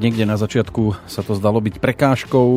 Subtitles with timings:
[0.00, 2.48] niekde na začiatku sa to zdalo byť prekážkou,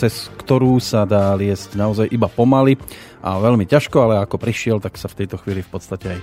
[0.00, 2.80] cez ktorú sa dá liesť naozaj iba pomaly
[3.20, 6.20] a veľmi ťažko, ale ako prišiel, tak sa v tejto chvíli v podstate aj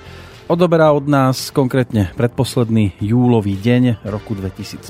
[0.49, 4.89] odoberá od nás, konkrétne predposledný júlový deň roku 2015.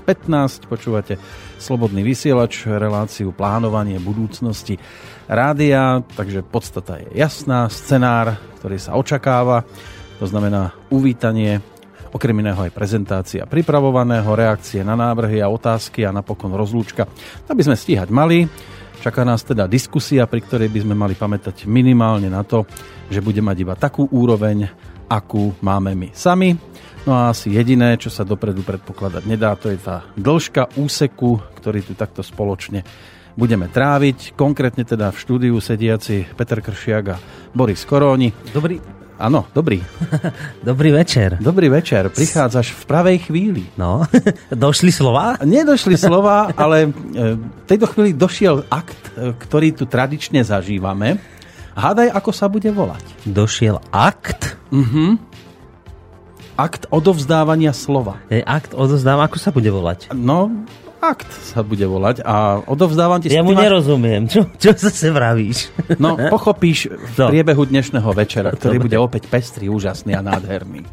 [0.71, 1.19] Počúvate
[1.59, 4.79] Slobodný vysielač, reláciu plánovanie budúcnosti
[5.27, 9.67] rádia, takže podstata je jasná, scenár, ktorý sa očakáva,
[10.17, 11.59] to znamená uvítanie
[12.13, 17.03] Okrem iného aj prezentácia pripravovaného, reakcie na návrhy a otázky a napokon rozlúčka.
[17.47, 18.47] Aby sme stíhať mali,
[19.03, 22.63] čaká nás teda diskusia, pri ktorej by sme mali pamätať minimálne na to,
[23.11, 24.67] že bude mať iba takú úroveň,
[25.07, 26.55] akú máme my sami.
[27.07, 31.79] No a asi jediné, čo sa dopredu predpokladať nedá, to je tá dĺžka úseku, ktorý
[31.83, 32.83] tu takto spoločne
[33.37, 34.33] budeme tráviť.
[34.35, 37.21] Konkrétne teda v štúdiu sediaci Peter Kršiak a
[37.53, 38.33] Boris Koróni.
[38.51, 39.81] Dobrý, Áno, dobrý.
[40.69, 41.41] dobrý večer.
[41.41, 43.65] Dobrý večer, prichádzaš v pravej chvíli.
[43.73, 44.05] No,
[44.53, 45.41] došli slova?
[45.41, 46.89] Nedošli slova, ale e,
[47.41, 51.17] v tejto chvíli došiel akt, e, ktorý tu tradične zažívame.
[51.73, 53.01] Hádaj, ako sa bude volať.
[53.25, 54.53] Došiel akt?
[54.69, 55.17] Mhm.
[56.57, 58.21] Akt odovzdávania slova.
[58.33, 60.09] Je akt odovzdávania, ako sa bude volať?
[60.13, 60.49] No,
[61.01, 63.29] akt sa bude volať a odovzdávam ti...
[63.33, 64.29] Ja mu nerozumiem.
[64.31, 65.73] Čo, čo zase vravíš?
[65.97, 67.27] No, pochopíš v no.
[67.31, 68.85] priebehu dnešného večera, ktorý Dobre.
[68.91, 70.85] bude opäť pestrý, úžasný a nádherný.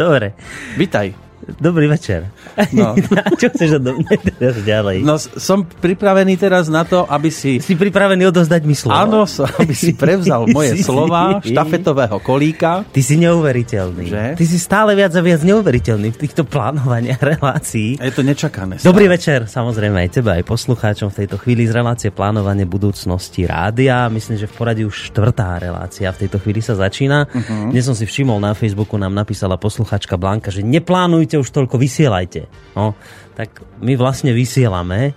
[0.00, 0.34] Dobre.
[0.80, 1.27] Vítaj.
[1.56, 2.28] Dobrý večer.
[2.76, 2.92] No.
[3.40, 5.00] Čo chceš do mňa teraz ďalej?
[5.00, 7.56] No, som pripravený teraz na to, aby si...
[7.64, 9.00] Si pripravený odozdať mi slovo?
[9.00, 9.24] Áno,
[9.56, 12.84] aby si prevzal moje si, slova štafetového kolíka.
[12.92, 14.04] Ty si neuveriteľný.
[14.12, 14.24] Že?
[14.36, 17.96] Ty si stále viac a viac neuveriteľný v týchto plánovaniach relácií.
[17.96, 18.76] Je to nečakané.
[18.76, 18.92] Stále.
[18.92, 24.12] Dobrý večer, samozrejme aj teba, aj poslucháčom v tejto chvíli z relácie plánovanie budúcnosti rádia.
[24.12, 27.24] Myslím, že v poradí už štvrtá relácia v tejto chvíli sa začína.
[27.24, 27.72] Uh-huh.
[27.72, 32.50] Dnes som si všimol na Facebooku, nám napísala posluchačka Blanka, že neplánujte už toľko vysielajte.
[32.74, 32.98] No,
[33.38, 35.14] tak my vlastne vysielame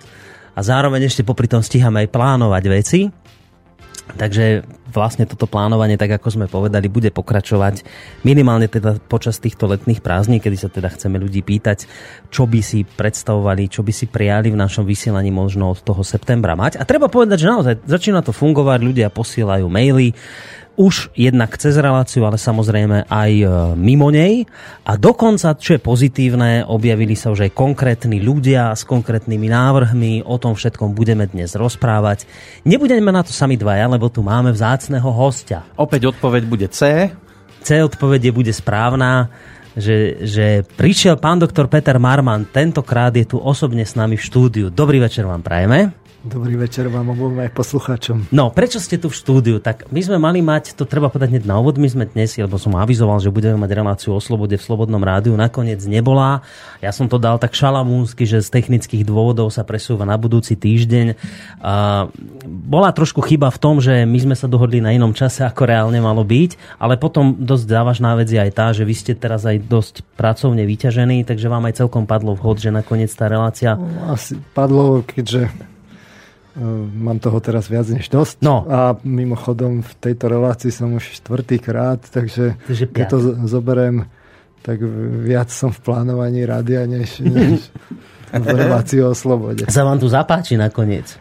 [0.52, 3.00] a zároveň ešte popri tom stíhame aj plánovať veci.
[4.02, 7.86] Takže vlastne toto plánovanie, tak ako sme povedali, bude pokračovať
[8.28, 11.88] minimálne teda počas týchto letných prázdní, kedy sa teda chceme ľudí pýtať,
[12.28, 16.52] čo by si predstavovali, čo by si prijali v našom vysielaní možno od toho septembra
[16.58, 16.76] mať.
[16.76, 20.12] A treba povedať, že naozaj začína to fungovať, ľudia posielajú maily,
[20.76, 23.46] už jednak cez reláciu, ale samozrejme aj e,
[23.76, 24.48] mimo nej.
[24.88, 30.36] A dokonca, čo je pozitívne, objavili sa už aj konkrétni ľudia s konkrétnymi návrhmi, o
[30.40, 32.24] tom všetkom budeme dnes rozprávať.
[32.64, 35.64] Nebudeme na to sami dvaja, lebo tu máme vzácného hostia.
[35.76, 37.12] Opäť odpoveď bude C.
[37.62, 39.30] C odpovede bude správna
[39.72, 40.46] že, že
[40.76, 44.66] prišiel pán doktor Peter Marman, tentokrát je tu osobne s nami v štúdiu.
[44.68, 46.01] Dobrý večer vám prajeme.
[46.22, 48.30] Dobrý večer vám obom aj poslucháčom.
[48.30, 49.58] No, prečo ste tu v štúdiu?
[49.58, 52.62] Tak my sme mali mať, to treba povedať hneď na úvod, my sme dnes, lebo
[52.62, 56.46] som avizoval, že budeme mať reláciu o slobode v Slobodnom rádiu, nakoniec nebola.
[56.78, 61.18] Ja som to dal tak šalamúnsky, že z technických dôvodov sa presúva na budúci týždeň.
[61.58, 62.06] A
[62.46, 65.98] bola trošku chyba v tom, že my sme sa dohodli na inom čase, ako reálne
[65.98, 69.58] malo byť, ale potom dosť závažná vec je aj tá, že vy ste teraz aj
[69.66, 73.74] dosť pracovne vyťažení, takže vám aj celkom padlo vhod, že nakoniec tá relácia...
[74.06, 75.71] Asi padlo, keďže
[76.92, 78.44] mám toho teraz viac než dosť.
[78.44, 78.68] No.
[78.68, 82.60] A mimochodom v tejto relácii som už štvrtýkrát, takže
[82.92, 83.18] keď to
[83.48, 84.04] zoberiem,
[84.62, 84.78] tak
[85.26, 87.72] viac som v plánovaní rádia, než, než
[88.30, 89.66] v relácii o slobode.
[89.72, 91.18] Sa vám tu zapáči nakoniec?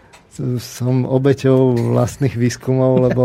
[0.59, 3.23] Som obeťou vlastných výskumov, lebo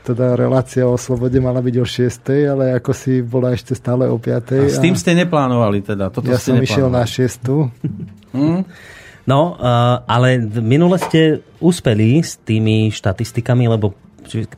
[0.00, 4.16] teda relácia o slobode mala byť o 6, ale ako si bola ešte stále o
[4.16, 4.64] 5.
[4.64, 6.08] A s tým ste neplánovali teda?
[6.08, 8.32] Toto ja ste som išiel na 6.
[9.22, 13.94] No, uh, ale minule ste uspeli s tými štatistikami, lebo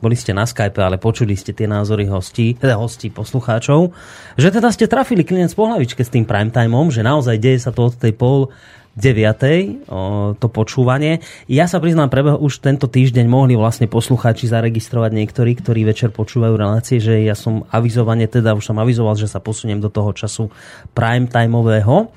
[0.01, 3.93] boli ste na Skype, ale počuli ste tie názory hostí, teda hostí poslucháčov,
[4.37, 7.89] že teda ste trafili klient po hlavičke s tým primetimeom, že naozaj deje sa to
[7.89, 8.53] od tej pol
[8.95, 11.19] deviatej, o, to počúvanie.
[11.51, 16.55] Ja sa priznám, prebeho už tento týždeň mohli vlastne poslucháči zaregistrovať niektorí, ktorí večer počúvajú
[16.55, 20.47] relácie, že ja som avizovane, teda už som avizoval, že sa posuniem do toho času
[20.95, 22.07] primetimeového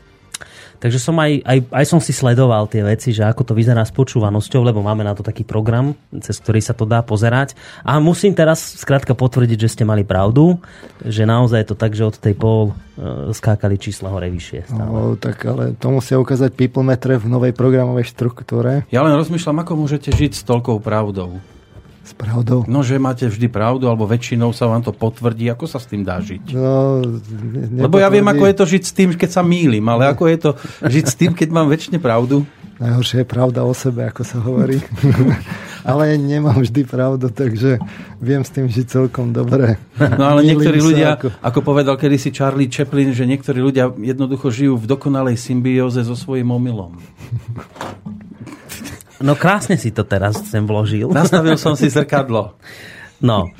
[0.78, 3.90] Takže som aj, aj, aj som si sledoval tie veci, že ako to vyzerá s
[3.90, 7.58] počúvanosťou, lebo máme na to taký program, cez ktorý sa to dá pozerať.
[7.82, 10.62] A musím teraz skrátka potvrdiť, že ste mali pravdu,
[11.02, 14.70] že naozaj je to tak, že od tej pol e, skákali čísla hore vyššie.
[14.70, 14.86] Stále.
[14.86, 18.86] No, tak ale to musia ukázať people metre v novej programovej štruktúre.
[18.94, 21.42] Ja len rozmýšľam, ako môžete žiť s toľkou pravdou
[22.08, 22.64] s pravdou.
[22.64, 25.44] No, že máte vždy pravdu, alebo väčšinou sa vám to potvrdí.
[25.52, 26.56] Ako sa s tým dá žiť?
[26.56, 27.04] No,
[27.84, 30.38] Lebo ja viem, ako je to žiť s tým, keď sa mýlim, ale ako je
[30.40, 30.50] to
[30.88, 32.48] žiť s tým, keď mám väčšine pravdu?
[32.78, 34.78] Najhoršie je pravda o sebe, ako sa hovorí.
[35.90, 37.82] ale nemám vždy pravdu, takže
[38.22, 39.82] viem s tým žiť celkom dobre.
[39.98, 41.34] No ale niektorí ľudia, ako...
[41.42, 46.54] ako povedal kedysi Charlie Chaplin, že niektorí ľudia jednoducho žijú v dokonalej symbióze so svojím
[46.54, 47.02] omylom.
[49.18, 51.10] No krásne si to teraz sem vložil.
[51.10, 52.54] Nastavil som si zrkadlo.
[53.18, 53.50] No,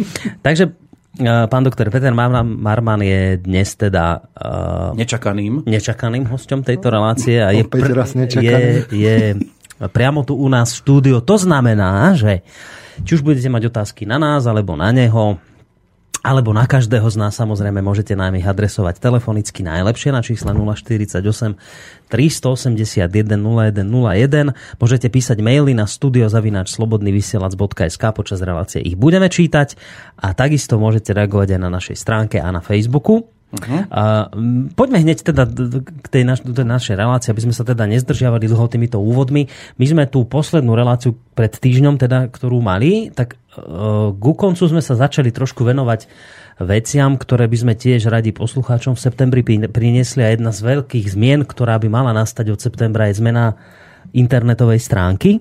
[0.43, 0.71] takže
[1.19, 5.67] Pán doktor Peter Marman je dnes teda uh, nečakaným.
[5.67, 9.17] nečakaným hosťom tejto relácie a je, pr- raz je, je
[9.91, 11.19] priamo tu u nás v štúdiu.
[11.19, 12.47] To znamená, že
[13.03, 15.43] či už budete mať otázky na nás alebo na neho,
[16.23, 21.55] alebo na každého z nás samozrejme môžete nám ich adresovať telefonicky najlepšie na čísle 048
[22.09, 24.55] 381 0101.
[24.81, 29.77] Môžete písať maily na studiozavináčslobodnyvysielac.sk počas relácie ich budeme čítať
[30.19, 33.29] a takisto môžete reagovať aj na našej stránke a na Facebooku.
[33.49, 33.81] Uh-huh.
[33.89, 34.29] A,
[34.77, 38.69] poďme hneď teda k tej, naš, tej našej relácii, aby sme sa teda nezdržiavali dlho
[38.69, 39.49] týmito úvodmi.
[39.81, 43.41] My sme tú poslednú reláciu pred týždňom, teda, ktorú mali, tak
[44.19, 46.07] ku koncu sme sa začali trošku venovať
[46.59, 51.47] veciam, ktoré by sme tiež radi poslucháčom v septembri priniesli a jedna z veľkých zmien,
[51.47, 53.55] ktorá by mala nastať od septembra je zmena
[54.11, 55.39] internetovej stránky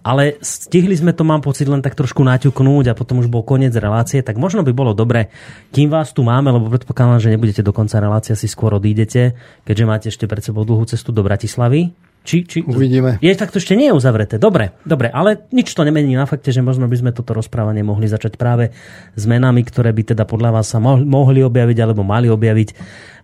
[0.00, 3.74] ale stihli sme to, mám pocit, len tak trošku naťuknúť a potom už bol koniec
[3.76, 5.28] relácie, tak možno by bolo dobre,
[5.74, 9.36] kým vás tu máme, lebo predpokladám, že nebudete do konca relácia, si skôr odídete,
[9.66, 11.92] keďže máte ešte pred sebou dlhú cestu do Bratislavy.
[12.26, 13.22] Či, či, Uvidíme.
[13.22, 14.42] Je, tak to ešte nie je uzavreté.
[14.42, 18.10] Dobre, dobre, ale nič to nemení na fakte, že možno by sme toto rozprávanie mohli
[18.10, 18.74] začať práve
[19.14, 22.68] zmenami, ktoré by teda podľa vás sa mohli objaviť alebo mali objaviť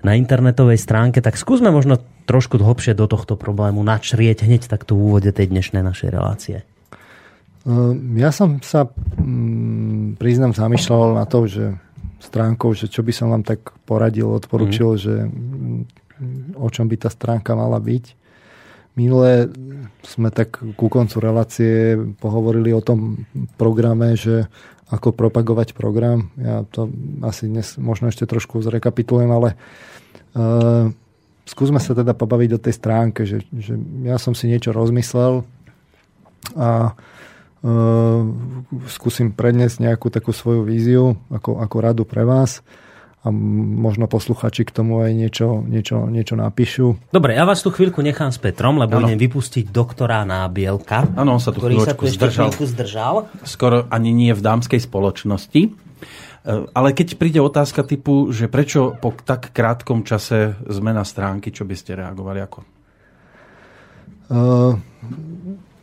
[0.06, 1.18] na internetovej stránke.
[1.18, 1.98] Tak skúsme možno
[2.30, 6.62] trošku hlbšie do tohto problému načrieť hneď takto v úvode tej dnešnej našej relácie.
[7.66, 8.86] Ehm, ja som sa,
[9.18, 11.74] mm, priznám, zamýšľal na to, že
[12.22, 15.00] stránkou, že čo by som vám tak poradil, odporučil, mm.
[15.02, 15.14] že
[16.54, 18.21] o čom by tá stránka mala byť.
[18.92, 19.48] Minule
[20.04, 23.24] sme tak ku koncu relácie pohovorili o tom
[23.56, 24.50] programe, že
[24.92, 26.28] ako propagovať program.
[26.36, 26.92] Ja to
[27.24, 29.56] asi dnes možno ešte trošku zrekapitulujem, ale
[30.36, 30.92] uh,
[31.48, 35.48] skúsme sa teda pobaviť o tej stránke, že, že ja som si niečo rozmyslel
[36.52, 38.20] a uh,
[38.92, 42.60] skúsim predniesť nejakú takú svoju víziu ako, ako radu pre vás
[43.22, 46.98] a možno posluchači k tomu aj niečo, niečo, niečo napíšu.
[47.14, 49.06] Dobre, ja vás tu chvíľku nechám s Petrom, lebo ano.
[49.06, 52.50] idem vypustiť doktora Nábielka, ano, on sa tu ktorý sa tu zdržal.
[52.50, 53.16] zdržal.
[53.46, 55.60] Skoro ani nie v dámskej spoločnosti.
[55.62, 55.70] E,
[56.74, 61.78] ale keď príde otázka typu, že prečo po tak krátkom čase zmena stránky, čo by
[61.78, 62.60] ste reagovali ako?
[64.32, 64.74] Uh,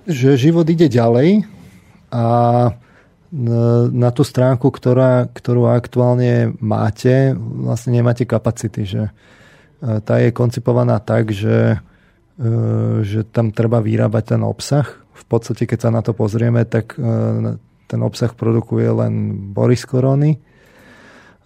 [0.10, 1.48] že život ide ďalej
[2.10, 2.24] a
[3.30, 8.90] na tú stránku, ktorá, ktorú aktuálne máte, vlastne nemáte kapacity.
[8.90, 9.12] Že e,
[10.02, 11.78] tá je koncipovaná tak, že,
[12.42, 12.50] e,
[13.06, 14.90] že tam treba vyrábať ten obsah.
[15.14, 17.54] V podstate, keď sa na to pozrieme, tak e,
[17.86, 19.14] ten obsah produkuje len
[19.54, 20.42] Boris Korony.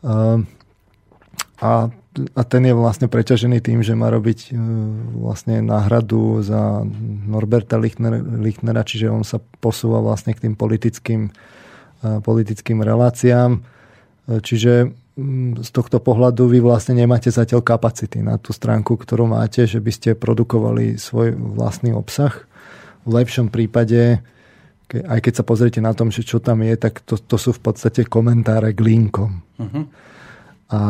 [0.04, 1.88] A,
[2.36, 4.52] a ten je vlastne preťažený tým, že má robiť
[5.16, 6.84] vlastne náhradu za
[7.24, 11.32] Norberta Lichtner, Lichtnera, čiže on sa posúva vlastne k tým politickým
[12.04, 13.64] politickým reláciám.
[14.28, 19.68] Čiže mm, z tohto pohľadu vy vlastne nemáte zatiaľ kapacity na tú stránku, ktorú máte,
[19.68, 22.32] že by ste produkovali svoj vlastný obsah.
[23.04, 24.24] V lepšom prípade,
[24.88, 27.62] aj keď sa pozriete na tom, že čo tam je, tak to, to sú v
[27.62, 29.44] podstate komentáre k linkom.
[29.60, 29.84] Uh-huh.
[30.72, 30.82] A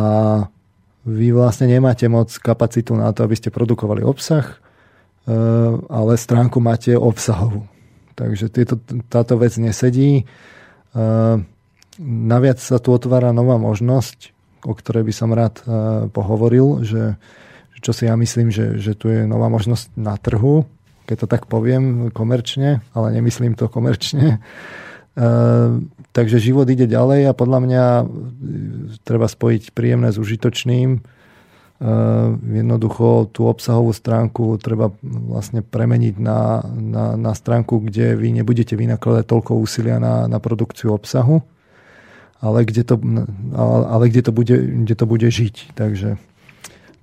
[1.03, 5.35] vy vlastne nemáte moc kapacitu na to, aby ste produkovali obsah, e,
[5.89, 7.67] ale stránku máte obsahovú.
[8.13, 8.77] Takže tieto,
[9.09, 10.23] táto vec nesedí.
[10.93, 11.49] Ehm,
[12.01, 14.33] naviac sa tu otvára nová možnosť,
[14.65, 17.17] o ktorej by som rád ehm, pohovoril, že
[17.83, 20.63] čo si ja myslím, že, že tu je nová možnosť na trhu,
[21.03, 24.39] keď to tak poviem komerčne, ale nemyslím to komerčne.
[25.13, 28.05] Ehm, takže život ide ďalej a podľa mňa e,
[29.05, 31.05] treba spojiť príjemné s užitočným.
[32.47, 39.27] Jednoducho tú obsahovú stránku treba vlastne premeniť na, na, na stránku, kde vy nebudete vynakladať
[39.27, 41.43] toľko úsilia na, na produkciu obsahu,
[42.39, 42.95] ale kde to,
[43.59, 45.75] ale kde to, bude, kde to bude žiť.
[45.75, 46.15] Takže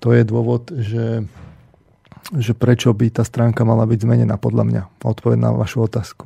[0.00, 1.28] to je dôvod, že,
[2.32, 4.82] že prečo by tá stránka mala byť zmenená podľa mňa.
[5.04, 6.24] Odpoveď na vašu otázku.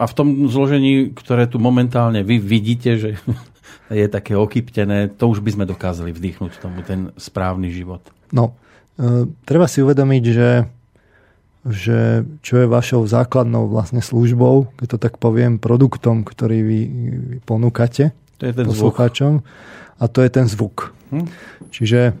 [0.00, 3.10] A v tom zložení, ktoré tu momentálne vy vidíte, že
[3.90, 8.02] je také okyptené, to už by sme dokázali vdýchnuť tomu ten správny život.
[8.34, 8.58] No,
[8.98, 10.50] e, treba si uvedomiť, že,
[11.66, 11.98] že
[12.42, 16.80] čo je vašou základnou vlastne službou, keď to tak poviem, produktom, ktorý vy,
[17.34, 19.48] vy ponúkate to je ten poslucháčom, zvuk.
[19.96, 20.92] a to je ten zvuk.
[21.08, 21.26] Hm?
[21.72, 22.12] Čiže e,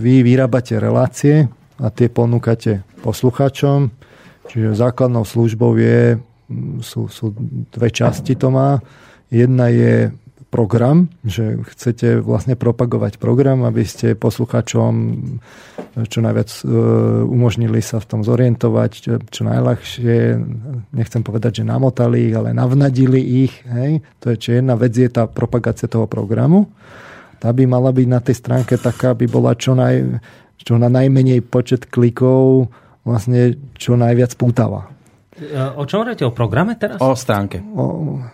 [0.00, 1.46] vy vyrábate relácie
[1.78, 4.00] a tie ponúkate poslucháčom,
[4.50, 6.18] Čiže základnou službou je,
[6.82, 7.30] sú, sú
[7.70, 8.82] dve časti to má.
[9.30, 10.10] Jedna je
[10.50, 14.92] program, že chcete vlastne propagovať program, aby ste posluchačom
[16.10, 16.62] čo najviac e,
[17.22, 20.14] umožnili sa v tom zorientovať, čo, čo najľahšie,
[20.90, 23.54] nechcem povedať, že namotali ich, ale navnadili ich.
[23.62, 24.02] Hej?
[24.26, 26.66] To je, či jedna vec je tá propagácia toho programu.
[27.38, 30.02] Tá by mala byť na tej stránke taká, aby bola čo, naj,
[30.60, 32.68] čo na najmenej počet klikov
[33.06, 34.92] vlastne čo najviac pútava.
[35.76, 36.24] O čom hovoríte?
[36.28, 37.00] O programe teraz?
[37.00, 37.64] O stránke.
[37.64, 37.84] O,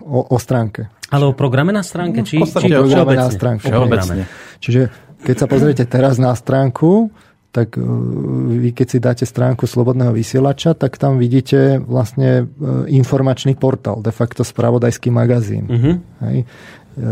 [0.03, 0.91] o, o stránke.
[1.11, 2.27] Ale o programe na stránke?
[2.27, 3.71] Či, v či o programe na stránke.
[3.71, 4.27] Všeobecne.
[4.59, 4.81] Čiže
[5.23, 7.15] keď sa pozriete teraz na stránku,
[7.55, 7.83] tak e,
[8.61, 14.13] vy keď si dáte stránku Slobodného vysielača, tak tam vidíte vlastne e, informačný portál, de
[14.13, 15.65] facto spravodajský magazín.
[15.65, 15.95] Uh-huh.
[16.27, 16.39] Hej.
[16.43, 17.05] E,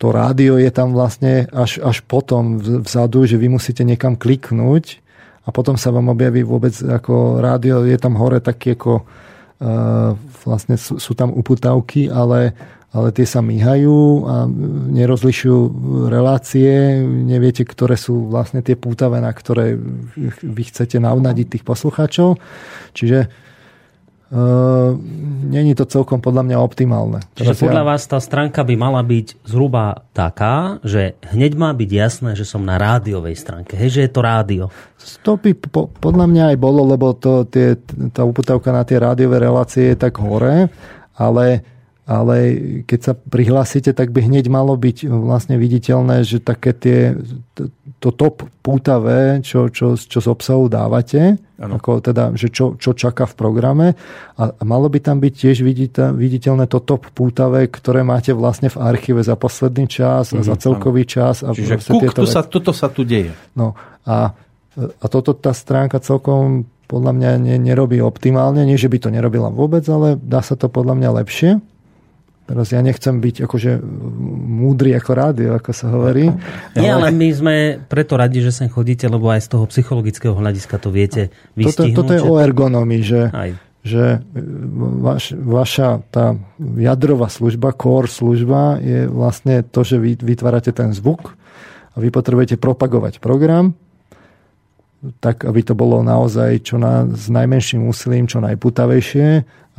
[0.00, 4.99] to rádio je tam vlastne až, až potom vzadu, že vy musíte niekam kliknúť
[5.44, 10.12] a potom sa vám objaví vôbec ako rádio, je tam hore taký ako uh,
[10.44, 12.52] vlastne sú, sú tam uputavky, ale,
[12.92, 14.44] ale tie sa míhajú a
[14.92, 15.58] nerozlišujú
[16.12, 19.80] relácie, neviete, ktoré sú vlastne tie pútavé, na ktoré
[20.44, 22.36] vy chcete navnadiť tých poslucháčov.
[22.92, 23.49] Čiže
[24.30, 24.94] Uh,
[25.50, 27.18] Není to celkom podľa mňa optimálne.
[27.34, 27.88] Čiže Teraz podľa ja...
[27.90, 32.62] vás tá stránka by mala byť zhruba taká, že hneď má byť jasné, že som
[32.62, 33.74] na rádiovej stránke.
[33.74, 34.64] Hej, že je to rádio.
[35.26, 37.74] To by po, podľa mňa aj bolo, lebo to, tie,
[38.14, 40.70] tá uputavka na tie rádiové relácie je tak hore,
[41.18, 41.66] ale
[42.10, 42.36] ale
[42.90, 47.14] keď sa prihlásite, tak by hneď malo byť vlastne viditeľné, že také tie,
[48.00, 51.76] to top pútavé, čo, čo, čo z obsahu dávate, ano.
[51.76, 53.86] ako teda, že čo, čo čaká v programe
[54.40, 55.60] a, a malo by tam byť tiež
[56.16, 60.54] viditeľné to top pútavé, ktoré máte vlastne v archíve za posledný čas a mm-hmm, za
[60.56, 61.12] mhm, celkový ano.
[61.12, 61.34] čas.
[61.44, 63.36] A Čiže kuk, tieto sa, toto sa tu deje.
[63.52, 63.76] No
[64.08, 64.32] a,
[64.80, 68.66] a toto tá stránka celkom podľa mňa ne, nerobí optimálne.
[68.66, 71.50] Nie, že by to nerobila vôbec, ale dá sa to podľa mňa lepšie.
[72.50, 73.78] Teraz ja nechcem byť akože
[74.58, 76.34] múdry ako rádio, ako sa hovorí.
[76.74, 77.54] Nie, ale my sme
[77.86, 81.94] preto radi, že sem chodíte, lebo aj z toho psychologického hľadiska to viete vystihnúť.
[81.94, 83.50] Toto, toto je o ergonomii, že, aj.
[83.86, 84.26] že
[84.98, 91.38] vaš, vaša tá jadrová služba, core služba je vlastne to, že vy vytvárate ten zvuk
[91.94, 93.78] a vy potrebujete propagovať program,
[95.22, 99.28] tak aby to bolo naozaj čo na, s najmenším úsilím, čo najputavejšie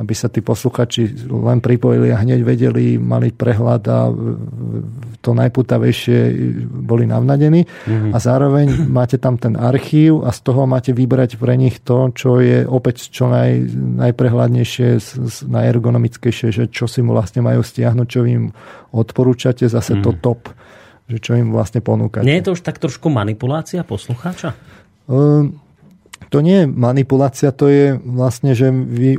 [0.00, 4.08] aby sa tí posluchači len pripojili a hneď vedeli, mali prehľad a
[5.22, 6.18] to najputavejšie
[6.66, 7.62] boli navnadení.
[7.62, 8.10] Mm-hmm.
[8.10, 12.42] A zároveň máte tam ten archív a z toho máte vybrať pre nich to, čo
[12.42, 13.68] je opäť čo naj,
[14.02, 14.88] najprehľadnejšie,
[15.46, 18.50] najergonomickejšie, že čo si mu vlastne majú stiahnuť, čo im
[18.90, 20.06] odporúčate, zase mm-hmm.
[20.08, 20.18] to mhm.
[20.18, 20.40] top,
[21.06, 22.26] že čo im vlastne ponúkate.
[22.26, 24.58] Nie je to už tak trošku manipulácia poslucháča?
[25.06, 25.61] Um,
[26.28, 29.16] to nie je manipulácia, to je vlastne, že vy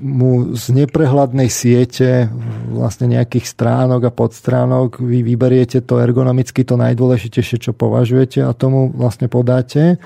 [0.00, 2.28] mu z neprehľadnej siete
[2.70, 8.90] vlastne nejakých stránok a podstránok vy vyberiete to ergonomicky to najdôležitejšie, čo považujete a tomu
[8.92, 9.96] vlastne podáte.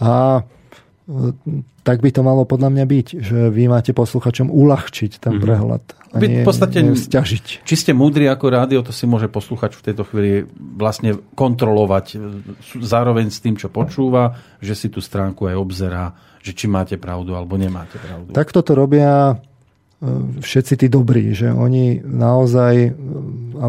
[0.00, 0.44] A
[1.82, 5.44] tak by to malo podľa mňa byť, že vy máte posluchačom uľahčiť ten mm-hmm.
[5.44, 5.84] prehľad.
[6.10, 7.66] A nie, v podstate stiažiť.
[7.66, 12.16] Či ste múdri ako rádio, to si môže posluchač v tejto chvíli vlastne kontrolovať e,
[12.82, 17.34] zároveň s tým, čo počúva, že si tú stránku aj obzerá, že či máte pravdu
[17.34, 18.34] alebo nemáte pravdu.
[18.34, 19.34] Takto to robia e,
[20.42, 22.90] všetci tí dobrí, že oni naozaj, e,
[23.62, 23.66] a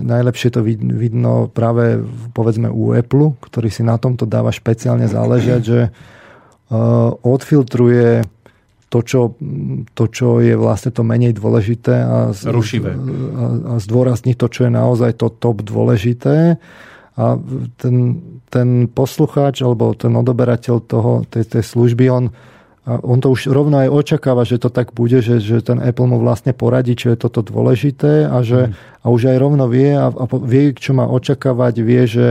[0.00, 2.00] najlepšie to vidno práve
[2.32, 5.80] povedzme u Apple, ktorý si na tomto dáva špeciálne záležať, že
[7.20, 8.24] odfiltruje
[8.92, 9.20] to čo,
[9.96, 12.92] to, čo je vlastne to menej dôležité a, Rušivé.
[12.92, 13.00] a,
[13.72, 16.60] a zdôrazniť to, čo je naozaj to top dôležité.
[17.16, 17.24] A
[17.80, 17.96] ten,
[18.52, 22.24] ten poslucháč alebo ten odoberateľ toho, tej, tej služby, on,
[22.84, 26.20] on to už rovno aj očakáva, že to tak bude, že, že ten Apple mu
[26.20, 28.72] vlastne poradí, čo je toto dôležité a, že, mm.
[28.76, 32.26] a už aj rovno vie a, a vie, čo má očakávať, vie, že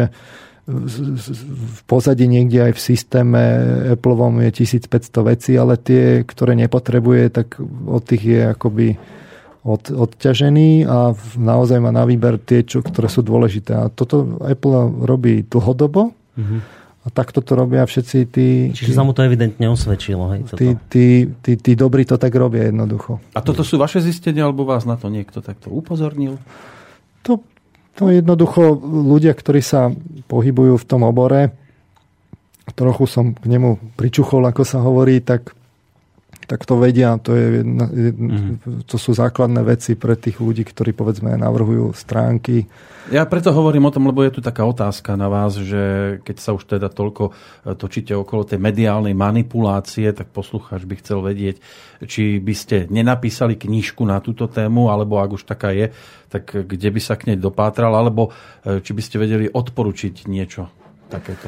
[0.69, 3.41] v pozadí niekde aj v systéme
[3.97, 7.57] Appleovom je 1500 vecí, ale tie, ktoré nepotrebuje, tak
[7.89, 8.87] od tých je akoby
[9.61, 13.77] od, odťažený a naozaj má na výber tie, čo, ktoré sú dôležité.
[13.77, 16.59] A toto Apple robí dlhodobo mm-hmm.
[17.05, 18.47] a takto to robia všetci tí...
[18.73, 20.33] Čiže sa mu to evidentne osvedčilo.
[20.33, 20.59] Hej, toto.
[20.61, 21.05] Tí, tí,
[21.45, 23.21] tí, tí dobrí to tak robia jednoducho.
[23.37, 26.41] A toto sú vaše zistenia, alebo vás na to niekto takto upozornil?
[27.29, 27.37] To
[27.95, 29.91] to jednoducho ľudia, ktorí sa
[30.31, 31.51] pohybujú v tom obore,
[32.73, 35.51] trochu som k nemu pričuchol, ako sa hovorí, tak
[36.51, 37.15] tak to vedia.
[37.23, 38.83] To, je, mm.
[38.83, 42.67] to sú základné veci pre tých ľudí, ktorí povedzme navrhujú stránky.
[43.07, 46.51] Ja preto hovorím o tom, lebo je tu taká otázka na vás, že keď sa
[46.51, 51.63] už teda toľko e, točíte okolo tej mediálnej manipulácie, tak poslucháč by chcel vedieť,
[52.03, 55.95] či by ste nenapísali knižku na túto tému, alebo ak už taká je,
[56.27, 58.35] tak kde by sa k nej dopátral, alebo
[58.67, 60.67] e, či by ste vedeli odporučiť niečo
[61.07, 61.47] takéto.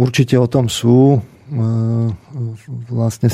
[0.00, 1.20] Určite o tom sú
[2.88, 3.28] vlastne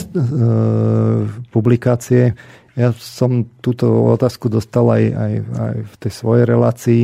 [1.55, 2.35] publikácie.
[2.75, 7.03] Ja som túto otázku dostal aj, aj, aj v tej svojej relácii.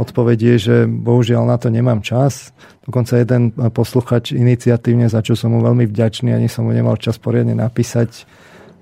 [0.00, 2.56] Odpovedie, že bohužiaľ na to nemám čas.
[2.88, 7.20] Dokonca jeden posluchač iniciatívne, za čo som mu veľmi vďačný, ani som mu nemal čas
[7.20, 8.24] poriadne napísať,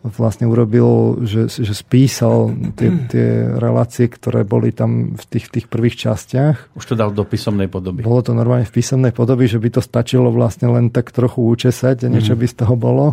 [0.02, 3.28] vlastne urobil, že, že spísal tie, tie
[3.58, 6.74] relácie, ktoré boli tam v tých, tých prvých častiach.
[6.78, 8.06] Už to dal do písomnej podoby.
[8.06, 12.06] Bolo to normálne v písomnej podoby, že by to stačilo vlastne len tak trochu učesať
[12.06, 12.40] a niečo mm.
[12.40, 13.06] by z toho bolo.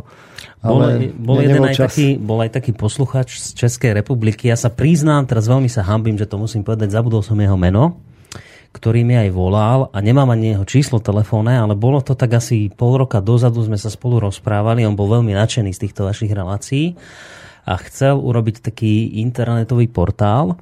[0.65, 4.49] Ale bol, bol, jeden aj taký, bol aj taký posluchač z Českej republiky.
[4.49, 8.01] Ja sa priznám, teraz veľmi sa hambím, že to musím povedať, zabudol som jeho meno
[8.75, 12.67] ktorý mi aj volal a nemám ani jeho číslo telefónne, ale bolo to tak asi
[12.67, 16.99] pol roka dozadu, sme sa spolu rozprávali, on bol veľmi nadšený z týchto vašich relácií
[17.63, 20.59] a chcel urobiť taký internetový portál,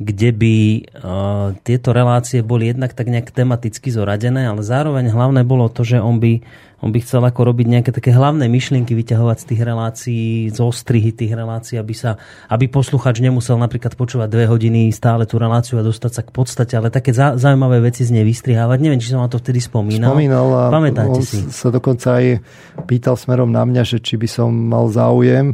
[0.00, 5.68] kde by uh, tieto relácie boli jednak tak nejak tematicky zoradené, ale zároveň hlavné bolo
[5.68, 6.40] to, že on by
[6.80, 11.12] on by chcel ako robiť nejaké také hlavné myšlienky, vyťahovať z tých relácií, z ostrihy
[11.12, 12.16] tých relácií, aby, sa,
[12.48, 16.72] aby posluchač nemusel napríklad počúvať dve hodiny stále tú reláciu a dostať sa k podstate,
[16.80, 18.80] ale také zaujímavé veci z nej vystrihávať.
[18.80, 20.16] Neviem, či som na to vtedy spomínal.
[20.16, 21.44] Spomínal a Pamätáte on si?
[21.52, 22.40] sa dokonca aj
[22.88, 25.52] pýtal smerom na mňa, že či by som mal záujem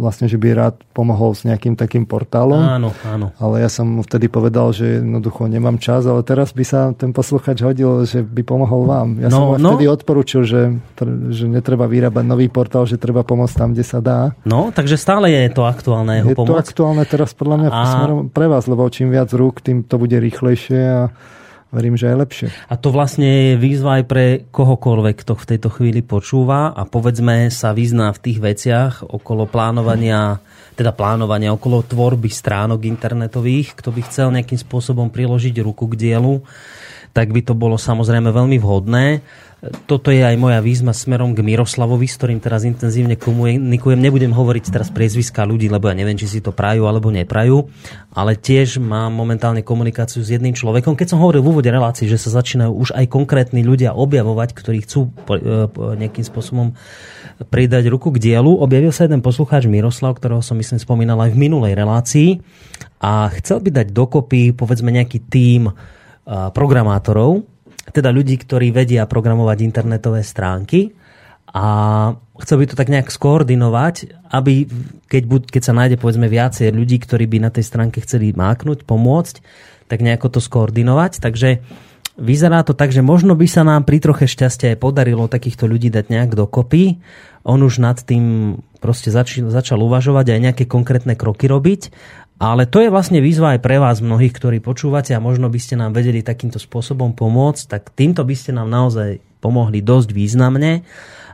[0.00, 2.56] vlastne, že by rád pomohol s nejakým takým portálom.
[2.56, 3.30] Áno, áno.
[3.36, 7.12] Ale ja som mu vtedy povedal, že jednoducho nemám čas, ale teraz by sa ten
[7.12, 9.08] posluchač hodil, že by pomohol vám.
[9.20, 9.76] Ja no, som no.
[9.76, 10.62] vtedy odporučil, že,
[11.28, 14.32] že netreba vyrábať nový portál, že treba pomôcť tam, kde sa dá.
[14.48, 16.48] No, takže stále je to aktuálne jeho Je pomoc.
[16.48, 17.80] to aktuálne teraz podľa mňa a...
[18.32, 21.02] pre vás, lebo čím viac rúk, tým to bude rýchlejšie a
[21.74, 22.48] verím, že aj lepšie.
[22.70, 27.50] A to vlastne je výzva aj pre kohokoľvek, kto v tejto chvíli počúva a povedzme
[27.50, 30.38] sa vyzná v tých veciach okolo plánovania,
[30.78, 36.40] teda plánovania okolo tvorby stránok internetových, kto by chcel nejakým spôsobom priložiť ruku k dielu,
[37.14, 39.22] tak by to bolo samozrejme veľmi vhodné
[39.88, 43.96] toto je aj moja výzma smerom k Miroslavovi, s ktorým teraz intenzívne komunikujem.
[43.96, 47.64] Nebudem hovoriť teraz priezviska ľudí, lebo ja neviem, či si to prajú alebo neprajú,
[48.12, 50.92] ale tiež mám momentálne komunikáciu s jedným človekom.
[50.92, 54.84] Keď som hovoril v úvode relácii, že sa začínajú už aj konkrétni ľudia objavovať, ktorí
[54.84, 55.40] chcú e,
[55.96, 56.76] nejakým spôsobom
[57.48, 61.40] pridať ruku k dielu, objavil sa jeden poslucháč Miroslav, ktorého som myslím spomínal aj v
[61.40, 62.30] minulej relácii
[63.00, 65.72] a chcel by dať dokopy povedzme nejaký tím
[66.26, 67.44] programátorov,
[67.92, 70.96] teda ľudí, ktorí vedia programovať internetové stránky
[71.54, 71.66] a
[72.42, 74.66] chcel by to tak nejak skoordinovať, aby
[75.06, 79.34] keď, keď sa nájde povedzme viacej ľudí, ktorí by na tej stránke chceli máknuť, pomôcť,
[79.86, 81.22] tak nejako to skoordinovať.
[81.22, 81.62] Takže
[82.18, 85.94] vyzerá to tak, že možno by sa nám pri troche šťastia aj podarilo takýchto ľudí
[85.94, 86.98] dať nejak dokopy.
[87.44, 91.92] On už nad tým proste začal, začal uvažovať aj nejaké konkrétne kroky robiť
[92.38, 95.78] ale to je vlastne výzva aj pre vás mnohých, ktorí počúvate a možno by ste
[95.78, 100.82] nám vedeli takýmto spôsobom pomôcť, tak týmto by ste nám naozaj pomohli dosť významne,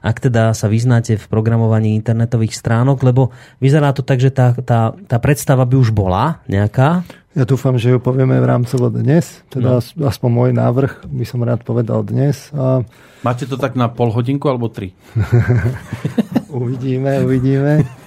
[0.01, 4.93] ak teda sa vyznáte v programovaní internetových stránok, lebo vyzerá to tak, že tá, tá,
[4.93, 7.05] tá predstava by už bola nejaká.
[7.31, 10.09] Ja dúfam, že ju povieme v rámcovo dnes, teda no.
[10.11, 12.51] aspoň môj návrh by som rád povedal dnes.
[12.51, 12.83] A...
[13.23, 14.99] Máte to tak na pol hodinku alebo tri?
[16.51, 18.00] uvidíme, uvidíme.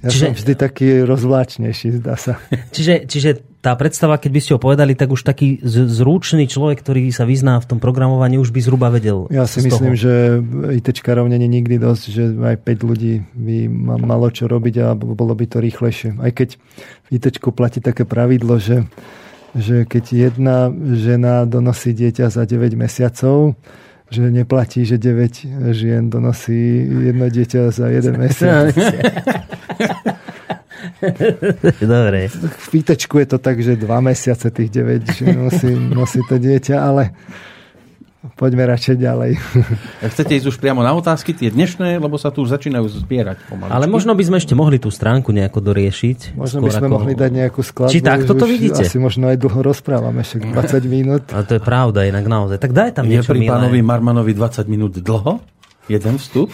[0.00, 2.40] Ja čiže, som vždy taký rozvláčnejší, zdá sa.
[2.76, 7.12] Čiže, čiže tá predstava, keď by ste ho povedali, tak už taký zručný človek, ktorý
[7.12, 9.28] sa vyzná v tom programovaní, už by zhruba vedel.
[9.28, 10.00] Ja si myslím, toho.
[10.00, 10.12] že
[10.80, 13.56] ITčkarov není nikdy dosť, že aj 5 ľudí by
[14.00, 16.16] malo čo robiť a bolo by to rýchlejšie.
[16.16, 16.56] Aj keď
[17.04, 18.88] v ITčku platí také pravidlo, že,
[19.52, 23.52] že keď jedna žena donosí dieťa za 9 mesiacov,
[24.10, 28.74] že neplatí, že 9 žien donosí jedno dieťa za jeden mesiac.
[31.80, 32.28] Dobre.
[32.28, 36.76] V pýtečku je to tak, že dva mesiace tých 9 žien nosí, nosí to dieťa,
[36.76, 37.14] ale
[38.20, 39.40] Poďme radšej ďalej.
[40.12, 43.72] Chcete ísť už priamo na otázky, tie dnešné, lebo sa tu už začínajú zbierať pomaličky.
[43.72, 46.36] Ale možno by sme ešte mohli tú stránku nejako doriešiť.
[46.36, 46.96] Možno by sme ako...
[47.00, 47.96] mohli dať nejakú skladbu.
[47.96, 48.84] Či tak toto vidíte?
[48.84, 51.24] Asi možno aj dlho rozprávame, však 20 minút.
[51.32, 52.60] A to je pravda, inak naozaj.
[52.60, 55.40] Tak daj tam je niečo pri pánovi Marmanovi 20 minút dlho?
[55.88, 56.52] Jeden vstup?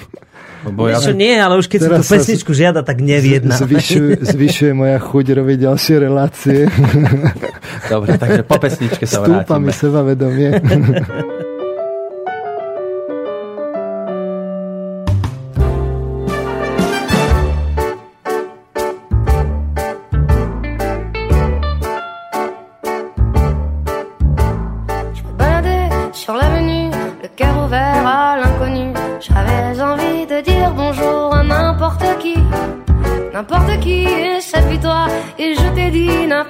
[0.62, 1.02] Lebo ja...
[1.18, 3.58] nie, ale už keď si tú pesničku žiada, tak neviedna.
[3.58, 6.70] Zvyšuje, zvyšuje moja chuť robiť ďalšie relácie.
[7.90, 9.42] Dobre, takže po pesničke sa vrátime.
[9.42, 10.50] Stúpa mi sebavedomie.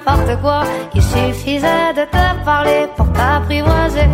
[0.05, 0.63] n'importe quoi.
[0.93, 4.07] Il suffisait de te parler pour t'apprivoiser.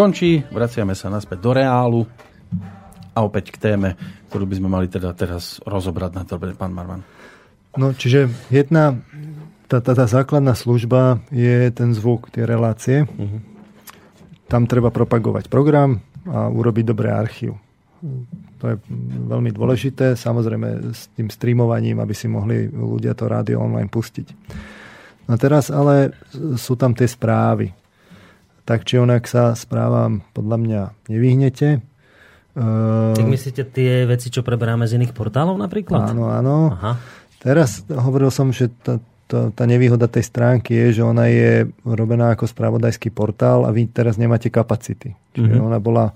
[0.00, 2.00] Pesnička nám už končí, vraciame sa naspäť do reálu
[3.12, 4.00] a opäť k téme,
[4.32, 7.04] ktorú by sme mali teda teraz rozobrať na to, pán Marman.
[7.76, 8.96] No, čiže jedna,
[9.68, 13.04] tá, tá, tá základná služba je ten zvuk, tie relácie.
[13.06, 13.44] Uh-huh.
[14.48, 17.60] Tam treba propagovať program a urobiť dobré archív.
[18.58, 18.76] To je
[19.28, 24.26] veľmi dôležité, samozrejme s tým streamovaním, aby si mohli ľudia to rádio online pustiť.
[25.30, 26.10] No teraz ale
[26.58, 27.79] sú tam tie správy.
[28.70, 30.80] Tak či onak sa správam podľa mňa
[31.10, 31.82] nevyhnete.
[32.54, 36.14] Tak myslíte tie veci, čo preberáme z iných portálov napríklad?
[36.14, 36.70] Áno, áno.
[36.78, 36.94] Aha.
[37.42, 42.30] Teraz hovoril som, že tá, tá, tá nevýhoda tej stránky je, že ona je robená
[42.30, 45.18] ako spravodajský portál a vy teraz nemáte kapacity.
[45.34, 45.66] Čiže Mhm.
[45.66, 46.14] ona bola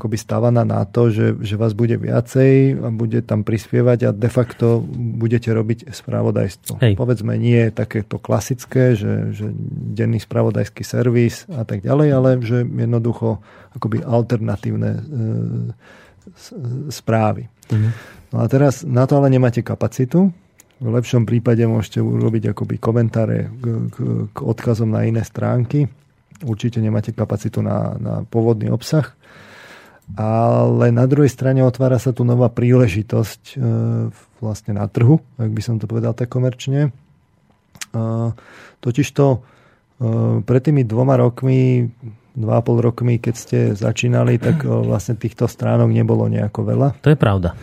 [0.00, 4.30] akoby stávaná na to, že, že vás bude viacej a bude tam prispievať a de
[4.32, 6.80] facto budete robiť spravodajstvo.
[6.80, 6.94] Hej.
[6.96, 9.52] Povedzme, nie je takéto klasické, že, že
[9.92, 13.44] denný spravodajský servis a tak ďalej, ale že jednoducho
[13.76, 15.04] akoby alternatívne
[16.32, 16.56] s-
[16.88, 17.52] správy.
[17.68, 17.90] Mhm.
[18.30, 20.32] No a teraz na to ale nemáte kapacitu.
[20.80, 23.96] V lepšom prípade môžete urobiť akoby komentáre k, k,
[24.32, 25.92] k odkazom na iné stránky.
[26.40, 29.12] Určite nemáte kapacitu na, na pôvodný obsah.
[30.10, 33.56] Ale na druhej strane otvára sa tu nová príležitosť e,
[34.42, 36.90] vlastne na trhu, ak by som to povedal tak komerčne.
[36.90, 38.00] E,
[38.82, 39.38] totižto e,
[40.42, 41.86] pred tými dvoma rokmi,
[42.34, 46.88] dva a pol rokmi, keď ste začínali, tak e, vlastne týchto stránok nebolo nejako veľa.
[47.06, 47.54] To je pravda.
[47.54, 47.56] E,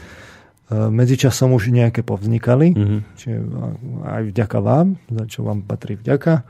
[0.87, 2.97] Medzičasom už nejaké povznikali, Mhm.
[3.19, 3.37] čiže
[4.07, 6.47] aj vďaka vám, za čo vám patrí vďaka.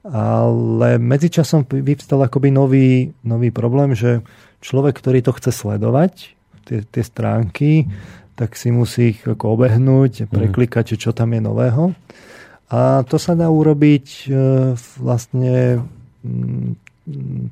[0.00, 4.24] Ale medzičasom vyvstal akoby nový, nový problém, že
[4.64, 6.32] človek, ktorý to chce sledovať,
[6.64, 7.84] tie, tie stránky,
[8.40, 11.92] tak si musí ich ako obehnúť, preklikať, že čo tam je nového.
[12.70, 14.26] A to sa dá urobiť e,
[14.96, 15.84] vlastne
[16.24, 16.70] mm,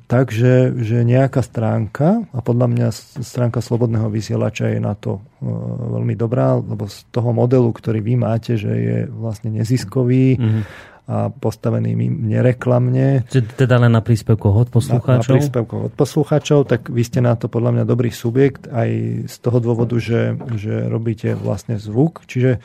[0.07, 2.87] tak, že, že nejaká stránka, a podľa mňa
[3.19, 5.51] stránka Slobodného vysielača je na to e,
[5.99, 10.61] veľmi dobrá, lebo z toho modelu, ktorý vy máte, že je vlastne neziskový Mhm.
[11.09, 13.25] A postavený nereklamne,
[13.57, 15.33] Teda len na príspevkoch od na, na poslucháčov?
[15.41, 18.89] príspevkoch od poslucháčov, tak vy ste na to podľa mňa dobrý subjekt aj
[19.25, 22.21] z toho dôvodu, že, že robíte vlastne zvuk.
[22.29, 22.61] Čiže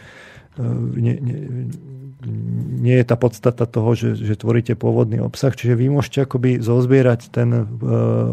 [0.94, 1.38] nie, nie,
[2.78, 7.34] nie je tá podstata toho, že, že tvoríte pôvodný obsah, čiže vy môžete akoby zozbierať
[7.34, 7.66] ten uh,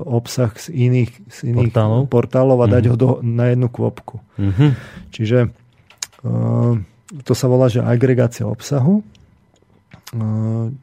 [0.06, 2.02] obsah z iných, z iných portálov?
[2.08, 2.94] portálov a dať mm-hmm.
[2.94, 4.22] ho do, na jednu kvopku.
[4.38, 4.70] Mm-hmm.
[5.12, 6.74] Čiže uh,
[7.26, 9.02] to sa volá, že agregácia obsahu.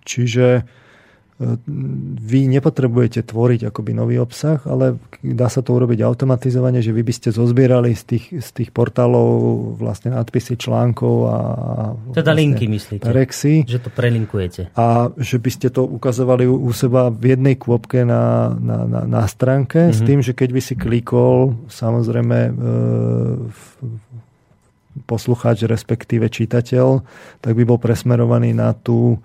[0.04, 0.64] Čiže
[2.18, 7.14] vy nepotrebujete tvoriť akoby nový obsah, ale dá sa to urobiť automatizovane, že vy by
[7.14, 9.30] ste zozbierali z tých, z tých portálov
[9.78, 11.38] vlastne nadpisy článkov a
[12.10, 13.06] teda vlastne linky myslíte?
[13.06, 13.62] Rexy.
[13.70, 14.74] Že to prelinkujete.
[14.74, 19.00] A že by ste to ukazovali u, u seba v jednej kôpke na, na, na,
[19.06, 19.94] na stránke mm-hmm.
[19.94, 20.06] s mhm.
[20.10, 22.52] tým, že keď by si klikol samozrejme e,
[25.04, 27.02] poslucháč respektíve čitateľ,
[27.42, 29.18] tak by bol presmerovaný na tú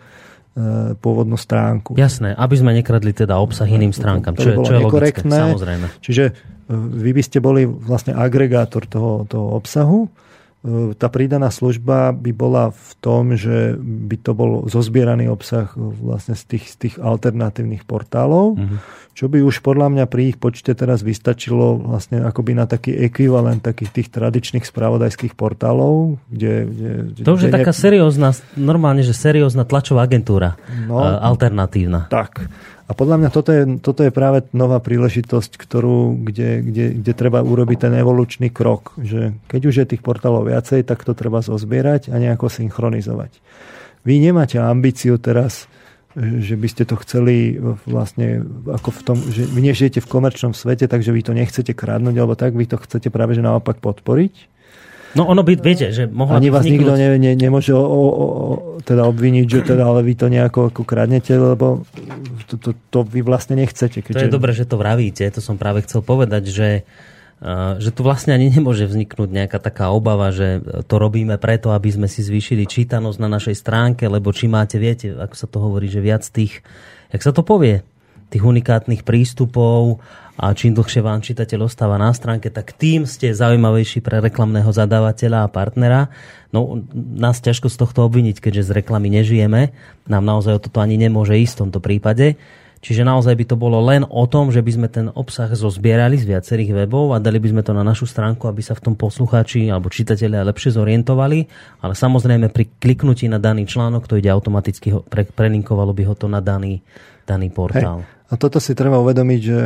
[0.53, 1.97] E, pôvodnú stránku.
[1.97, 5.89] Jasné, aby sme nekradli teda obsah iným stránkam, čo, čo je logické, samozrejme.
[5.97, 6.33] Čiže e,
[6.77, 10.13] vy by ste boli vlastne agregátor toho, toho obsahu
[10.95, 16.55] tá prídaná služba by bola v tom, že by to bol zozbieraný obsah vlastne z
[16.55, 18.79] tých, z tých alternatívnych portálov, uh-huh.
[19.11, 23.59] čo by už podľa mňa pri ich počte teraz vystačilo vlastne akoby na taký ekvivalent
[23.59, 26.53] takých tých tradičných spravodajských portálov, kde...
[26.63, 27.55] kde to už je ne...
[27.59, 30.55] taká seriózna, normálne, že seriózna tlačová agentúra,
[30.87, 32.07] no, alternatívna.
[32.07, 32.47] Tak.
[32.83, 37.39] A podľa mňa toto je, toto je práve nová príležitosť, ktorú, kde, kde, kde treba
[37.39, 38.91] urobiť ten evolučný krok.
[38.99, 43.39] Že keď už je tých portálov viacej, tak to treba zozbierať a nejako synchronizovať.
[44.03, 45.71] Vy nemáte ambíciu teraz,
[46.13, 50.85] že by ste to chceli vlastne ako v tom, že vy nežijete v komerčnom svete,
[50.85, 54.53] takže vy to nechcete kradnúť, alebo tak, vy to chcete práve že naopak podporiť
[55.13, 56.81] No ono by, viete, že mohla Ani vás vzniknúť...
[56.81, 58.27] nikto ne, ne, nemôže o, o, o,
[58.81, 61.85] teda obviniť, že teda, ale vy to nejako ako kradnete, lebo
[62.49, 64.01] to, to, to vy vlastne nechcete.
[64.01, 64.17] Keďže...
[64.19, 66.69] To je dobré, že to vravíte, to som práve chcel povedať, že
[67.75, 72.07] že tu vlastne ani nemôže vzniknúť nejaká taká obava, že to robíme preto, aby sme
[72.07, 75.99] si zvýšili čítanosť na našej stránke, lebo či máte, viete, ako sa to hovorí, že
[75.99, 76.63] viac tých,
[77.11, 77.83] jak sa to povie,
[78.31, 79.99] tých unikátnych prístupov
[80.33, 85.45] a čím dlhšie vám čitateľ ostáva na stránke, tak tým ste zaujímavejší pre reklamného zadávateľa
[85.45, 86.09] a partnera.
[86.49, 89.69] No, nás ťažko z tohto obviniť, keďže z reklamy nežijeme.
[90.09, 92.41] Nám naozaj o toto ani nemôže ísť v tomto prípade.
[92.83, 96.27] Čiže naozaj by to bolo len o tom, že by sme ten obsah zozbierali z
[96.27, 99.71] viacerých webov a dali by sme to na našu stránku, aby sa v tom poslucháči
[99.71, 101.47] alebo čitatelia lepšie zorientovali.
[101.79, 106.27] Ale samozrejme pri kliknutí na daný článok to ide automaticky, pre, prelinkovalo by ho to
[106.27, 106.83] na daný,
[107.23, 108.03] daný portál.
[108.03, 108.11] Hej.
[108.27, 109.57] A toto si treba uvedomiť, že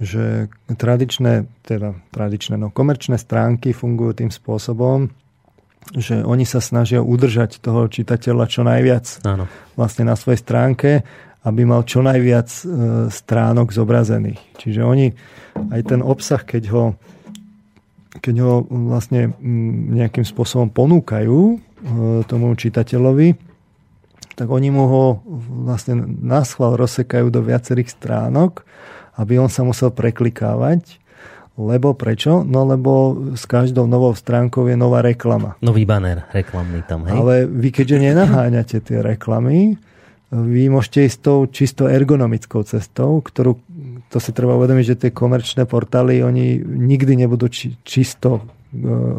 [0.00, 5.12] že tradičné, teda tradičné, no komerčné stránky fungujú tým spôsobom,
[5.92, 9.44] že oni sa snažia udržať toho čitateľa čo najviac Áno.
[9.76, 11.04] vlastne na svojej stránke,
[11.44, 12.62] aby mal čo najviac e,
[13.08, 14.40] stránok zobrazených.
[14.60, 15.06] Čiže oni
[15.72, 16.84] aj ten obsah, keď ho,
[18.20, 19.32] keď ho vlastne
[19.92, 21.56] nejakým spôsobom ponúkajú e,
[22.28, 23.36] tomu čitateľovi,
[24.36, 25.04] tak oni mu ho
[25.64, 28.64] vlastne na schvál rozsekajú do viacerých stránok,
[29.20, 30.96] aby on sa musel preklikávať.
[31.60, 32.40] Lebo prečo?
[32.40, 35.60] No lebo s každou novou stránkou je nová reklama.
[35.60, 37.12] Nový banner reklamný tam, hej?
[37.12, 39.76] Ale vy keďže nenaháňate tie reklamy,
[40.32, 43.60] vy môžete ísť tou čisto ergonomickou cestou, ktorú,
[44.08, 48.42] to si treba uvedomiť, že tie komerčné portály, oni nikdy nebudú či, čisto e,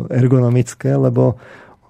[0.08, 1.36] ergonomické, lebo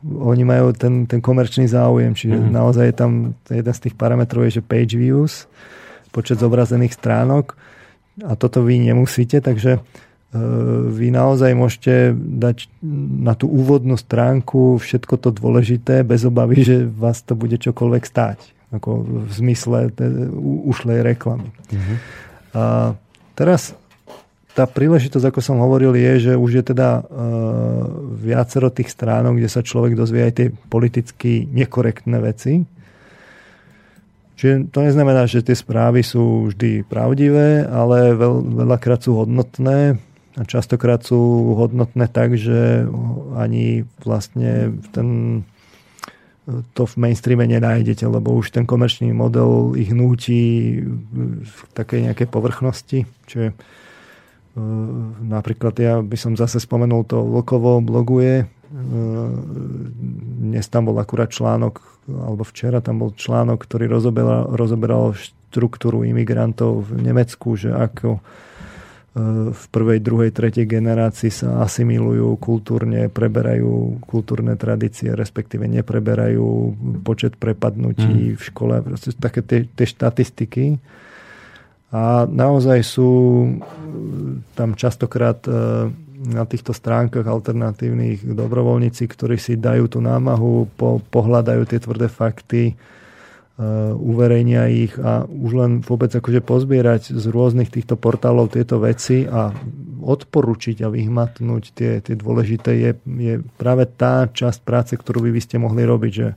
[0.02, 2.50] oni majú ten, ten komerčný záujem, čiže mm.
[2.50, 3.12] naozaj je tam
[3.46, 5.46] jeden z tých parametrov je, že page views,
[6.10, 7.54] počet zobrazených stránok
[8.20, 9.82] a toto vy nemusíte, takže e,
[10.92, 12.68] vy naozaj môžete dať
[13.24, 18.40] na tú úvodnú stránku všetko to dôležité bez obavy, že vás to bude čokoľvek stáť.
[18.72, 19.92] Ako v zmysle
[20.64, 21.52] ušlej reklamy.
[21.52, 21.96] Uh-huh.
[22.56, 22.64] A
[23.36, 23.76] teraz
[24.52, 27.04] tá príležitosť, ako som hovoril, je, že už je teda uh,
[28.20, 32.64] viacero tých stránok, kde sa človek dozvie aj tie politicky nekorektné veci.
[34.42, 40.02] Čiže to neznamená, že tie správy sú vždy pravdivé, ale veľ, veľakrát sú hodnotné
[40.34, 42.90] a častokrát sú hodnotné tak, že
[43.38, 45.42] ani vlastne ten,
[46.74, 50.42] to v mainstreame nenájdete, lebo už ten komerčný model ich núti
[51.46, 53.06] v takej nejakej povrchnosti.
[53.30, 53.54] Čiže
[55.22, 58.50] napríklad ja by som zase spomenul to Vlkovo bloguje.
[60.42, 66.90] Dnes tam bol akurát článok alebo včera tam bol článok, ktorý rozoberal, rozoberal štruktúru imigrantov
[66.90, 68.22] v Nemecku, že ako e,
[69.54, 76.74] v prvej, druhej, tretej generácii sa asimilujú kultúrne, preberajú kultúrne tradície, respektíve nepreberajú
[77.06, 78.38] počet prepadnutí mm.
[78.40, 80.82] v škole, proste také tie, tie štatistiky.
[81.92, 83.12] A naozaj sú
[84.56, 85.52] tam častokrát e,
[86.22, 92.78] na týchto stránkach alternatívnych dobrovoľníci, ktorí si dajú tú námahu, po, pohľadajú tie tvrdé fakty,
[92.78, 99.26] uh, uverejnia ich a už len vôbec akože pozbierať z rôznych týchto portálov tieto veci
[99.26, 99.50] a
[100.02, 105.42] odporučiť a vyhmatnúť tie, tie dôležité je, je práve tá časť práce, ktorú by, by
[105.42, 106.28] ste mohli robiť, že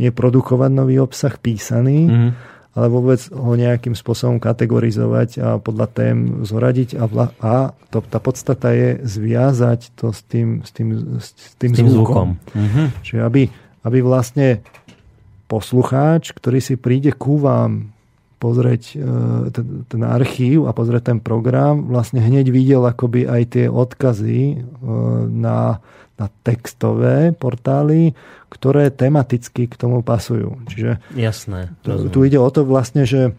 [0.00, 6.16] nie produkovať nový obsah písaný, mm-hmm ale vôbec ho nejakým spôsobom kategorizovať a podľa tém
[6.46, 11.34] zoradiť a, vla, a to, tá podstata je zviazať to s tým, s tým, s
[11.58, 11.90] tým, s tým zvukom.
[11.90, 12.28] zvukom.
[12.54, 12.86] Mm-hmm.
[13.02, 13.42] Čiže aby,
[13.82, 14.62] aby vlastne
[15.50, 17.90] poslucháč, ktorý si príde ku vám
[18.40, 19.04] pozrieť e,
[19.52, 24.62] ten, ten archív a pozrieť ten program, vlastne hneď videl akoby aj tie odkazy e,
[25.28, 25.84] na,
[26.16, 28.16] na textové portály,
[28.48, 30.56] ktoré tematicky k tomu pasujú.
[30.72, 31.76] Čiže Jasné.
[31.84, 33.32] Tu, tu ide o to vlastne, že e,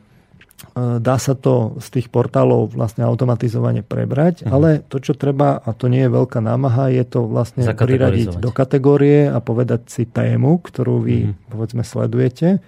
[1.01, 4.53] dá sa to z tých portálov vlastne automatizovane prebrať, uh-huh.
[4.53, 8.53] ale to, čo treba, a to nie je veľká námaha, je to vlastne priradiť do
[8.53, 11.49] kategórie a povedať si tému, ktorú vy, uh-huh.
[11.57, 12.61] povedzme, sledujete,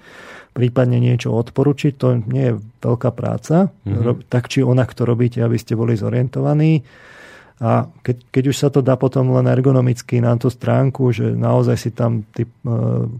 [0.53, 3.73] prípadne niečo odporučiť, to nie je veľká práca.
[3.83, 4.21] Uh-huh.
[4.29, 6.85] Tak či onak to robíte, aby ste boli zorientovaní
[7.63, 11.77] a keď, keď už sa to dá potom len ergonomicky na tú stránku, že naozaj
[11.79, 12.51] si tam tí e,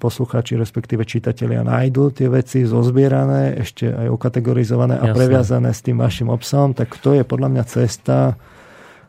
[0.01, 5.15] poslucháči, respektíve čitatelia nájdú tie veci zozbierané, ešte aj okategorizované a Jasne.
[5.15, 8.35] previazané s tým vašim obsahom, tak to je podľa mňa cesta,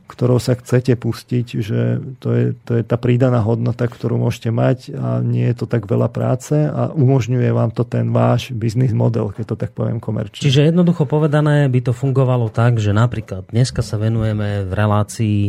[0.05, 1.81] ktorou sa chcete pustiť, že
[2.21, 5.89] to je, to je tá prídaná hodnota, ktorú môžete mať a nie je to tak
[5.89, 10.45] veľa práce a umožňuje vám to ten váš biznis model, keď to tak poviem komerčne.
[10.45, 15.41] Čiže jednoducho povedané by to fungovalo tak, že napríklad dneska sa venujeme v relácii,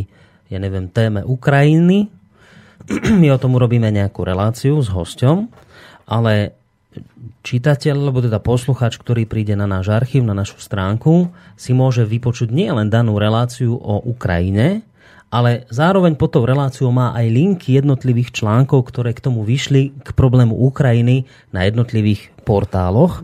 [0.48, 2.08] ja neviem, téme Ukrajiny,
[3.20, 5.52] my o tom urobíme nejakú reláciu s hosťom,
[6.08, 6.56] ale
[7.46, 12.50] čitateľ, alebo teda posluchač, ktorý príde na náš archív, na našu stránku, si môže vypočuť
[12.50, 14.82] nielen danú reláciu o Ukrajine,
[15.30, 20.08] ale zároveň pod tou reláciou má aj linky jednotlivých článkov, ktoré k tomu vyšli k
[20.14, 23.22] problému Ukrajiny na jednotlivých portáloch.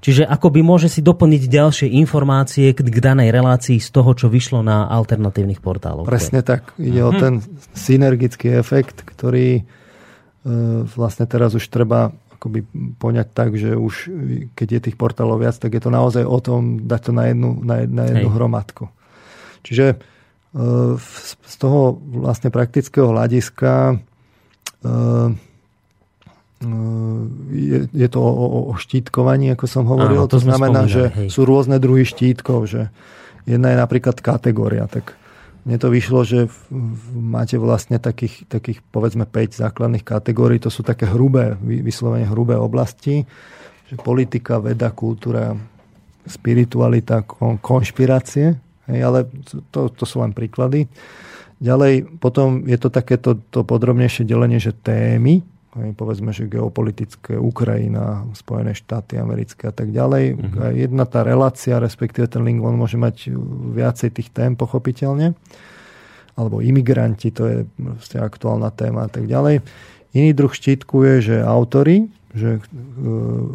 [0.00, 4.88] Čiže akoby môže si doplniť ďalšie informácie k, danej relácii z toho, čo vyšlo na
[4.88, 6.08] alternatívnych portáloch.
[6.08, 6.72] Presne tak.
[6.80, 7.10] Ide uh-huh.
[7.10, 7.20] o mhm.
[7.20, 7.34] ten
[7.76, 9.62] synergický efekt, ktorý e,
[10.88, 12.64] vlastne teraz už treba akoby
[12.96, 14.08] poňať tak, že už
[14.56, 17.60] keď je tých portálov viac, tak je to naozaj o tom dať to na jednu,
[17.60, 18.34] na, na jednu Hej.
[18.40, 18.88] hromadku.
[19.60, 19.96] Čiže e,
[21.36, 23.94] z toho vlastne praktického hľadiska e,
[26.64, 26.76] e,
[27.52, 30.24] je, je to o, o štítkovaní, ako som hovoril.
[30.24, 31.28] Áno, to, to znamená, že hej.
[31.28, 32.88] sú rôzne druhy štítkov, že
[33.44, 35.12] jedna je napríklad kategória, tak
[35.64, 36.48] mne to vyšlo, že
[37.12, 40.56] máte vlastne takých, takých povedzme 5 základných kategórií.
[40.64, 43.28] To sú také hrubé, vyslovene hrubé oblasti.
[43.92, 45.52] Že politika, veda, kultúra,
[46.24, 47.26] spiritualita,
[47.60, 48.56] konšpirácie.
[48.88, 49.18] Hej, ale
[49.68, 50.88] to, to sú len príklady.
[51.60, 58.74] Ďalej potom je to takéto to podrobnejšie delenie, že témy, povedzme, že geopolitické, Ukrajina, Spojené
[58.74, 60.24] štáty americké a tak ďalej.
[60.34, 60.74] Uh-huh.
[60.74, 63.30] Jedna tá relácia, respektíve ten link, on môže mať
[63.78, 65.38] viacej tých tém, pochopiteľne.
[66.34, 69.62] Alebo imigranti, to je proste aktuálna téma a tak ďalej.
[70.10, 72.60] Iný druh štítku je, že autory, že e,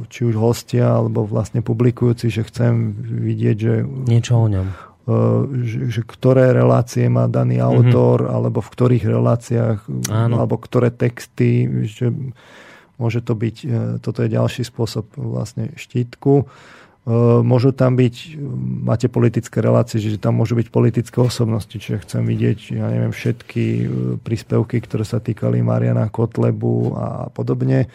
[0.08, 3.74] či už hostia, alebo vlastne publikujúci, že chcem vidieť, že...
[4.08, 7.66] Niečo o ňom že, že ktoré relácie má daný mhm.
[7.66, 8.36] autor, mm-hmm.
[8.36, 9.80] alebo v ktorých reláciách,
[10.10, 10.36] Áno.
[10.42, 12.10] alebo ktoré texty, že
[12.98, 13.70] môže to byť, eh,
[14.02, 16.46] toto je ďalší spôsob vlastne štítku.
[16.46, 17.12] Eh,
[17.46, 18.42] môžu tam byť,
[18.82, 23.64] máte politické relácie, že tam môžu byť politické osobnosti, čiže chcem vidieť, ja neviem, všetky
[24.26, 27.94] príspevky, ktoré sa týkali Mariana Kotlebu a podobne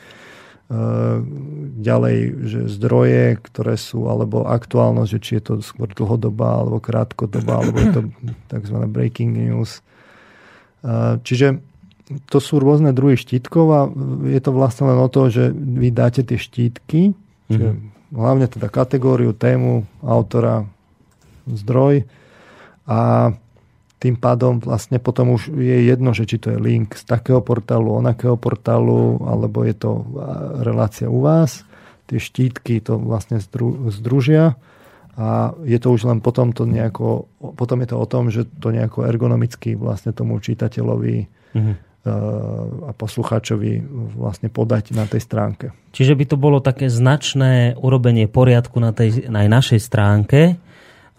[1.82, 2.16] ďalej,
[2.46, 7.76] že zdroje, ktoré sú, alebo aktuálnosť, že či je to skôr dlhodobá, alebo krátkodobá, alebo
[7.82, 8.00] je to
[8.54, 8.76] tzv.
[8.86, 9.82] breaking news.
[11.26, 11.58] Čiže
[12.30, 13.80] to sú rôzne druhy štítkov a
[14.30, 17.14] je to vlastne len o to, že vy dáte tie štítky,
[17.50, 17.74] mm-hmm.
[18.14, 20.66] hlavne teda kategóriu, tému, autora,
[21.46, 22.06] zdroj
[22.86, 23.30] a
[24.00, 28.00] tým pádom vlastne potom už je jedno, že či to je link z takého portálu,
[28.00, 30.08] onakého portálu, alebo je to
[30.64, 31.68] relácia u vás.
[32.08, 33.38] Tie štítky to vlastne
[33.92, 34.56] združia
[35.20, 38.72] a je to už len potom to nejako, potom je to o tom, že to
[38.72, 41.74] nejako ergonomicky vlastne tomu čitateľovi mm-hmm.
[42.88, 43.84] a poslucháčovi
[44.16, 45.76] vlastne podať na tej stránke.
[45.92, 50.56] Čiže by to bolo také značné urobenie poriadku na tej na našej stránke,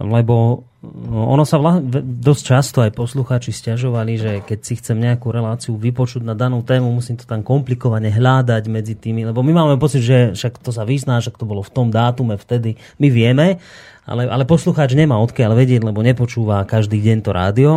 [0.01, 0.65] lebo
[1.13, 6.25] ono sa vla, dosť často aj poslucháči stiažovali, že keď si chcem nejakú reláciu vypočuť
[6.25, 10.33] na danú tému, musím to tam komplikovane hľadať medzi tými, lebo my máme pocit, že
[10.33, 13.61] však to sa vyzná, že to bolo v tom dátume vtedy, my vieme,
[14.09, 17.71] ale, ale poslucháč nemá odkiaľ vedieť, lebo nepočúva každý deň to rádio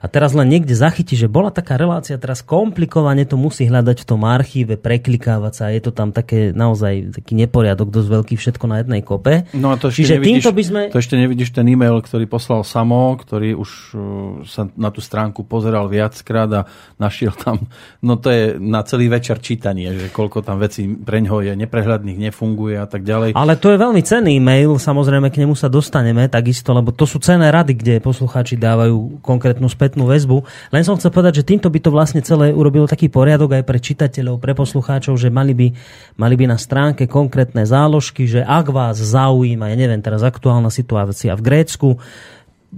[0.00, 4.08] a teraz len niekde zachytí, že bola taká relácia, teraz komplikovane to musí hľadať v
[4.08, 8.80] tom archíve, preklikávať sa, je to tam také naozaj taký neporiadok, dosť veľký všetko na
[8.80, 9.44] jednej kope.
[9.52, 10.80] No a to ešte, Čiže nevidíš, by sme...
[10.88, 14.00] to ešte nevidíš ten e-mail, ktorý poslal Samo, ktorý už uh,
[14.48, 16.62] sa na tú stránku pozeral viackrát a
[16.96, 17.68] našiel tam,
[18.00, 22.32] no to je na celý večer čítanie, že koľko tam vecí pre ňoho je neprehľadných,
[22.32, 23.36] nefunguje a tak ďalej.
[23.36, 27.20] Ale to je veľmi cenný e-mail, samozrejme k nemu sa dostaneme takisto, lebo to sú
[27.20, 30.46] cenné rady, kde poslucháči dávajú konkrétnu späť spätnú väzbu.
[30.70, 33.82] Len som chcel povedať, že týmto by to vlastne celé urobilo taký poriadok aj pre
[33.82, 35.66] čitateľov, pre poslucháčov, že mali by,
[36.14, 41.34] mali by na stránke konkrétne záložky, že ak vás zaujíma, ja neviem, teraz aktuálna situácia
[41.34, 41.98] v Grécku,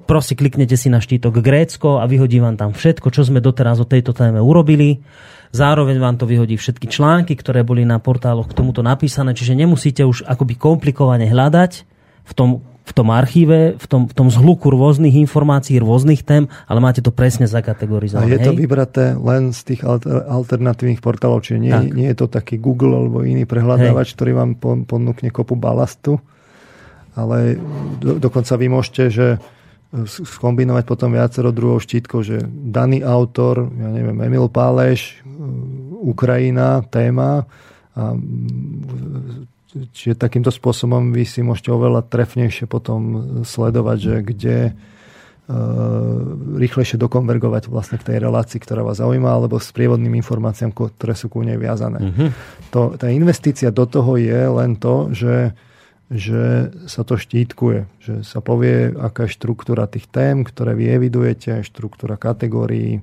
[0.09, 3.85] proste kliknete si na štítok Grécko a vyhodí vám tam všetko, čo sme doteraz o
[3.85, 5.05] tejto téme urobili.
[5.53, 10.01] Zároveň vám to vyhodí všetky články, ktoré boli na portáloch k tomuto napísané, čiže nemusíte
[10.01, 11.73] už akoby komplikovane hľadať
[12.25, 16.83] v tom v tom archíve, v tom, v tom zhluku rôznych informácií, rôznych tém, ale
[16.83, 18.27] máte to presne zakategorizované.
[18.27, 18.59] A je to hej?
[18.59, 21.95] vybraté len z tých alter, alternatívnych portálov, čiže nie, tak.
[21.95, 24.15] nie je to taký Google alebo iný prehľadávač, hej.
[24.19, 24.51] ktorý vám
[24.87, 26.19] ponúkne kopu balastu,
[27.15, 27.55] ale
[28.03, 29.27] do, dokonca vy môžete, že
[30.09, 35.21] skombinovať potom viacero druhov štítkov, že daný autor, ja neviem, Emil Páleš,
[36.03, 37.45] Ukrajina, téma
[37.93, 38.17] a
[39.73, 43.01] Čiže takýmto spôsobom vy si môžete oveľa trefnejšie potom
[43.41, 44.73] sledovať, že kde e,
[46.61, 51.33] rýchlejšie dokonvergovať vlastne k tej relácii, ktorá vás zaujíma, alebo s prievodným informáciám, ktoré sú
[51.33, 52.05] ku nej viazané.
[52.05, 52.29] Mm-hmm.
[52.77, 55.57] To, tá investícia do toho je len to, že,
[56.13, 61.65] že sa to štítkuje, že sa povie, aká je štruktúra tých tém, ktoré vy evidujete,
[61.65, 63.01] štruktúra kategórií,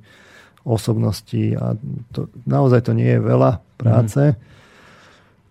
[0.69, 1.73] osobností a
[2.13, 4.37] to, naozaj to nie je veľa práce.
[4.37, 4.48] Mm-hmm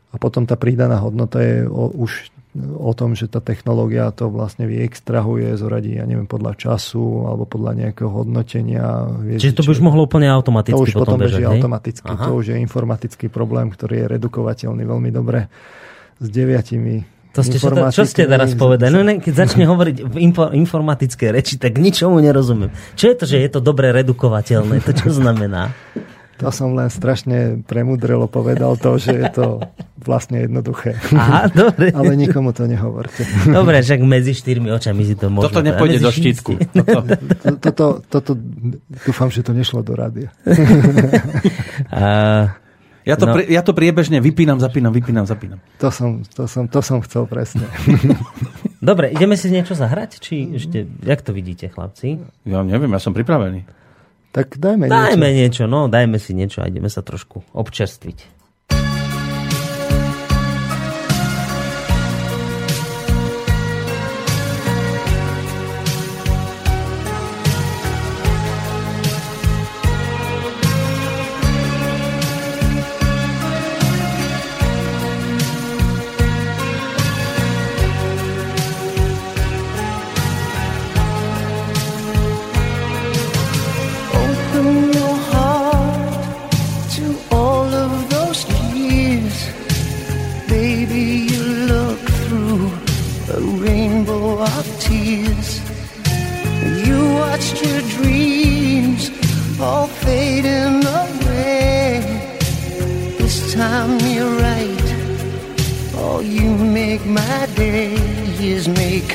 [0.09, 4.65] a potom tá prídaná hodnota je o, už o tom, že tá technológia to vlastne
[4.65, 9.07] vyextrahuje, zoradí, ja neviem, podľa času alebo podľa nejakého hodnotenia.
[9.37, 12.09] Čiže to by už mohlo úplne automaticky To už potom, potom beží automaticky.
[12.09, 12.25] Aha.
[12.25, 15.47] To už je informatický problém, ktorý je redukovateľný veľmi dobre
[16.19, 18.91] s deviatimi to ste, čo, čo ste teraz povedali?
[18.91, 22.73] No, ne, keď začne hovoriť v info, informatické reči, tak ničomu nerozumiem.
[22.99, 24.83] Čo je to, že je to dobre redukovateľné?
[24.83, 25.71] To čo znamená?
[26.39, 29.47] To som len strašne premudrelo povedal to, že je to
[29.99, 30.95] vlastne jednoduché.
[31.11, 31.91] Aha, dobre.
[31.91, 33.27] Ale nikomu to nehovorte.
[33.51, 35.51] Dobre, však medzi štyrmi očami si to môžeme.
[35.51, 36.53] Toto nepôjde do štítku.
[36.71, 36.99] Toto.
[37.65, 38.31] toto, toto,
[39.03, 40.31] dúfam, že to nešlo do rádia.
[41.91, 42.55] A...
[43.09, 43.41] Ja to, no.
[43.41, 45.65] pri, ja to priebežne vypínam, zapínam, vypínam, zapínam.
[45.81, 47.65] To som, to som, to som chcel presne.
[48.85, 50.21] Dobre, ideme si niečo zahrať?
[50.21, 52.21] Či ešte, jak to vidíte, chlapci?
[52.45, 53.65] Ja neviem, ja som pripravený.
[54.29, 55.65] Tak dajme, dajme niečo.
[55.65, 55.73] niečo.
[55.73, 58.38] no, dajme si niečo a ideme sa trošku občerstviť.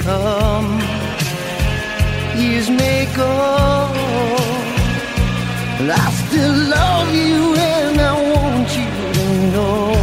[0.03, 0.79] come,
[2.37, 3.33] years may go,
[5.77, 9.93] but I still love you and I want you to know.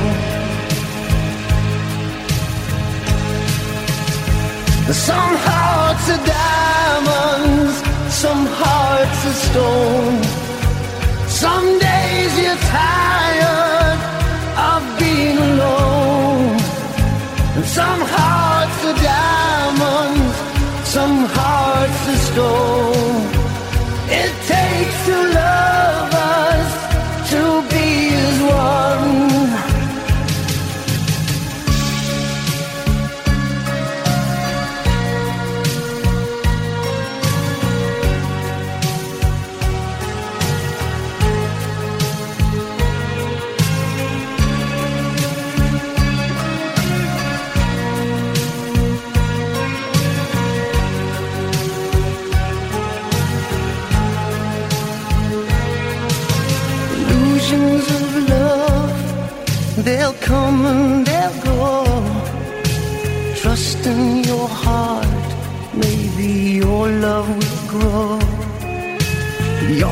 [4.92, 7.74] Some hearts are diamonds,
[8.22, 10.40] some hearts are stone.
[11.28, 11.79] Some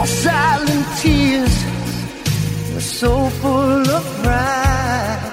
[0.09, 1.57] silent tears
[2.77, 5.33] are so full of pride.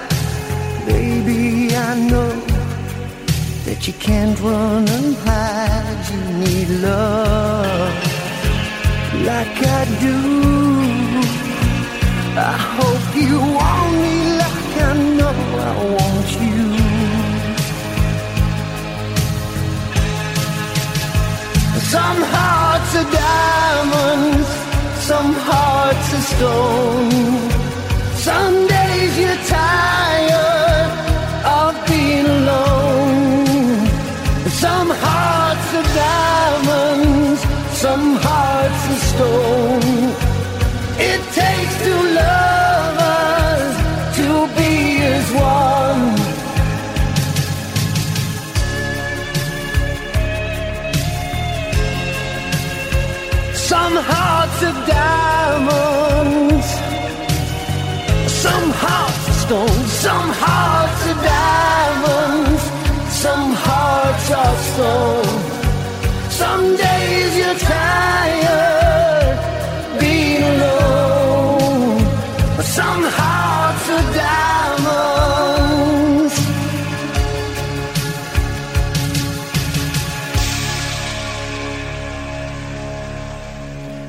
[0.86, 2.32] Baby, I know
[3.65, 6.03] that you can't run and hide.
[6.11, 7.93] You need love
[9.30, 10.17] like I do.
[12.38, 15.36] I hope you want me like I know
[15.69, 16.63] I want you.
[21.95, 24.44] Some hearts are diamonds,
[25.07, 27.11] some hearts are stone.
[28.27, 28.54] Some
[64.28, 65.24] just so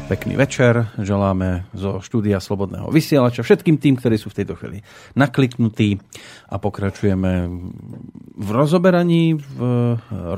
[0.06, 4.86] Pekný večer želáme zo štúdia Slobodného vysielača všetkým tým, ktorí sú v tejto chvíli
[5.18, 5.98] nakliknutí
[6.46, 7.50] a pokračujeme
[8.38, 9.58] v rozoberaní, v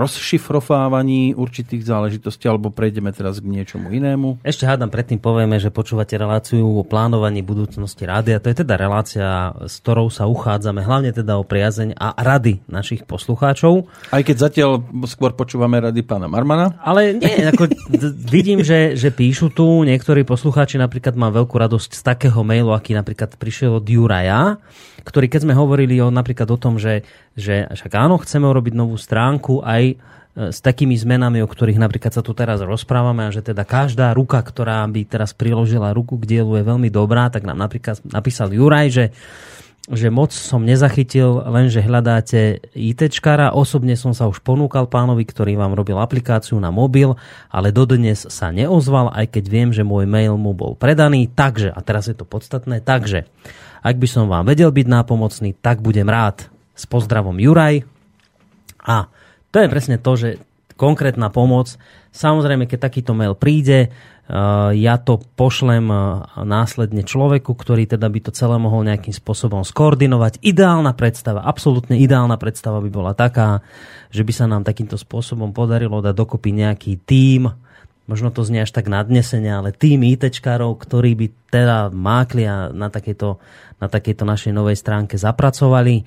[0.00, 4.40] rozšifrofávaní určitých záležitostí alebo prejdeme teraz k niečomu inému.
[4.40, 8.40] Ešte hádam, predtým povieme, že počúvate reláciu o plánovaní budúcnosti rádia.
[8.40, 13.04] To je teda relácia, s ktorou sa uchádzame hlavne teda o priazeň a rady našich
[13.04, 13.84] poslucháčov.
[14.16, 16.80] Aj keď zatiaľ skôr počúvame rady pána Marmana.
[16.80, 17.68] Ale nie, ako
[18.32, 22.94] vidím, že, že píšu tu niektorí poslucháči, napríklad mám veľkú radosť z takého mailu, aký
[22.94, 24.62] napríklad prišiel od Juraja,
[25.02, 27.02] ktorý keď sme hovorili o, napríklad o tom, že,
[27.34, 29.94] že však áno, chceme urobiť novú stránku aj e,
[30.54, 34.38] s takými zmenami, o ktorých napríklad sa tu teraz rozprávame a že teda každá ruka,
[34.38, 38.86] ktorá by teraz priložila ruku k dielu je veľmi dobrá, tak nám napríklad napísal Juraj,
[38.94, 39.04] že
[39.88, 43.56] že moc som nezachytil, lenže hľadáte ITčkara.
[43.56, 47.16] Osobne som sa už ponúkal pánovi, ktorý vám robil aplikáciu na mobil,
[47.48, 51.32] ale dodnes sa neozval, aj keď viem, že môj mail mu bol predaný.
[51.32, 53.24] Takže, a teraz je to podstatné, takže,
[53.80, 56.52] ak by som vám vedel byť nápomocný, tak budem rád.
[56.78, 57.82] S pozdravom Juraj.
[58.84, 59.10] A
[59.50, 60.38] to je presne to, že
[60.78, 61.74] konkrétna pomoc,
[62.14, 63.90] samozrejme, keď takýto mail príde,
[64.76, 70.44] ja to pošlem uh, následne človeku, ktorý teda by to celé mohol nejakým spôsobom skoordinovať.
[70.44, 73.64] Ideálna predstava, absolútne ideálna predstava by bola taká,
[74.12, 77.48] že by sa nám takýmto spôsobom podarilo dať dokopy nejaký tím,
[78.04, 82.92] možno to znie až tak nadnesene, ale tým ITčkárov, ktorí by teda mákli a na
[82.92, 83.40] takejto,
[83.80, 86.04] na takejto našej novej stránke zapracovali.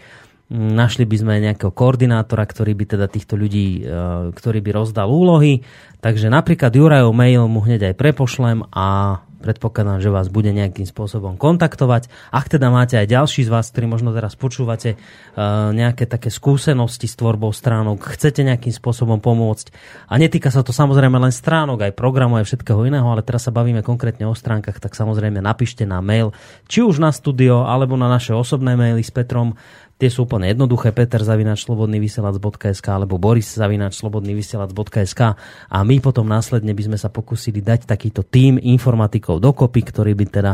[0.51, 5.63] Našli by sme nejakého koordinátora, ktorý by teda týchto ľudí, uh, ktorý by rozdal úlohy.
[6.03, 11.39] Takže napríklad Jurajov mail mu hneď aj prepošlem a predpokladám, že vás bude nejakým spôsobom
[11.39, 12.11] kontaktovať.
[12.29, 17.09] Ak teda máte aj ďalší z vás, ktorí možno teraz počúvate uh, nejaké také skúsenosti
[17.09, 19.73] s tvorbou stránok, chcete nejakým spôsobom pomôcť
[20.11, 23.55] a netýka sa to samozrejme len stránok, aj programu, aj všetkého iného, ale teraz sa
[23.55, 26.35] bavíme konkrétne o stránkach, tak samozrejme napíšte na mail,
[26.69, 29.57] či už na studio, alebo na naše osobné maily s Petrom.
[30.01, 35.21] Tie sú úplne jednoduché, peter zavinač slobodnyvysielac.sk alebo boris zavinač slobodnyvysielac.sk
[35.69, 40.25] a my potom následne by sme sa pokúsili dať takýto tým informatikov dokopy, ktorí by
[40.25, 40.53] teda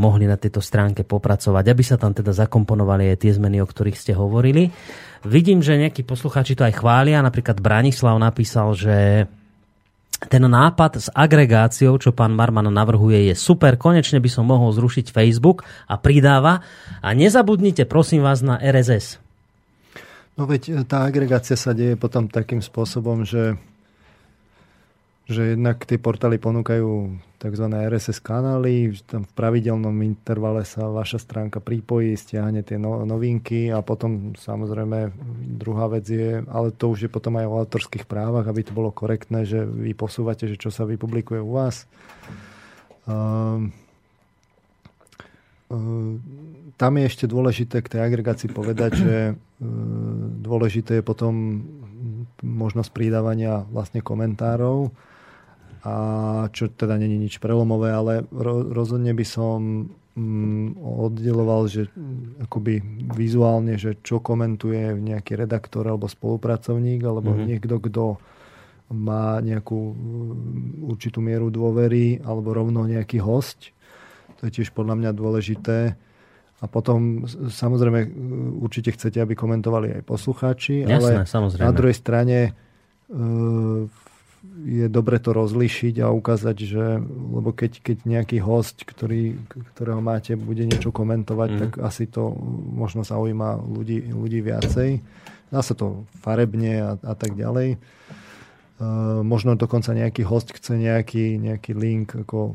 [0.00, 4.00] mohli na tejto stránke popracovať, aby sa tam teda zakomponovali aj tie zmeny, o ktorých
[4.00, 4.72] ste hovorili.
[5.28, 9.28] Vidím, že nejakí poslucháči to aj chvália, napríklad Branislav napísal, že
[10.26, 13.78] ten nápad s agregáciou, čo pán Marman navrhuje, je super.
[13.78, 16.66] Konečne by som mohol zrušiť Facebook a pridáva.
[16.98, 19.22] A nezabudnite, prosím vás, na RSS.
[20.34, 23.54] No veď tá agregácia sa deje potom takým spôsobom, že
[25.28, 27.66] že jednak tie portály ponúkajú tzv.
[27.68, 33.84] RSS kanály, tam v pravidelnom intervale sa vaša stránka pripojí, stiahne tie no, novinky a
[33.84, 35.12] potom samozrejme
[35.60, 38.88] druhá vec je, ale to už je potom aj o autorských právach, aby to bolo
[38.88, 41.84] korektné, že vy posúvate, že čo sa vypublikuje u vás.
[43.04, 43.76] Um,
[46.80, 49.16] tam je ešte dôležité k tej agregácii povedať, že
[50.40, 51.60] dôležité je potom
[52.40, 54.88] možnosť pridávania vlastne komentárov
[55.88, 55.92] a
[56.52, 62.74] čo teda není nič prelomové, ale ro, rozhodne by som mm, oddeloval, že mm, akoby
[63.16, 67.48] vizuálne, že čo komentuje nejaký redaktor alebo spolupracovník, alebo mm-hmm.
[67.48, 68.04] niekto, kto
[68.92, 73.72] má nejakú mm, určitú mieru dôvery alebo rovno nejaký host.
[74.40, 75.78] To je tiež podľa mňa dôležité.
[76.58, 78.10] A potom samozrejme
[78.58, 81.62] určite chcete, aby komentovali aj poslucháči, Jasné, ale samozrejme.
[81.62, 82.38] na druhej strane
[84.66, 89.38] je dobre to rozlišiť a ukázať, že lebo keď, keď nejaký host, ktorý,
[89.74, 91.58] ktorého máte, bude niečo komentovať, mm.
[91.62, 92.34] tak asi to
[92.74, 94.98] možno zaujíma ľudí, ľudí viacej.
[95.54, 97.78] Dá sa to farebne a, a tak ďalej.
[98.78, 102.54] Uh, možno dokonca nejaký host chce nejaký, nejaký link ako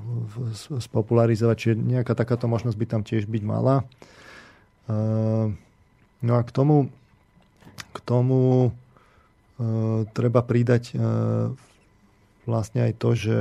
[0.79, 3.83] spopularizovať, čiže nejaká takáto možnosť by tam tiež byť mala.
[4.87, 5.51] Uh,
[6.23, 6.87] no a k tomu,
[7.91, 10.95] k tomu uh, treba pridať
[12.45, 13.37] vlastne aj to, že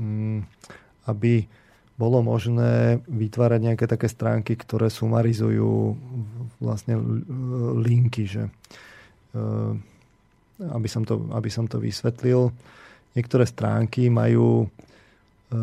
[0.00, 0.38] mm,
[1.06, 1.46] aby
[1.96, 5.96] bolo možné vytvárať nejaké také stránky, ktoré sumarizujú
[6.60, 7.00] vlastne
[7.80, 8.50] linky, že e,
[10.60, 12.52] aby som to, aby som to vysvetlil.
[13.16, 15.56] Niektoré stránky majú e,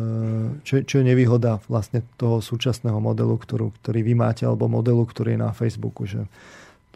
[0.66, 5.38] čo, čo je nevýhoda vlastne toho súčasného modelu, ktorú, ktorý vy máte, alebo modelu, ktorý
[5.38, 6.02] je na Facebooku.
[6.02, 6.26] Že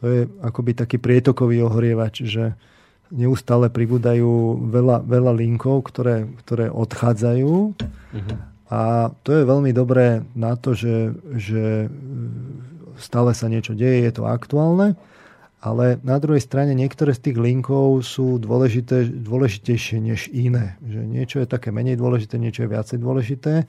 [0.02, 2.58] to je akoby taký prietokový ohrievač, že
[3.10, 7.52] neustále pribúdajú veľa, veľa linkov, ktoré, ktoré odchádzajú.
[7.72, 8.36] Uh-huh.
[8.68, 11.88] A to je veľmi dobré na to, že, že
[13.00, 14.92] stále sa niečo deje, je to aktuálne,
[15.58, 20.78] ale na druhej strane niektoré z tých linkov sú dôležité, dôležitejšie než iné.
[20.84, 23.66] Že niečo je také menej dôležité, niečo je viacej dôležité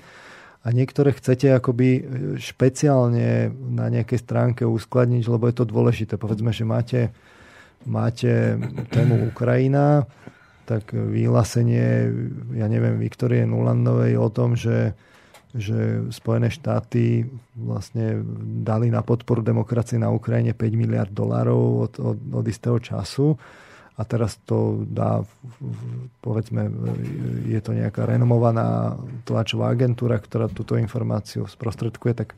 [0.60, 2.04] a niektoré chcete akoby
[2.36, 6.20] špeciálne na nejakej stránke uskladniť, lebo je to dôležité.
[6.20, 7.00] Povedzme, že máte
[7.86, 8.60] máte
[8.92, 10.04] tému Ukrajina,
[10.70, 12.14] tak vyhlásenie,
[12.54, 14.94] ja neviem, Viktorie Nulandovej o tom, že,
[15.58, 17.26] že Spojené štáty
[17.58, 18.22] vlastne
[18.62, 23.34] dali na podporu demokracie na Ukrajine 5 miliard dolárov od, od, od istého času.
[24.00, 25.26] A teraz to dá,
[26.24, 26.72] povedzme,
[27.50, 28.96] je to nejaká renomovaná
[29.28, 32.32] tlačová agentúra, ktorá túto informáciu sprostredkuje, tak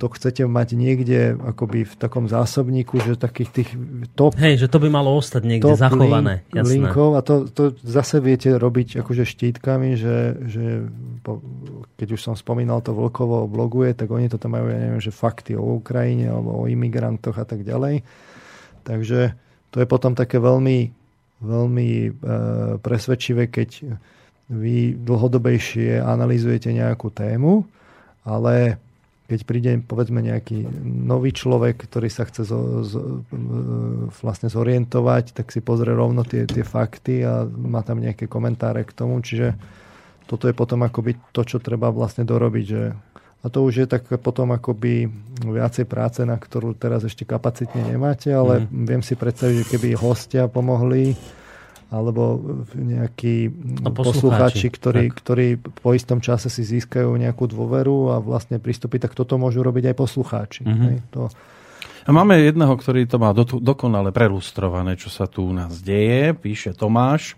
[0.00, 3.70] to chcete mať niekde akoby v takom zásobníku, že takých tých
[4.16, 4.32] top...
[4.40, 6.48] Hej, že to by malo ostať niekde zachované.
[6.56, 10.16] Link, linkov a to, to zase viete robiť akože štítkami, že,
[10.48, 10.64] že
[11.20, 11.44] po,
[12.00, 15.12] keď už som spomínal to Vlkovo bloguje, tak oni to tam majú, ja neviem, že
[15.12, 18.00] fakty o Ukrajine alebo o imigrantoch a tak ďalej.
[18.88, 19.36] Takže
[19.68, 20.88] to je potom také veľmi,
[21.44, 22.10] veľmi e,
[22.80, 23.92] presvedčivé, keď
[24.50, 27.68] vy dlhodobejšie analizujete nejakú tému,
[28.24, 28.80] ale
[29.30, 33.22] keď príde povedzme nejaký nový človek, ktorý sa chce zo, zo,
[34.18, 38.90] vlastne zorientovať, tak si pozrie rovno tie, tie fakty a má tam nejaké komentáre k
[38.90, 39.22] tomu.
[39.22, 39.54] Čiže
[40.26, 42.64] toto je potom akoby to, čo treba vlastne dorobiť.
[42.66, 42.82] Že
[43.40, 45.06] a to už je tak potom akoby
[45.46, 48.84] viacej práce, na ktorú teraz ešte kapacitne nemáte, ale mm.
[48.84, 51.14] viem si predstaviť, že keby hostia pomohli,
[51.90, 52.38] alebo
[52.78, 53.50] nejakí
[53.82, 59.18] no, poslucháči, ktorí, ktorí po istom čase si získajú nejakú dôveru a vlastne prístupy, tak
[59.18, 60.62] toto môžu robiť aj poslucháči.
[60.62, 61.10] Mm-hmm.
[61.18, 61.26] To...
[62.06, 66.32] A máme jedného, ktorý to má do, dokonale prelustrované, čo sa tu u nás deje.
[66.32, 67.34] Píše Tomáš.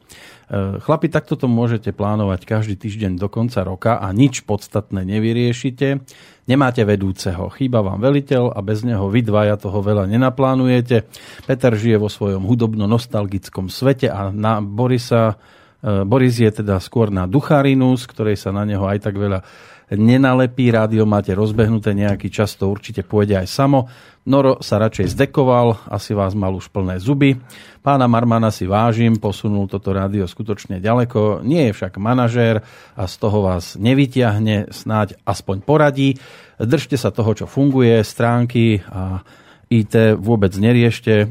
[0.53, 6.05] E, chlapi, takto to môžete plánovať každý týždeň do konca roka a nič podstatné nevyriešite.
[6.43, 11.07] Nemáte vedúceho, chýba vám veliteľ a bez neho vy dvaja toho veľa nenaplánujete.
[11.47, 15.39] Peter žije vo svojom hudobno-nostalgickom svete a na Borisa,
[15.79, 19.47] e, Boris je teda skôr na ducharinu, z ktorej sa na neho aj tak veľa
[19.95, 20.73] nenalepí.
[20.73, 23.89] Rádio máte rozbehnuté nejaký čas, to určite pôjde aj samo.
[24.23, 27.43] Noro sa radšej zdekoval, asi vás mal už plné zuby.
[27.83, 31.43] Pána Marmana si vážim, posunul toto rádio skutočne ďaleko.
[31.43, 32.63] Nie je však manažér
[32.95, 36.23] a z toho vás nevyťahne, snáď aspoň poradí.
[36.63, 39.27] Držte sa toho, čo funguje, stránky a
[39.73, 41.25] IT vôbec neriešte.
[41.25, 41.27] E,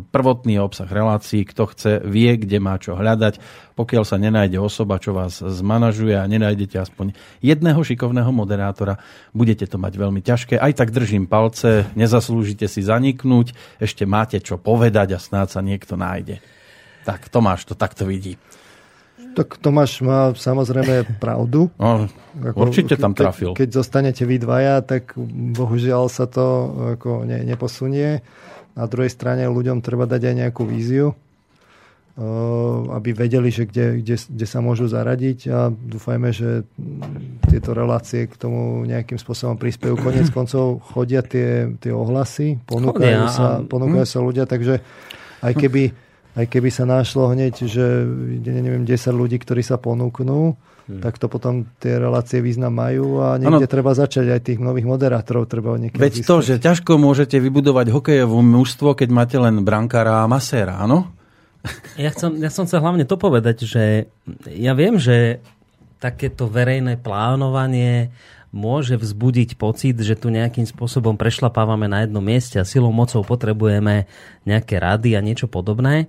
[0.00, 3.36] prvotný obsah relácií, kto chce, vie, kde má čo hľadať.
[3.76, 7.12] Pokiaľ sa nenájde osoba, čo vás zmanažuje a nenájdete aspoň
[7.44, 8.96] jedného šikovného moderátora,
[9.36, 10.56] budete to mať veľmi ťažké.
[10.56, 16.00] Aj tak držím palce, nezaslúžite si zaniknúť, ešte máte čo povedať a snáď sa niekto
[16.00, 16.40] nájde.
[17.04, 18.40] Tak Tomáš to takto vidí.
[19.36, 21.68] Tak Tomáš má samozrejme pravdu.
[21.76, 22.08] No,
[22.40, 23.52] ako, určite tam trafil.
[23.52, 25.12] Keď, keď zostanete vy dvaja, tak
[25.52, 28.24] bohužiaľ sa to ako ne, neposunie.
[28.72, 31.12] Na druhej strane ľuďom treba dať aj nejakú víziu,
[32.96, 36.64] aby vedeli, že kde, kde, kde sa môžu zaradiť a dúfajme, že
[37.52, 40.00] tieto relácie k tomu nejakým spôsobom prispejú.
[40.00, 44.80] Konec koncov chodia tie, tie ohlasy, ponúkajú, sa, ponúkajú sa ľudia, takže
[45.44, 45.92] aj keby
[46.36, 48.04] aj keby sa našlo hneď, že
[48.44, 51.00] neviem, 10 ľudí, ktorí sa ponúknú, hmm.
[51.00, 53.72] tak to potom tie relácie význam majú a niekde ano.
[53.72, 55.48] treba začať aj tých nových moderátorov.
[55.48, 56.28] Treba Veď získať.
[56.28, 61.08] to, že ťažko môžete vybudovať hokejové mužstvo, keď máte len brankára a maséra, áno?
[61.98, 64.06] Ja chcem, ja som chcel hlavne to povedať, že
[64.46, 65.42] ja viem, že
[65.98, 68.12] takéto verejné plánovanie
[68.56, 74.08] môže vzbudiť pocit, že tu nejakým spôsobom prešlapávame na jednom mieste a silou mocou potrebujeme
[74.48, 76.08] nejaké rady a niečo podobné.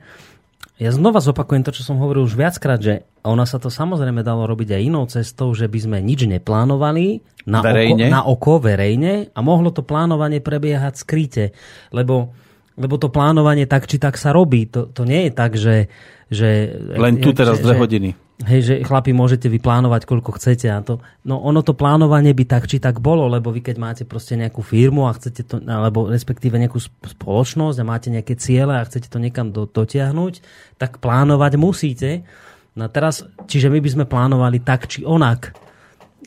[0.78, 4.46] Ja znova zopakujem to, čo som hovoril už viackrát, že ona sa to samozrejme dalo
[4.46, 7.20] robiť aj inou cestou, že by sme nič neplánovali
[7.50, 8.08] na, verejne.
[8.08, 11.46] Oko, na oko verejne a mohlo to plánovanie prebiehať skryte,
[11.90, 12.32] lebo,
[12.78, 14.70] lebo to plánovanie tak či tak sa robí.
[14.70, 15.90] To, to nie je tak, že...
[16.30, 18.27] že Len tu teraz že, dve hodiny.
[18.38, 20.70] Hej, že chlapi, môžete vy plánovať, koľko chcete.
[20.70, 24.04] A to, no ono to plánovanie by tak či tak bolo, lebo vy keď máte
[24.06, 26.78] proste nejakú firmu a chcete to, alebo respektíve nejakú
[27.18, 30.46] spoločnosť a máte nejaké ciele a chcete to niekam do, dotiahnuť,
[30.78, 32.30] tak plánovať musíte.
[32.78, 35.58] No teraz, čiže my by sme plánovali tak či onak.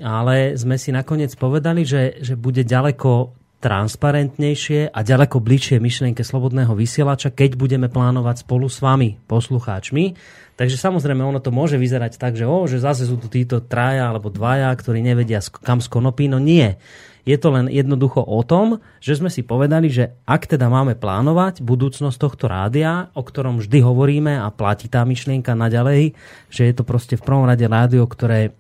[0.03, 6.75] Ale sme si nakoniec povedali, že, že bude ďaleko transparentnejšie a ďaleko bližšie myšlienke slobodného
[6.75, 10.17] vysielača, keď budeme plánovať spolu s vami, poslucháčmi
[10.61, 14.13] Takže samozrejme ono to môže vyzerať tak, že, o, že zase sú tu títo traja
[14.13, 16.29] alebo dvaja, ktorí nevedia kam skonopí.
[16.29, 16.77] No nie.
[17.25, 21.65] Je to len jednoducho o tom, že sme si povedali, že ak teda máme plánovať
[21.65, 26.13] budúcnosť tohto rádia, o ktorom vždy hovoríme a platí tá myšlienka naďalej,
[26.53, 28.53] že je to proste v prvom rade rádio, ktoré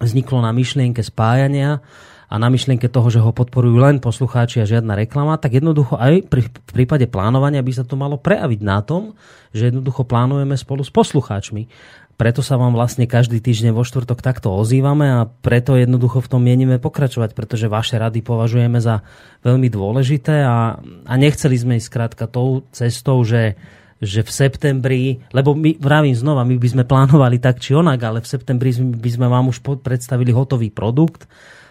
[0.00, 1.84] vzniklo na myšlienke spájania
[2.30, 6.30] a na myšlienke toho, že ho podporujú len poslucháči a žiadna reklama, tak jednoducho aj
[6.30, 9.18] pri, v prípade plánovania by sa to malo prejaviť na tom,
[9.50, 11.66] že jednoducho plánujeme spolu s poslucháčmi.
[12.14, 16.44] Preto sa vám vlastne každý týždeň vo štvrtok takto ozývame a preto jednoducho v tom
[16.46, 19.02] mienime pokračovať, pretože vaše rady považujeme za
[19.42, 23.58] veľmi dôležité a, a nechceli sme ísť skrátka tou cestou, že
[24.00, 28.24] že v septembri, lebo my, vravím znova, my by sme plánovali tak či onak, ale
[28.24, 31.28] v septembri by sme vám už predstavili hotový produkt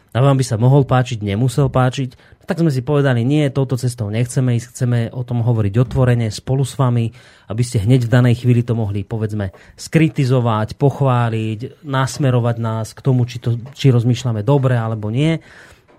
[0.09, 3.77] a vám by sa mohol páčiť, nemusel páčiť, no tak sme si povedali, nie, touto
[3.77, 7.13] cestou nechceme ísť, chceme o tom hovoriť otvorene spolu s vami,
[7.45, 13.29] aby ste hneď v danej chvíli to mohli, povedzme, skritizovať, pochváliť, nasmerovať nás k tomu,
[13.29, 15.37] či, to, či rozmýšľame dobre alebo nie.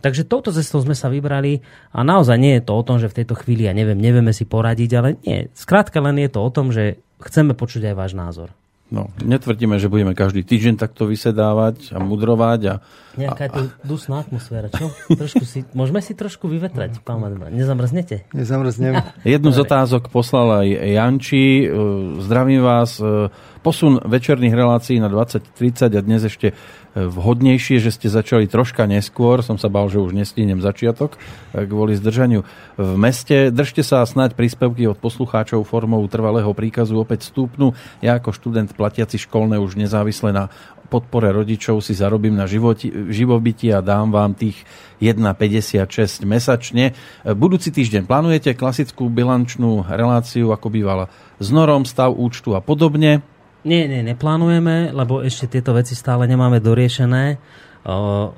[0.00, 1.60] Takže touto cestou sme sa vybrali
[1.92, 4.48] a naozaj nie je to o tom, že v tejto chvíli, ja neviem, nevieme si
[4.48, 5.52] poradiť, ale nie.
[5.52, 8.48] Skrátka len je to o tom, že chceme počuť aj váš názor.
[8.90, 12.60] No, netvrdíme, že budeme každý týždeň takto vysedávať a mudrovať.
[12.66, 12.74] A,
[13.18, 14.90] Nejaká je tu dusná atmosféra, čo?
[15.10, 17.50] Trošku si, môžeme si trošku vyvetrať, pán Madba.
[17.50, 18.30] Nezamrznete?
[18.30, 19.02] Nezamrznem.
[19.26, 21.66] Jednu z otázok poslal aj Janči.
[21.66, 21.74] E,
[22.22, 23.02] zdravím vás.
[23.02, 23.30] E,
[23.60, 26.54] posun večerných relácií na 20.30 a dnes ešte
[26.94, 29.46] vhodnejšie, že ste začali troška neskôr.
[29.46, 31.14] Som sa bal, že už nestínem začiatok
[31.54, 32.42] kvôli zdržaniu
[32.74, 33.54] v meste.
[33.54, 37.78] Držte sa a snáď príspevky od poslucháčov formou trvalého príkazu opäť stúpnu.
[38.02, 40.50] Ja ako študent platiaci školné už nezávisle na
[40.90, 44.58] podpore rodičov si zarobím na životi, živobyti a dám vám tých
[44.98, 46.98] 1,56 mesačne.
[47.22, 51.06] Budúci týždeň plánujete klasickú bilančnú reláciu, ako bývala
[51.38, 53.22] s norom, stav účtu a podobne.
[53.62, 57.38] Nie, nie, neplánujeme, lebo ešte tieto veci stále nemáme doriešené.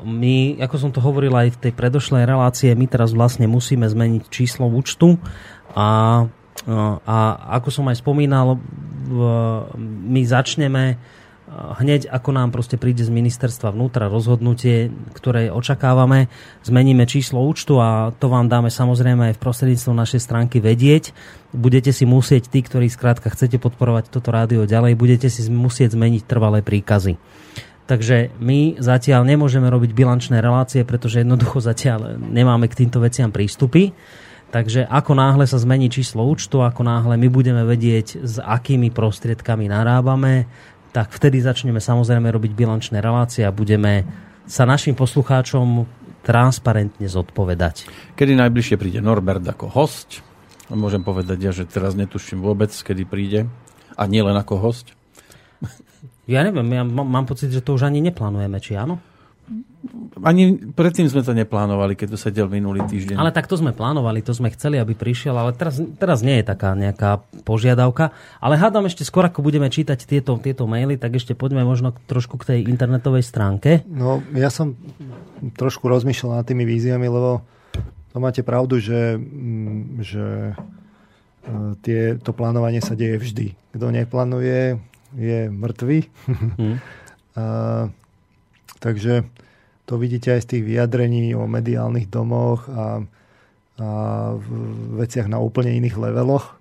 [0.06, 4.30] My, ako som to hovoril aj v tej predošlej relácie, my teraz vlastne musíme zmeniť
[4.30, 5.18] číslo účtu
[5.74, 6.22] a,
[7.02, 7.16] a
[7.58, 8.62] ako som aj spomínal,
[9.82, 10.94] my začneme
[11.52, 16.32] hneď ako nám proste príde z ministerstva vnútra rozhodnutie, ktoré očakávame,
[16.64, 21.12] zmeníme číslo účtu a to vám dáme samozrejme aj v prostredníctvom našej stránky vedieť.
[21.52, 26.22] Budete si musieť, tí, ktorí skrátka chcete podporovať toto rádio ďalej, budete si musieť zmeniť
[26.24, 27.20] trvalé príkazy.
[27.84, 33.92] Takže my zatiaľ nemôžeme robiť bilančné relácie, pretože jednoducho zatiaľ nemáme k týmto veciam prístupy.
[34.52, 39.64] Takže ako náhle sa zmení číslo účtu, ako náhle my budeme vedieť, s akými prostriedkami
[39.64, 40.44] narábame,
[40.92, 44.04] tak vtedy začneme samozrejme robiť bilančné relácie a budeme
[44.44, 45.88] sa našim poslucháčom
[46.22, 47.88] transparentne zodpovedať.
[48.14, 50.22] Kedy najbližšie príde Norbert ako host?
[50.70, 53.50] Môžem povedať ja, že teraz netuším vôbec, kedy príde.
[53.98, 54.96] A nie len ako host.
[56.24, 59.02] Ja neviem, ja mám pocit, že to už ani neplánujeme, či áno?
[60.22, 63.18] Ani predtým sme to neplánovali, keď tu sedel minulý týždeň.
[63.18, 66.44] Ale tak to sme plánovali, to sme chceli, aby prišiel, ale teraz, teraz nie je
[66.46, 68.14] taká nejaká požiadavka.
[68.38, 72.38] Ale hádam ešte skôr, ako budeme čítať tieto, tieto maily, tak ešte poďme možno trošku
[72.38, 73.82] k tej internetovej stránke.
[73.90, 74.78] No, ja som
[75.58, 77.42] trošku rozmýšľal nad tými víziami, lebo
[78.14, 80.54] to máte pravdu, že, mm, že e,
[81.82, 83.46] tie, to plánovanie sa deje vždy.
[83.74, 84.78] Kto neplánuje,
[85.16, 85.98] je mŕtvý.
[86.56, 86.76] Hmm.
[88.82, 89.22] Takže
[89.86, 93.06] to vidíte aj z tých vyjadrení o mediálnych domoch a,
[93.78, 93.88] a
[94.34, 94.46] v
[94.98, 96.58] veciach na úplne iných leveloch,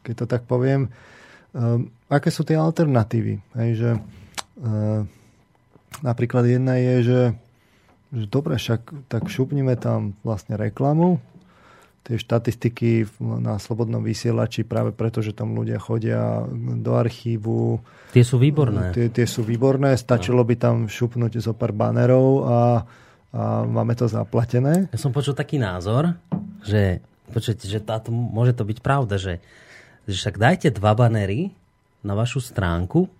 [0.00, 0.88] keď to tak poviem.
[1.52, 3.40] Um, aké sú tie alternatívy?
[3.56, 3.90] Hej, že,
[4.64, 5.04] uh,
[6.00, 7.22] napríklad jedna je, že,
[8.16, 11.20] že dobre, však tak šupnime tam vlastne reklamu,
[12.06, 16.46] tie štatistiky na slobodnom vysielači práve preto, že tam ľudia chodia
[16.78, 17.82] do archívu.
[18.14, 18.94] Tie sú výborné.
[18.94, 19.98] Tie, tie sú výborné.
[19.98, 22.58] Stačilo by tam šupnúť zo pár banerov a, a
[23.66, 24.86] máme to zaplatené.
[24.94, 26.14] Ja som počul taký názor,
[26.62, 27.02] že,
[27.34, 29.42] počujete, že táto, môže to byť pravda, že,
[30.06, 31.50] že však dajte dva banery
[32.06, 33.10] na vašu stránku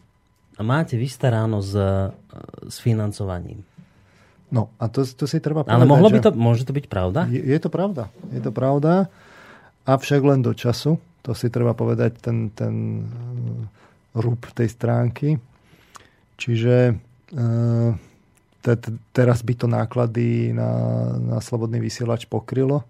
[0.55, 1.75] a máte vystaráno s,
[2.71, 3.67] s financovaním.
[4.47, 5.75] No a to, to si treba povedať.
[5.75, 7.27] Ale mohlo by to, môže to byť pravda?
[7.27, 8.15] Je, je to pravda.
[8.31, 9.11] Je to pravda,
[9.83, 11.03] avšak len do času.
[11.27, 15.43] To si treba povedať ten, ten uh, rúb tej stránky.
[16.39, 17.91] Čiže uh,
[18.63, 20.71] te, te, teraz by to náklady na,
[21.19, 22.87] na slobodný vysielač pokrylo.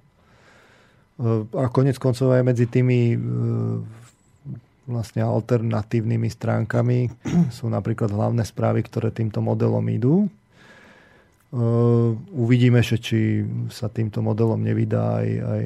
[1.17, 3.17] Uh, a konec koncov aj medzi tými
[4.87, 7.11] vlastne alternatívnymi stránkami
[7.57, 10.31] sú napríklad hlavné správy, ktoré týmto modelom idú.
[11.57, 13.41] Uh, uvidíme, že či
[13.73, 15.63] sa týmto modelom nevydá aj, aj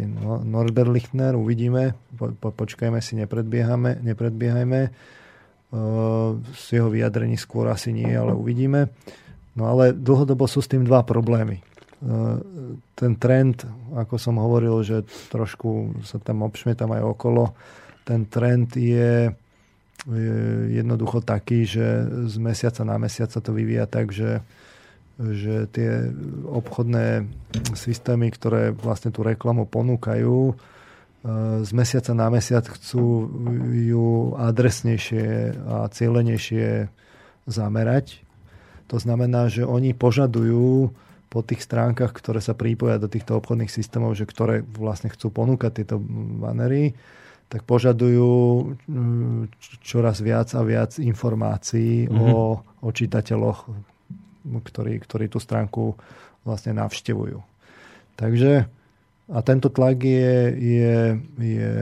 [0.46, 4.80] Norderlichtner, uvidíme, po, po, počkajme si, nepredbiehame, nepredbiehajme.
[5.74, 8.86] Uh, z jeho vyjadrení skôr asi nie, ale uvidíme.
[9.58, 11.58] No ale dlhodobo sú s tým dva problémy.
[11.98, 12.38] Uh,
[12.94, 15.02] ten trend, ako som hovoril, že
[15.34, 17.50] trošku sa tam obšmietam aj okolo,
[18.06, 19.34] ten trend je
[20.70, 24.40] jednoducho taký, že z mesiaca na mesiac sa to vyvíja tak, že
[25.20, 26.08] že tie
[26.48, 27.28] obchodné
[27.76, 30.54] systémy, ktoré vlastne tú reklamu ponúkajú, e,
[31.60, 33.28] z mesiaca na mesiac chcú
[33.68, 36.88] ju adresnejšie a cieľenejšie
[37.44, 38.24] zamerať.
[38.88, 40.90] To znamená, že oni požadujú
[41.30, 45.84] po tých stránkach, ktoré sa prípoja do týchto obchodných systémov, že ktoré vlastne chcú ponúkať
[45.84, 46.02] tieto
[46.42, 46.98] banery,
[47.46, 48.30] tak požadujú
[49.82, 52.34] čoraz viac a viac informácií mm-hmm.
[52.34, 53.70] o, o čitateľoch
[54.44, 55.96] ktorí, ktorí tú stránku
[56.44, 57.40] vlastne navštevujú.
[58.16, 58.68] Takže
[59.30, 60.94] a tento tlak je, je,
[61.38, 61.72] je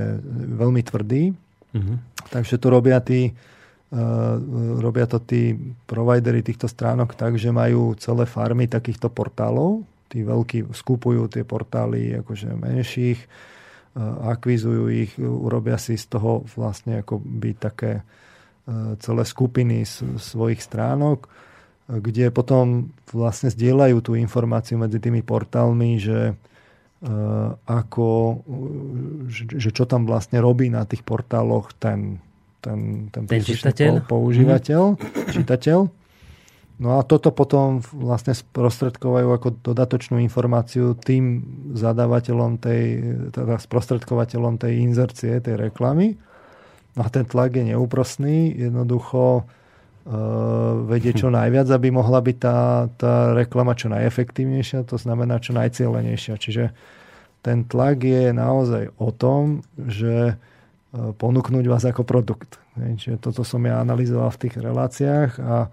[0.52, 1.96] veľmi tvrdý, mm-hmm.
[2.28, 4.36] takže to robia tí, uh,
[4.76, 5.56] robia to tí
[5.88, 9.80] providery týchto stránok tak, že majú celé farmy takýchto portálov,
[10.12, 13.20] tí veľkí skupujú tie portály akože menších,
[13.96, 20.04] uh, akvizujú ich, urobia si z toho vlastne ako by také uh, celé skupiny z,
[20.20, 21.47] svojich stránok,
[21.89, 27.12] kde potom vlastne zdieľajú tú informáciu medzi tými portálmi, že e,
[27.64, 28.09] ako,
[29.32, 32.20] že čo tam vlastne robí na tých portáloch ten,
[32.61, 34.05] ten, ten, ten čitateľ?
[34.05, 35.32] používateľ, mm.
[35.32, 35.80] čitateľ.
[36.78, 41.43] No a toto potom vlastne sprostredkovajú ako dodatočnú informáciu tým
[41.74, 42.82] zadávateľom tej,
[43.34, 46.14] teda sprostredkovateľom tej inzercie, tej reklamy.
[46.95, 48.55] No a ten tlak je neúprostný.
[48.55, 49.51] Jednoducho
[50.09, 55.52] Eh, vedieť čo najviac, aby mohla byť tá, tá reklama čo najefektívnejšia, to znamená čo
[55.52, 56.40] najcielenejšia.
[56.40, 56.72] Čiže
[57.44, 62.56] ten tlak je naozaj o tom, že eh, ponúknuť vás ako produkt.
[62.80, 65.68] Čiže toto som ja analyzoval v tých reláciách a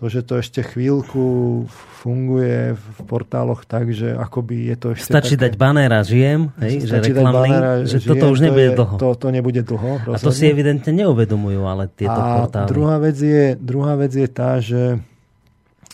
[0.00, 1.68] to, že to ešte chvíľku
[2.00, 6.88] funguje v portáloch tak, že akoby je to ešte Stačí také, dať banéra žijem, hej,
[6.88, 7.50] že reklamný,
[7.84, 8.94] že žijem, toto už nebude to je, dlho.
[8.96, 9.90] To, to nebude dlho.
[10.08, 10.16] Rozhodne.
[10.16, 12.72] A to si evidentne neuvedomujú, ale tieto a portály.
[12.72, 15.04] Druhá vec je, druhá vec je tá, že,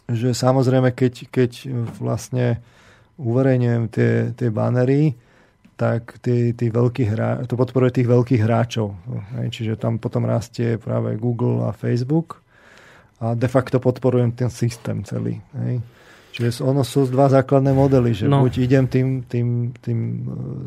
[0.06, 1.50] že samozrejme, keď, keď
[1.98, 2.62] vlastne
[3.18, 5.18] uverejňujem tie, tie banery,
[5.74, 8.94] tak tí, tí veľkí hra, to podporuje tých veľkých hráčov.
[9.42, 12.45] Hej, čiže tam potom rastie práve Google a Facebook
[13.20, 15.40] a de facto podporujem ten systém celý.
[15.56, 15.80] Hej.
[16.36, 18.44] Čiže ono sú dva základné modely, že no.
[18.44, 20.14] buď idem tým, tým, tým e,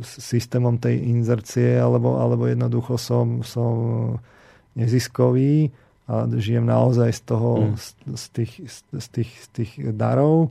[0.02, 4.18] systémom tej inzercie, alebo, alebo jednoducho som, som
[4.74, 5.70] neziskový
[6.10, 7.74] a žijem naozaj z toho, mm.
[7.78, 7.88] z,
[8.18, 8.54] z, tých,
[8.98, 10.50] z, tých, z tých darov,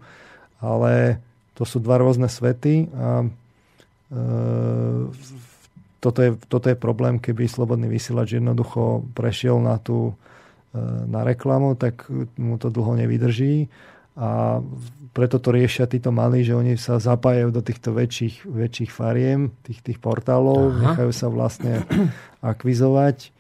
[0.62, 1.18] ale
[1.58, 3.28] to sú dva rôzne svety a e,
[5.98, 10.14] toto, je, toto je problém, keby slobodný vysielač jednoducho prešiel na tú
[11.08, 12.06] na reklamu, tak
[12.36, 13.68] mu to dlho nevydrží.
[14.18, 14.58] A
[15.14, 19.80] preto to riešia títo malí, že oni sa zapájajú do týchto väčších, väčších fariem, tých,
[19.80, 20.78] tých portálov, Aha.
[20.90, 21.86] nechajú sa vlastne
[22.42, 23.30] akvizovať.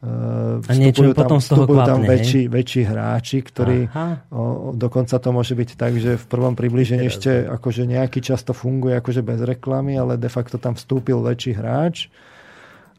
[0.00, 3.88] E, a niečo tam, potom z toho klapne, tam väčší, väčší hráči, ktorí
[4.32, 8.56] o, dokonca to môže byť tak, že v prvom približení ešte akože nejaký čas to
[8.56, 12.08] funguje akože bez reklamy, ale de facto tam vstúpil väčší hráč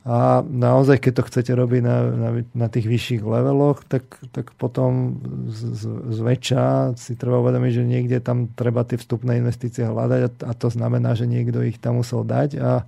[0.06, 5.18] a naozaj, keď to chcete robiť na, na, na tých vyšších leveloch, tak, tak potom
[5.50, 5.84] z, z,
[6.22, 10.70] zväčša si treba uvedomiť, že niekde tam treba tie vstupné investície hľadať a, a to
[10.70, 12.86] znamená, že niekto ich tam musel dať a,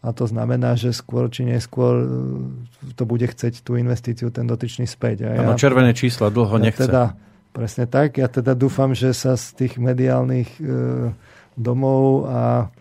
[0.00, 2.06] a to znamená, že skôr či neskôr e,
[2.96, 5.28] to bude chceť tú investíciu ten dotyčný späť.
[5.28, 6.88] A ja, červené čísla dlho ja nechce.
[6.88, 7.12] Teda,
[7.52, 8.16] presne tak.
[8.16, 11.12] Ja teda dúfam, že sa z tých mediálnych e,
[11.60, 12.72] domov a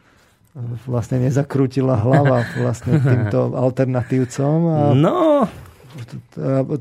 [0.89, 4.57] vlastne nezakrútila hlava vlastne týmto alternatívcom.
[4.67, 5.45] A no,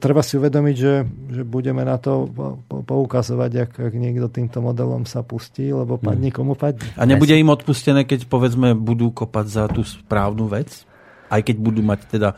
[0.01, 0.95] treba si uvedomiť, že,
[1.33, 2.29] že budeme na to
[2.69, 6.85] poukazovať, ak, ak niekto týmto modelom sa pustí, lebo padne komu padne.
[6.97, 10.85] A nebude im odpustené, keď povedzme budú kopať za tú správnu vec?
[11.27, 12.29] Aj keď budú mať teda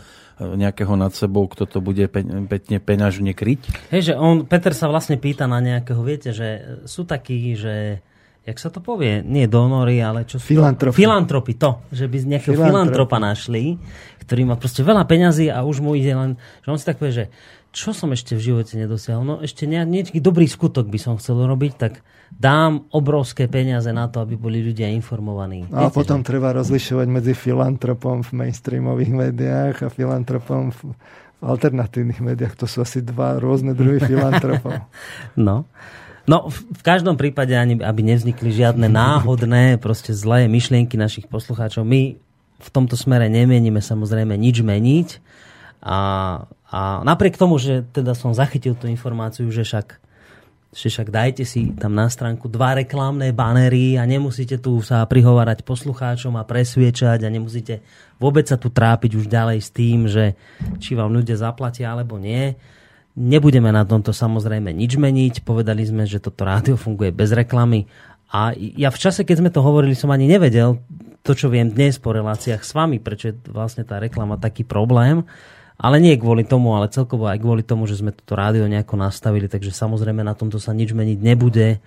[0.41, 2.09] e, nejakého nad sebou, kto to bude
[2.49, 3.93] pekne peňažne kryť?
[3.93, 8.01] Hej, že on, Peter sa vlastne pýta na nejakého, viete, že sú takí, že
[8.49, 10.97] jak sa to povie, nie donory, ale čo sú Filantropy.
[10.97, 11.01] To?
[11.05, 13.77] Filantropy, to, že by nejakého filantropa našli,
[14.25, 16.31] ktorý má proste veľa peňazí a už mu ide len,
[16.65, 17.27] že on si tak povie, že
[17.69, 21.73] čo som ešte v živote nedosiahol, no ešte nejaký dobrý skutok by som chcel urobiť,
[21.77, 22.01] tak
[22.33, 25.69] dám obrovské peniaze na to, aby boli ľudia informovaní.
[25.69, 26.33] A Viete, potom že?
[26.33, 30.81] treba rozlišovať medzi filantropom v mainstreamových médiách a filantropom v
[31.45, 32.57] alternatívnych médiách.
[32.59, 34.89] To sú asi dva rôzne druhy filantropov.
[35.37, 35.69] no.
[36.29, 41.89] No, v každom prípade, ani aby nevznikli žiadne náhodné, proste zlé myšlienky našich poslucháčov.
[41.89, 42.21] My
[42.61, 45.09] v tomto smere nemienime samozrejme nič meniť.
[45.81, 45.99] A,
[46.69, 49.97] a napriek tomu, že teda som zachytil tú informáciu, že však,
[50.77, 55.65] že však dajte si tam na stránku dva reklamné banery a nemusíte tu sa prihovárať
[55.65, 57.81] poslucháčom a presviečať a nemusíte
[58.21, 60.37] vôbec sa tu trápiť už ďalej s tým, že
[60.83, 62.53] či vám ľudia zaplatia alebo nie
[63.19, 65.43] Nebudeme na tomto samozrejme nič meniť.
[65.43, 67.91] Povedali sme, že toto rádio funguje bez reklamy.
[68.31, 70.79] A ja v čase, keď sme to hovorili, som ani nevedel
[71.27, 75.27] to, čo viem dnes po reláciách s vami, prečo je vlastne tá reklama taký problém.
[75.79, 79.47] Ale nie kvôli tomu, ale celkovo aj kvôli tomu, že sme toto rádio nejako nastavili,
[79.47, 81.83] takže samozrejme na tomto sa nič meniť nebude.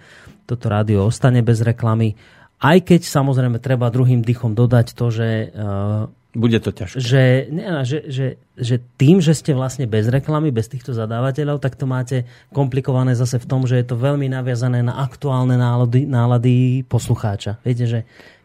[0.48, 2.16] Toto rádio ostane bez reklamy.
[2.60, 6.98] Aj keď samozrejme treba druhým dychom dodať to, že uh, bude to ťažké.
[7.00, 11.76] Že, ne, že, že, že tým, že ste vlastne bez reklamy, bez týchto zadávateľov, tak
[11.76, 12.24] to máte
[12.56, 17.60] komplikované zase v tom, že je to veľmi naviazané na aktuálne nálady, nálady poslucháča.
[17.68, 18.00] Viete, že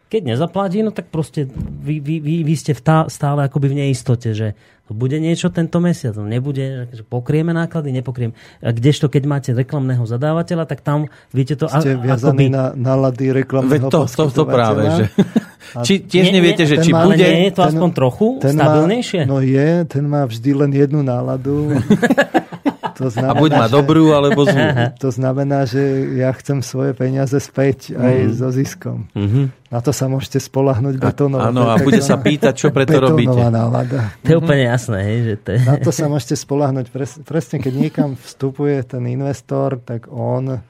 [0.07, 4.31] keď nezaplatí, no tak proste vy, vy, vy, vy ste tá, stále akoby v neistote,
[4.31, 4.55] že
[4.93, 8.35] bude niečo tento mesiac, no nebude, že pokrieme náklady, nepokrieme.
[8.63, 11.67] A kdežto, keď máte reklamného zadávateľa, tak tam viete to...
[11.67, 12.55] Ste viazaní akoby...
[12.55, 15.03] na nálady reklamného to, to, to práve, že...
[15.83, 17.19] či tiež nie, neviete, že či má, bude...
[17.19, 19.21] Nie je to ten, aspoň trochu ten stabilnejšie?
[19.23, 21.71] Má, no je, ten má vždy len jednu náladu.
[22.97, 24.57] To znamená, a buď má dobrú, alebo zlú.
[25.03, 25.81] To znamená, že
[26.17, 28.33] ja chcem svoje peniaze späť aj mm.
[28.33, 28.99] so ziskom.
[29.13, 29.45] Mm-hmm.
[29.69, 31.45] Na to sa môžete spolahnuť betónov.
[31.45, 33.37] Áno, a bude sa pýtať, čo preto robíte.
[33.53, 34.17] nálada.
[34.25, 34.97] To je úplne jasné.
[35.05, 35.59] Hej, že to je...
[35.61, 36.85] Na to sa môžete spolahnuť.
[36.89, 40.65] Pres, presne, keď niekam vstupuje ten investor, tak on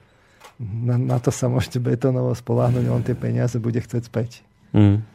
[0.59, 4.41] na, na to sa môžete betónovo spolahnuť, on tie peniaze bude chcieť späť.
[4.73, 5.05] Mm.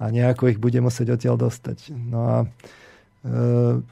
[0.00, 1.92] A nejako ich bude musieť odtiaľ dostať.
[1.92, 2.36] No a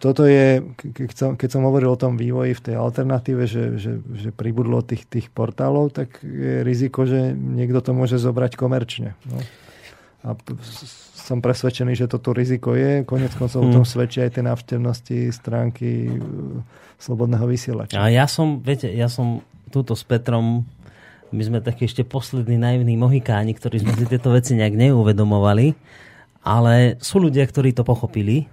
[0.01, 4.01] toto je, keď som, keď som hovoril o tom vývoji v tej alternatíve, že, že,
[4.01, 9.13] že pribudlo tých, tých portálov, tak je riziko, že niekto to môže zobrať komerčne.
[9.29, 9.37] No.
[10.25, 10.33] A
[11.13, 13.05] som presvedčený, že toto riziko je.
[13.05, 13.69] Konec koncov hmm.
[13.69, 16.13] o tom svedčia aj tie návštevnosti stránky e,
[16.97, 18.01] Slobodného vysielača.
[18.01, 20.65] A ja som, viete, ja som túto s Petrom
[21.29, 25.77] my sme takí ešte poslední naivní mohikáni, ktorí sme si tieto veci nejak neuvedomovali,
[26.41, 28.49] ale sú ľudia, ktorí to pochopili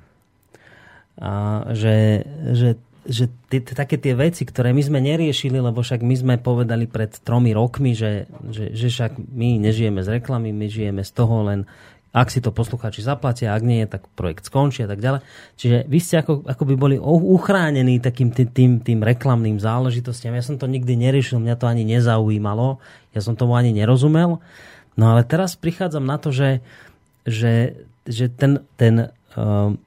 [1.15, 2.69] a že, že,
[3.07, 7.13] že tie, také tie veci, ktoré my sme neriešili, lebo však my sme povedali pred
[7.23, 11.63] tromi rokmi, že, že, že však my nežijeme z reklamy, my žijeme z toho len
[12.15, 15.19] ak si to poslucháči zaplatia, ak nie, tak projekt skončí a tak ďalej.
[15.59, 20.31] Čiže vy ste ako, ako by boli uchránení takým tým, tým, tým reklamným záležitostiam.
[20.31, 22.79] Ja som to nikdy neriešil, mňa to ani nezaujímalo,
[23.11, 24.39] ja som tomu ani nerozumel.
[24.95, 26.63] No ale teraz prichádzam na to, že,
[27.27, 29.11] že, že ten, ten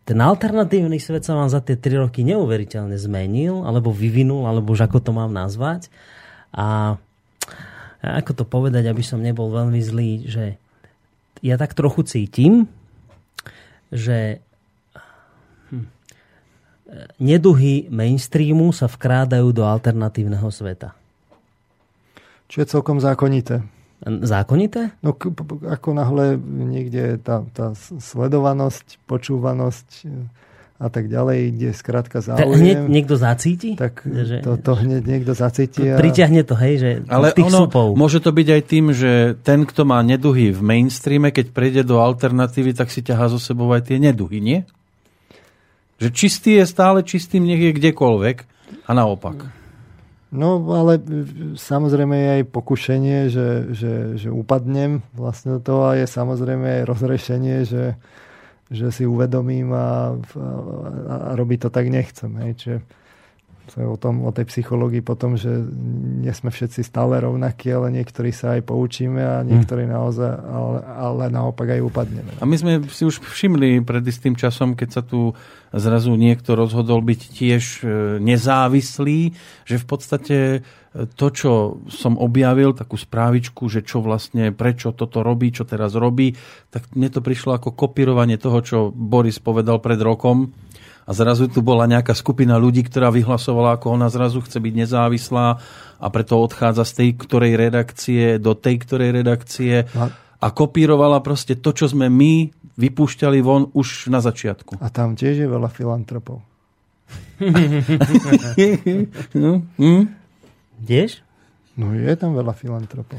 [0.05, 4.85] ten alternatívny svet sa vám za tie 3 roky neuveriteľne zmenil, alebo vyvinul, alebo už
[4.85, 5.89] ako to mám nazvať.
[6.53, 7.01] A
[8.05, 10.61] ako to povedať, aby som nebol veľmi zlý, že
[11.41, 12.69] ja tak trochu cítim,
[13.89, 14.45] že
[15.73, 15.89] hm,
[17.17, 20.93] neduhy mainstreamu sa vkrádajú do alternatívneho sveta.
[22.53, 23.65] Čo je celkom zákonité
[24.05, 24.95] zákonité?
[25.03, 25.15] No
[25.67, 30.29] ako náhle niekde tá, tá sledovanosť, počúvanosť e,
[30.79, 32.55] a tak ďalej, kde skrátka záujem.
[32.55, 33.75] Hneď niekto zacíti?
[33.75, 35.91] Tak že, to, to hneď niekto zacíti.
[35.91, 35.99] A...
[35.99, 37.99] Priťahne to, hej, že Ale tých ono, súpov.
[37.99, 41.99] môže to byť aj tým, že ten, kto má neduhy v mainstreame, keď prejde do
[41.99, 44.63] alternatívy, tak si ťahá zo sebou aj tie neduhy, nie?
[45.99, 48.37] Že čistý je stále čistým, nech je kdekoľvek
[48.87, 49.58] a naopak.
[50.29, 51.01] No, ale
[51.57, 56.83] samozrejme je aj pokušenie, že, že, že upadnem vlastne do toho a je samozrejme aj
[56.85, 57.97] rozrešenie, že,
[58.69, 62.29] že si uvedomím a, a, a robiť to tak nechcem.
[62.45, 62.53] Hej.
[62.61, 62.79] Čiže
[63.69, 65.53] to je o, tom, o tej psychológii potom, že
[66.25, 69.93] nie sme všetci stále rovnakí, ale niektorí sa aj poučíme a niektorí hmm.
[69.93, 72.31] naozaj, ale, ale naopak aj upadneme.
[72.41, 75.37] A my sme si už všimli pred istým časom, keď sa tu
[75.73, 77.87] zrazu niekto rozhodol byť tiež e,
[78.25, 79.37] nezávislý,
[79.69, 80.59] že v podstate e,
[81.13, 81.53] to, čo
[81.93, 86.33] som objavil, takú správičku, že čo vlastne, prečo toto robí, čo teraz robí,
[86.73, 90.57] tak mne to prišlo ako kopírovanie toho, čo Boris povedal pred rokom,
[91.09, 95.47] a zrazu tu bola nejaká skupina ľudí, ktorá vyhlasovala, ako ona zrazu chce byť nezávislá
[95.97, 99.89] a preto odchádza z tej ktorej redakcie do tej ktorej redakcie
[100.39, 104.79] a kopírovala proste to, čo sme my vypúšťali von už na začiatku.
[104.85, 106.45] A tam tiež je veľa filantropov.
[109.43, 110.05] no, hm?
[110.85, 111.25] Tiež?
[111.81, 113.19] No je tam veľa filantropov.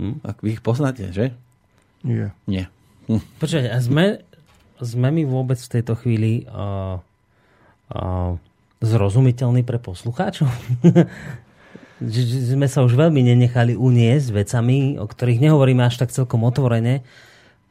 [0.00, 1.36] Hm, ak vy ich poznáte, že?
[2.02, 2.34] Nie.
[2.48, 2.72] Nie.
[3.06, 3.22] Hm.
[3.38, 4.24] Počkaj, a sme,
[4.84, 7.00] sme my vôbec v tejto chvíli uh,
[7.90, 8.36] uh,
[8.84, 10.46] zrozumiteľní pre poslucháčov?
[12.52, 17.00] sme sa už veľmi nenechali uniesť vecami, o ktorých nehovoríme až tak celkom otvorene.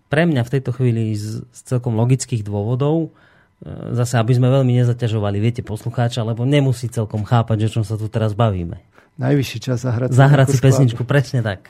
[0.09, 4.73] Pre mňa v tejto chvíli z, z celkom logických dôvodov, uh, zase aby sme veľmi
[4.81, 8.81] nezaťažovali, viete, poslucháča, lebo nemusí celkom chápať, že čom sa tu teraz bavíme.
[9.13, 11.69] Najvyšší čas zahrať, zahrať si pesničku, presne tak.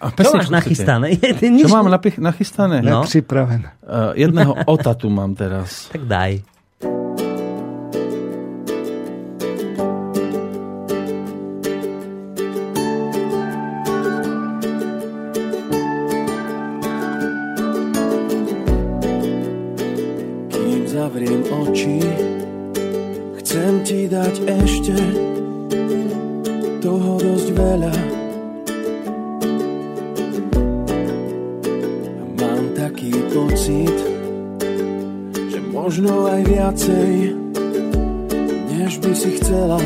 [0.00, 1.14] A čo máš nachystané?
[1.62, 1.86] Čo mám
[2.18, 2.82] nachystané?
[2.82, 3.06] No.
[3.06, 3.68] Pripravené.
[3.84, 5.92] Uh, jedného ota tu mám teraz.
[5.92, 6.42] Tak daj.
[20.50, 21.98] Kým zavriem oči,
[23.42, 24.34] chcem ti dať
[24.64, 24.96] ešte
[26.82, 28.23] toho dosť veľa
[35.94, 37.38] možno aj viacej,
[38.66, 39.78] než by si chcela.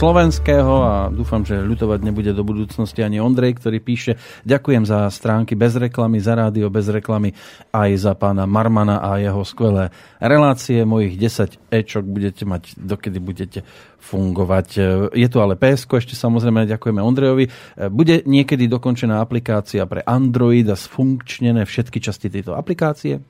[0.00, 4.16] Slovenského a dúfam, že ľutovať nebude do budúcnosti ani Ondrej, ktorý píše
[4.48, 7.36] Ďakujem za stránky bez reklamy, za rádio bez reklamy,
[7.68, 10.88] aj za pána Marmana a jeho skvelé relácie.
[10.88, 13.60] Mojich 10 ečok budete mať, dokedy budete
[14.00, 14.68] fungovať.
[15.12, 17.52] Je tu ale PSK, ešte samozrejme ďakujeme Ondrejovi.
[17.92, 23.20] Bude niekedy dokončená aplikácia pre Android a sfunkčnené všetky časti tejto aplikácie?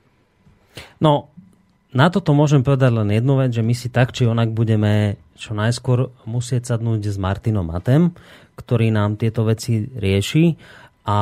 [1.03, 1.35] No,
[1.91, 5.57] na toto môžem povedať len jednu vec, že my si tak či onak budeme čo
[5.57, 8.13] najskôr musieť sadnúť s Martinom Matem,
[8.53, 10.53] ktorý nám tieto veci rieši.
[11.01, 11.17] A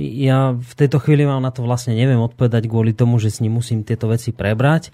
[0.00, 3.60] ja v tejto chvíli vám na to vlastne neviem odpovedať kvôli tomu, že s ním
[3.60, 4.88] musím tieto veci prebrať.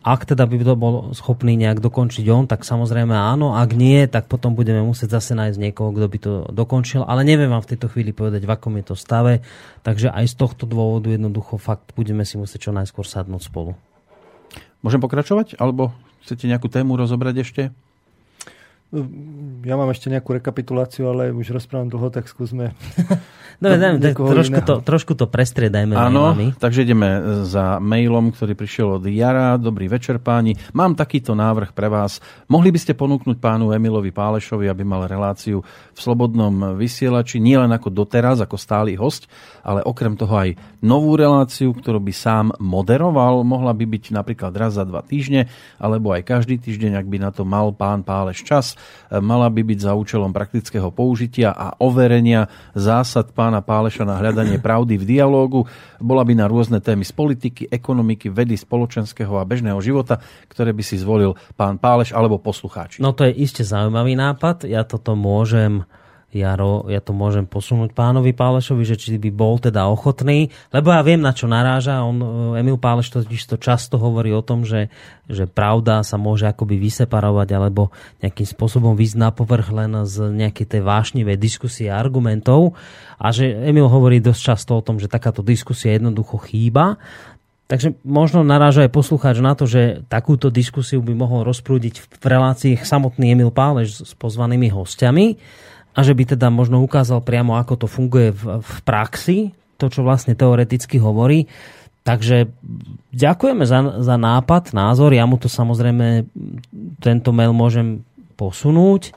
[0.00, 3.52] Ak teda by to bol schopný nejak dokončiť on, tak samozrejme áno.
[3.52, 7.04] Ak nie, tak potom budeme musieť zase nájsť niekoho, kto by to dokončil.
[7.04, 9.44] Ale neviem vám v tejto chvíli povedať, v akom je to stave.
[9.84, 13.76] Takže aj z tohto dôvodu jednoducho fakt budeme si musieť čo najskôr sadnúť spolu.
[14.80, 15.60] Môžem pokračovať?
[15.60, 15.92] Alebo
[16.24, 17.62] chcete nejakú tému rozobrať ešte?
[19.60, 22.74] Ja mám ešte nejakú rekapituláciu, ale už rozprávam dlho, tak skúsme.
[23.60, 25.92] Dobre, dajme, trošku, to, trošku to prestriedajme.
[25.92, 29.60] Áno, takže ideme za mailom, ktorý prišiel od Jara.
[29.60, 30.56] Dobrý večer páni.
[30.72, 32.24] Mám takýto návrh pre vás.
[32.48, 35.60] Mohli by ste ponúknuť pánu Emilovi Pálešovi, aby mal reláciu
[35.92, 39.28] v Slobodnom vysielači, nielen ako doteraz, ako stály host,
[39.60, 43.44] ale okrem toho aj novú reláciu, ktorú by sám moderoval.
[43.44, 47.28] Mohla by byť napríklad raz za dva týždne, alebo aj každý týždeň, ak by na
[47.28, 48.79] to mal pán Páleš čas.
[49.10, 52.46] Mala by byť za účelom praktického použitia a overenia
[52.78, 55.66] zásad pána Páleša na hľadanie pravdy v dialógu.
[55.98, 60.82] Bola by na rôzne témy z politiky, ekonomiky, vedy, spoločenského a bežného života, ktoré by
[60.86, 63.02] si zvolil pán Páleš alebo poslucháči.
[63.02, 64.70] No to je iste zaujímavý nápad.
[64.70, 65.82] Ja toto môžem
[66.30, 71.02] Jaro, ja to môžem posunúť pánovi Pálešovi, že či by bol teda ochotný, lebo ja
[71.02, 72.06] viem, na čo naráža.
[72.06, 74.94] On, e, Emil Páleš totiž to často hovorí o tom, že,
[75.26, 77.90] že pravda sa môže akoby vyseparovať alebo
[78.22, 82.78] nejakým spôsobom výsť na povrch len z nejakej tej vášnivej diskusie a argumentov.
[83.18, 86.94] A že Emil hovorí dosť často o tom, že takáto diskusia jednoducho chýba.
[87.66, 92.74] Takže možno naráža aj poslucháč na to, že takúto diskusiu by mohol rozprúdiť v relácii
[92.78, 95.26] samotný Emil Páleš s pozvanými hostiami
[95.90, 99.38] a že by teda možno ukázal priamo, ako to funguje v, v praxi,
[99.80, 101.50] to, čo vlastne teoreticky hovorí.
[102.00, 102.48] Takže
[103.12, 105.12] ďakujeme za, za nápad, názor.
[105.12, 106.24] Ja mu to samozrejme,
[107.02, 108.06] tento mail môžem
[108.40, 109.12] posunúť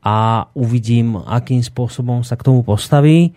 [0.00, 3.36] a uvidím, akým spôsobom sa k tomu postaví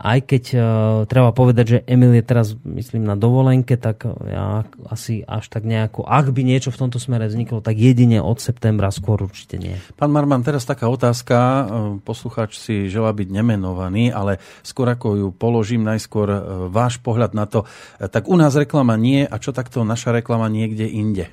[0.00, 0.62] aj keď uh,
[1.04, 6.08] treba povedať, že Emil je teraz, myslím, na dovolenke, tak ja asi až tak nejako,
[6.08, 9.76] ak by niečo v tomto smere vzniklo, tak jedine od septembra skôr určite nie.
[10.00, 11.62] Pán Marman, teraz taká otázka, e,
[12.00, 16.40] poslucháč si želá byť nemenovaný, ale skôr ako ju položím, najskôr e,
[16.72, 17.68] váš pohľad na to,
[18.00, 21.28] tak u nás reklama nie a čo takto naša reklama niekde inde?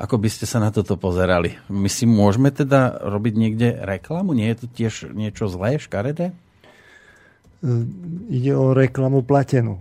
[0.00, 1.60] Ako by ste sa na toto pozerali?
[1.68, 4.32] My si môžeme teda robiť niekde reklamu?
[4.32, 6.32] Nie je to tiež niečo zlé, škaredé?
[7.62, 7.68] E,
[8.34, 9.78] ide o reklamu platenú.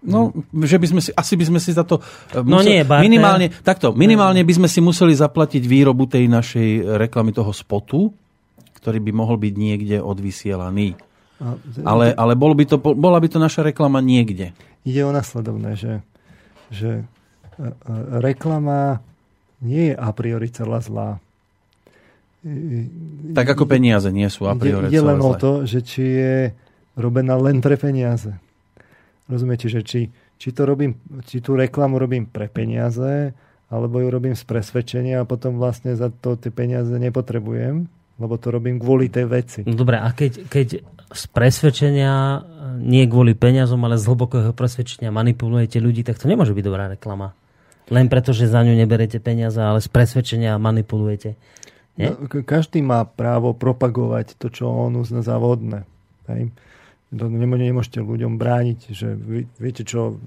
[0.00, 0.32] No,
[0.64, 2.00] že by sme si, asi by sme si za to
[2.32, 3.04] e, no museli, no nie, barter.
[3.06, 8.08] minimálne, takto, minimálne by sme si museli zaplatiť výrobu tej našej reklamy toho spotu,
[8.80, 10.96] ktorý by mohol byť niekde odvysielaný.
[11.84, 14.52] Ale, ale bol by to, bola by to naša reklama niekde.
[14.84, 16.04] Ide o nasledovné, že,
[16.72, 17.04] že
[17.60, 17.72] e,
[18.20, 19.04] reklama
[19.60, 21.20] nie je a priori celá zlá.
[23.36, 26.36] Tak ako peniaze nie sú a priori Ide len o to, že či je
[26.98, 28.34] robená len pre peniaze.
[29.30, 30.10] Rozumiete, že či,
[30.40, 33.30] či, to robím, či tú reklamu robím pre peniaze,
[33.70, 37.86] alebo ju robím z presvedčenia a potom vlastne za to tie peniaze nepotrebujem,
[38.18, 39.60] lebo to robím kvôli tej veci.
[39.62, 40.82] No dobre, a keď, keď
[41.14, 42.42] z presvedčenia,
[42.82, 47.38] nie kvôli peniazom, ale z hlbokého presvedčenia manipulujete ľudí, tak to nemôže byť dobrá reklama.
[47.90, 51.34] Len preto, že za ňu neberete peniaze, ale z presvedčenia manipulujete.
[51.98, 52.14] Nie?
[52.14, 55.86] No, každý má právo propagovať to, čo on uzná za vodné.
[56.26, 56.50] Hej
[57.10, 60.22] nemôžete ľuďom brániť, že vy, viete čo,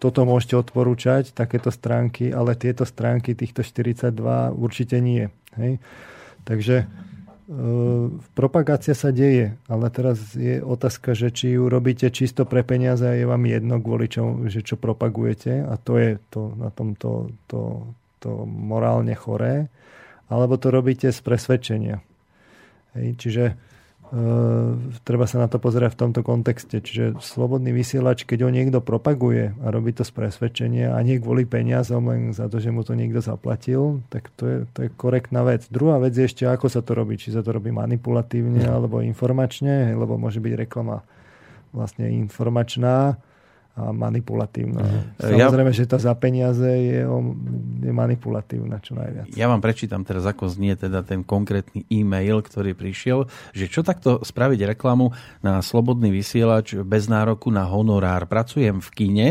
[0.00, 4.08] toto môžete odporúčať, takéto stránky, ale tieto stránky, týchto 42
[4.56, 5.28] určite nie.
[5.60, 5.84] Hej?
[6.48, 6.86] Takže e,
[8.32, 13.12] propagácia sa deje, ale teraz je otázka, že či ju robíte čisto pre peniaze a
[13.12, 17.84] je vám jedno kvôli čo, že čo propagujete a to je to, na tomto to,
[18.24, 19.68] to, morálne choré,
[20.32, 22.00] alebo to robíte z presvedčenia.
[22.96, 23.08] Hej?
[23.20, 23.44] Čiže
[25.02, 26.78] treba sa na to pozerať v tomto kontexte.
[26.78, 31.42] Čiže slobodný vysielač, keď ho niekto propaguje a robí to z presvedčenia a nie kvôli
[31.44, 35.42] peniazom, len za to, že mu to niekto zaplatil, tak to je, to je korektná
[35.42, 35.66] vec.
[35.68, 37.18] Druhá vec je ešte, ako sa to robí.
[37.18, 41.02] Či sa to robí manipulatívne alebo informačne, lebo môže byť reklama
[41.74, 43.18] vlastne informačná
[43.74, 44.86] a manipulatívna.
[44.86, 45.34] Uh-huh.
[45.34, 47.02] Samozrejme, ja, že to za peniaze je,
[47.82, 49.34] je manipulatívna čo najviac.
[49.34, 54.22] Ja vám prečítam teraz, ako znie teda ten konkrétny e-mail, ktorý prišiel, že čo takto
[54.22, 55.10] spraviť reklamu
[55.42, 58.30] na slobodný vysielač bez nároku na honorár.
[58.30, 59.28] Pracujem v kine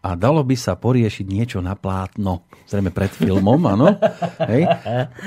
[0.00, 2.48] a dalo by sa poriešiť niečo na plátno.
[2.64, 4.00] Zrejme pred filmom, áno.
[4.48, 4.64] Hej.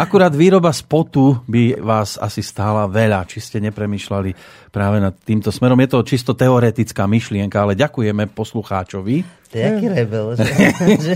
[0.02, 4.34] Akurát výroba spotu by vás asi stála veľa, či ste nepremýšľali
[4.74, 5.78] práve nad týmto smerom.
[5.78, 9.22] Je to čisto teoretická myšlienka, ale ďakujeme poslucháčovi.
[9.54, 10.26] To je aký rebel.
[10.34, 10.45] Že,
[11.06, 11.14] že,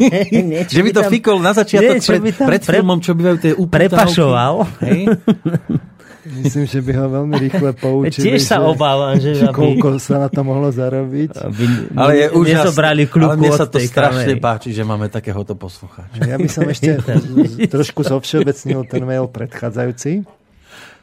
[0.69, 4.69] že by to tam, fikol na začiatok nie, pred, pred filmom, čo bývajú tie Prepašoval.
[4.85, 5.01] Hej.
[6.27, 8.35] Myslím, že by ho veľmi rýchle poučili.
[8.35, 9.55] Tiež sa obávam, že aby...
[9.55, 11.31] koľko sa na to mohlo zarobiť.
[11.39, 11.63] Aby
[11.95, 13.07] ale je úžasné.
[13.23, 14.43] Ale mne sa to strašne kamery.
[14.43, 16.19] páči, že máme takéhoto poslucháča.
[16.27, 16.99] Ja by som ešte
[17.73, 20.27] trošku zovšeobecnil ten mail predchádzajúci.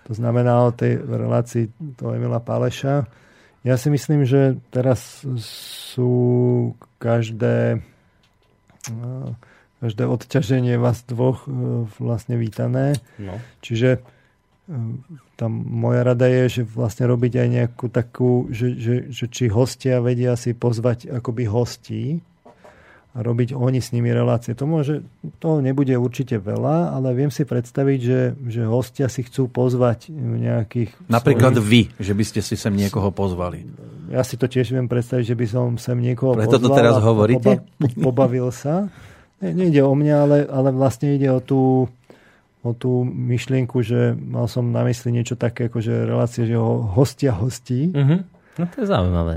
[0.05, 3.09] To znamená o tej relácii toho Emila Páleša.
[3.65, 5.25] Ja si myslím, že teraz
[5.97, 6.13] sú
[7.01, 7.81] každé
[9.85, 12.97] každé odťaženie vás dvoch e, vlastne vítané.
[13.21, 13.37] No.
[13.61, 14.01] Čiže
[15.37, 20.01] tam moja rada je, že vlastne robiť aj nejakú takú, že, že, že či hostia
[20.01, 22.25] vedia si pozvať akoby hostí
[23.15, 24.59] a robiť oni s nimi relácie.
[24.59, 25.07] To môže,
[25.39, 28.21] to nebude určite veľa, ale viem si predstaviť, že,
[28.51, 30.91] že hostia si chcú pozvať nejakých...
[31.07, 31.95] Napríklad svojich...
[31.95, 33.69] vy, že by ste si sem niekoho pozvali.
[34.11, 36.67] Ja si to tiež viem predstaviť, že by som sem niekoho Preto pozval.
[36.67, 37.53] to teraz hovoríte?
[37.63, 38.91] Poba, pobavil sa.
[39.39, 41.87] Nie, nejde o mňa, ale, ale vlastne ide o tú
[42.65, 46.81] o tú myšlienku, že mal som na mysli niečo také, ako že relácie, že ho
[46.97, 47.93] hostia hostí.
[47.93, 48.25] Uh-huh.
[48.57, 49.37] No to je zaujímavé.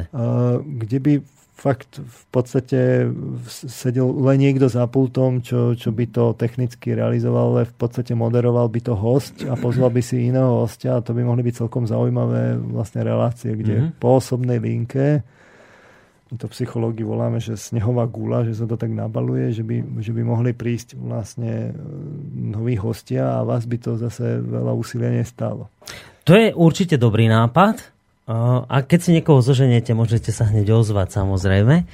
[0.64, 1.14] Kde by
[1.58, 3.10] fakt v podstate
[3.50, 8.70] sedel len niekto za pultom, čo, čo by to technicky realizoval, ale v podstate moderoval
[8.70, 11.90] by to host a pozval by si iného hostia a to by mohli byť celkom
[11.90, 13.98] zaujímavé vlastne relácie, kde mm-hmm.
[13.98, 15.26] po osobnej linke
[16.36, 16.56] to v
[17.08, 21.00] voláme, že snehová gula, že sa to tak nabaluje, že by, že by mohli prísť
[21.00, 21.82] vlastne e,
[22.36, 25.72] noví hostia a vás by to zase veľa úsilia nestalo.
[26.28, 27.80] To je určite dobrý nápad.
[27.80, 27.86] E,
[28.68, 31.88] a keď si niekoho zoženiete, môžete sa hneď ozvať samozrejme.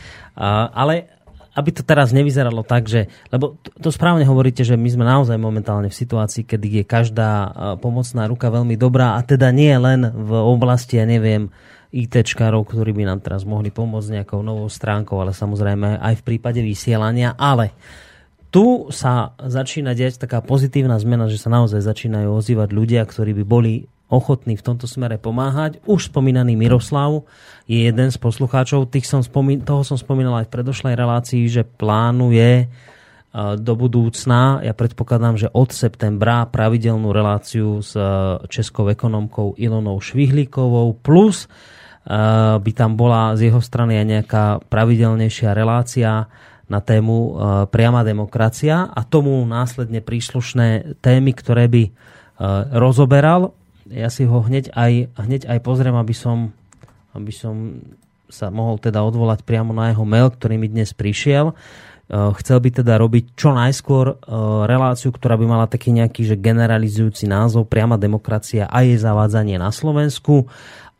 [0.73, 1.13] Ale
[1.53, 5.89] aby to teraz nevyzeralo tak, že, lebo to správne hovoríte, že my sme naozaj momentálne
[5.89, 10.31] v situácii, kedy je každá e, pomocná ruka veľmi dobrá a teda nie len v
[10.33, 11.53] oblasti, ja neviem,
[11.93, 16.57] ITčkárov, ktorí by nám teraz mohli pomôcť nejakou novou stránkou, ale samozrejme aj v prípade
[16.65, 17.37] vysielania.
[17.37, 17.77] Ale
[18.49, 23.45] tu sa začína diať taká pozitívna zmena, že sa naozaj začínajú ozývať ľudia, ktorí by
[23.45, 25.81] boli ochotní v tomto smere pomáhať.
[25.89, 27.25] Už spomínaný Miroslav
[27.65, 31.65] je jeden z poslucháčov, tých som spomín, toho som spomínal aj v predošlej relácii, že
[31.65, 32.69] plánuje
[33.57, 34.61] do budúcna.
[34.61, 37.97] Ja predpokladám, že od septembra pravidelnú reláciu s
[38.53, 41.49] českou ekonomkou Ilonou Švihlíkovou plus
[42.59, 46.27] by tam bola z jeho strany aj nejaká pravidelnejšia relácia
[46.67, 47.31] na tému e,
[47.69, 51.91] priama demokracia a tomu následne príslušné témy, ktoré by e,
[52.75, 53.55] rozoberal.
[53.91, 56.55] Ja si ho hneď aj, hneď aj pozriem, aby som,
[57.11, 57.83] aby som
[58.31, 61.53] sa mohol teda odvolať priamo na jeho mail, ktorý mi dnes prišiel.
[62.13, 64.19] Chcel by teda robiť čo najskôr
[64.67, 69.71] reláciu, ktorá by mala taký nejaký že generalizujúci názov priama demokracia a jej zavádzanie na
[69.71, 70.49] Slovensku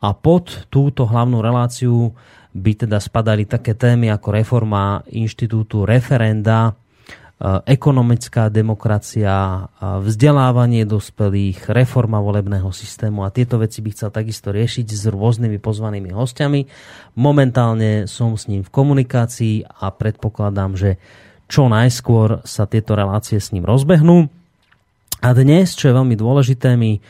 [0.04, 2.12] a pod túto hlavnú reláciu
[2.52, 6.72] by teda spadali také témy ako reforma inštitútu referenda, e,
[7.72, 15.08] ekonomická demokracia, vzdelávanie dospelých, reforma volebného systému a tieto veci by chcel takisto riešiť s
[15.08, 16.60] rôznymi pozvanými hostiami.
[17.16, 21.00] Momentálne som s ním v komunikácii a predpokladám, že
[21.48, 24.28] čo najskôr sa tieto relácie s ním rozbehnú.
[25.24, 27.00] A dnes, čo je veľmi dôležité, mi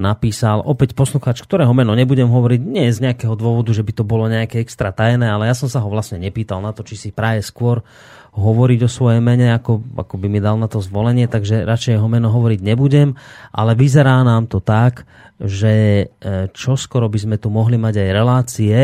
[0.00, 4.26] napísal opäť posluchač, ktorého meno nebudem hovoriť, nie z nejakého dôvodu, že by to bolo
[4.26, 7.44] nejaké extra tajné, ale ja som sa ho vlastne nepýtal na to, či si praje
[7.44, 7.84] skôr
[8.32, 12.08] hovoriť o svojej mene, ako, ako by mi dal na to zvolenie, takže radšej jeho
[12.08, 13.18] meno hovoriť nebudem,
[13.52, 15.04] ale vyzerá nám to tak,
[15.36, 18.76] že e, čo skoro by sme tu mohli mať aj relácie,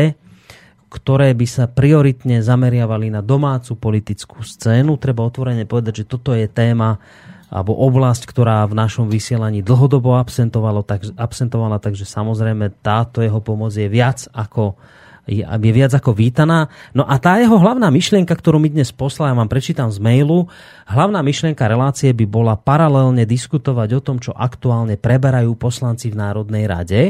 [0.87, 4.95] ktoré by sa prioritne zameriavali na domácu politickú scénu.
[4.95, 6.99] Treba otvorene povedať, že toto je téma,
[7.47, 13.71] alebo oblasť, ktorá v našom vysielaní dlhodobo absentovalo, tak, absentovala, takže samozrejme táto jeho pomoc
[13.71, 14.75] je viac ako
[15.27, 15.43] je,
[15.75, 16.71] viac ako vítaná.
[16.95, 20.47] No a tá jeho hlavná myšlienka, ktorú mi dnes poslal, ja vám prečítam z mailu,
[20.87, 26.63] hlavná myšlienka relácie by bola paralelne diskutovať o tom, čo aktuálne preberajú poslanci v Národnej
[26.63, 27.01] rade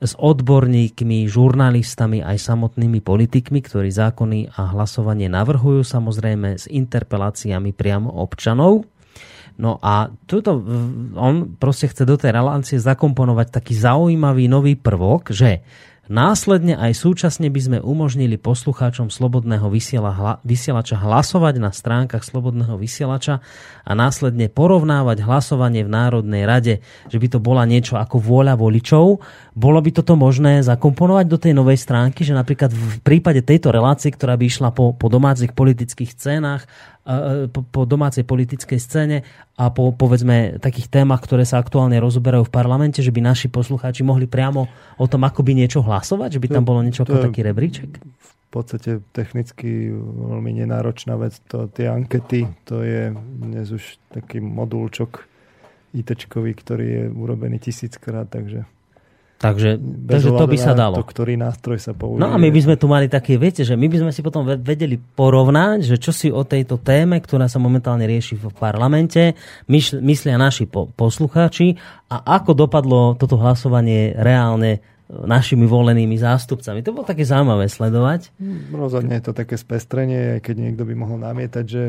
[0.00, 8.08] s odborníkmi, žurnalistami aj samotnými politikmi, ktorí zákony a hlasovanie navrhujú, samozrejme s interpeláciami priamo
[8.08, 8.88] občanov.
[9.60, 10.56] No a tuto,
[11.20, 15.60] on proste chce do tej relácie zakomponovať taký zaujímavý nový prvok, že
[16.10, 19.70] Následne aj súčasne by sme umožnili poslucháčom Slobodného
[20.42, 23.38] vysielača hlasovať na stránkach Slobodného vysielača
[23.86, 26.74] a následne porovnávať hlasovanie v Národnej rade,
[27.06, 29.22] že by to bola niečo ako vôľa voličov.
[29.54, 34.10] Bolo by toto možné zakomponovať do tej novej stránky, že napríklad v prípade tejto relácie,
[34.10, 36.66] ktorá by išla po, po domácich politických scénách,
[37.50, 39.16] po, po domácej politickej scéne
[39.58, 44.06] a po povedzme takých témach, ktoré sa aktuálne rozoberajú v parlamente, že by naši poslucháči
[44.06, 47.42] mohli priamo o tom ako by niečo hlasovať, že by tam bolo niečo ako taký
[47.42, 47.90] rebríček?
[48.50, 51.38] V podstate technicky veľmi nenáročná vec.
[51.54, 55.22] To, tie ankety, to je dnes už taký modulčok
[55.94, 58.66] ITčkový, ktorý je urobený tisíckrát, takže
[59.40, 61.00] Takže, takže to by sa dalo.
[61.00, 62.20] To, ktorý nástroj sa použije.
[62.20, 64.44] No a my by sme tu mali také, viete, že my by sme si potom
[64.44, 69.32] vedeli porovnať, že čo si o tejto téme, ktorá sa momentálne rieši v parlamente,
[69.72, 71.72] myslia naši poslucháči
[72.12, 76.86] a ako dopadlo toto hlasovanie reálne našimi volenými zástupcami.
[76.86, 78.30] To bolo také zaujímavé sledovať.
[78.38, 81.82] Hm, rozhodne je to také spestrenie, aj keď niekto by mohol namietať, že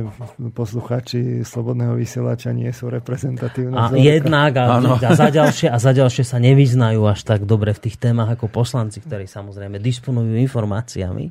[0.57, 3.77] poslucháči Slobodného vysielača nie sú reprezentatívne.
[3.77, 4.01] A vzorka.
[4.01, 8.01] jednak a, a, za ďalšie, a za ďalšie sa nevyznajú až tak dobre v tých
[8.01, 11.29] témach ako poslanci, ktorí samozrejme disponujú informáciami.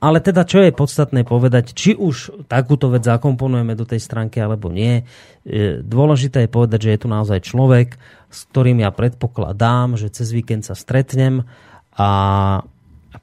[0.00, 4.72] Ale teda, čo je podstatné povedať, či už takúto vec zakomponujeme do tej stránky alebo
[4.72, 5.04] nie,
[5.84, 7.96] dôležité je povedať, že je tu naozaj človek,
[8.28, 11.48] s ktorým ja predpokladám, že cez víkend sa stretnem
[11.96, 12.08] a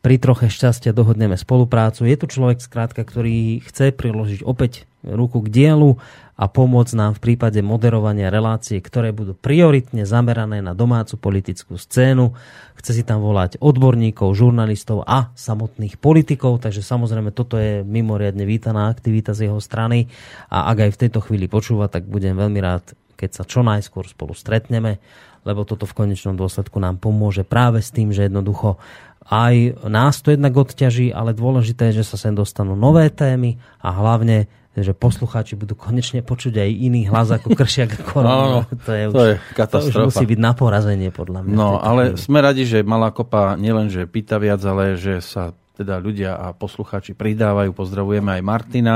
[0.01, 2.09] pri troche šťastia dohodneme spoluprácu.
[2.09, 6.01] Je tu človek skrátka, ktorý chce priložiť opäť ruku k dielu
[6.35, 12.35] a pomôcť nám v prípade moderovania relácie, ktoré budú prioritne zamerané na domácu politickú scénu.
[12.75, 18.91] Chce si tam volať odborníkov, žurnalistov a samotných politikov, takže samozrejme toto je mimoriadne vítaná
[18.91, 20.11] aktivita z jeho strany
[20.51, 24.05] a ak aj v tejto chvíli počúva, tak budem veľmi rád, keď sa čo najskôr
[24.05, 24.99] spolu stretneme,
[25.47, 28.77] lebo toto v konečnom dôsledku nám pomôže práve s tým, že jednoducho
[29.25, 33.89] aj nás to jednak odťaží, ale dôležité je, že sa sem dostanú nové témy a
[33.89, 38.35] hlavne že poslucháči budú konečne počuť aj iný hlas ako Kršiak a Korona.
[38.55, 39.95] No, to je, už, to je katastrofa.
[39.95, 41.55] To už musí byť na porazenie, podľa mňa.
[41.55, 42.19] No, ale chvíli.
[42.19, 46.55] sme radi, že Malá kopa nielen, že pýta viac, ale že sa teda ľudia a
[46.55, 47.75] poslucháči pridávajú.
[47.75, 48.95] Pozdravujeme aj Martina.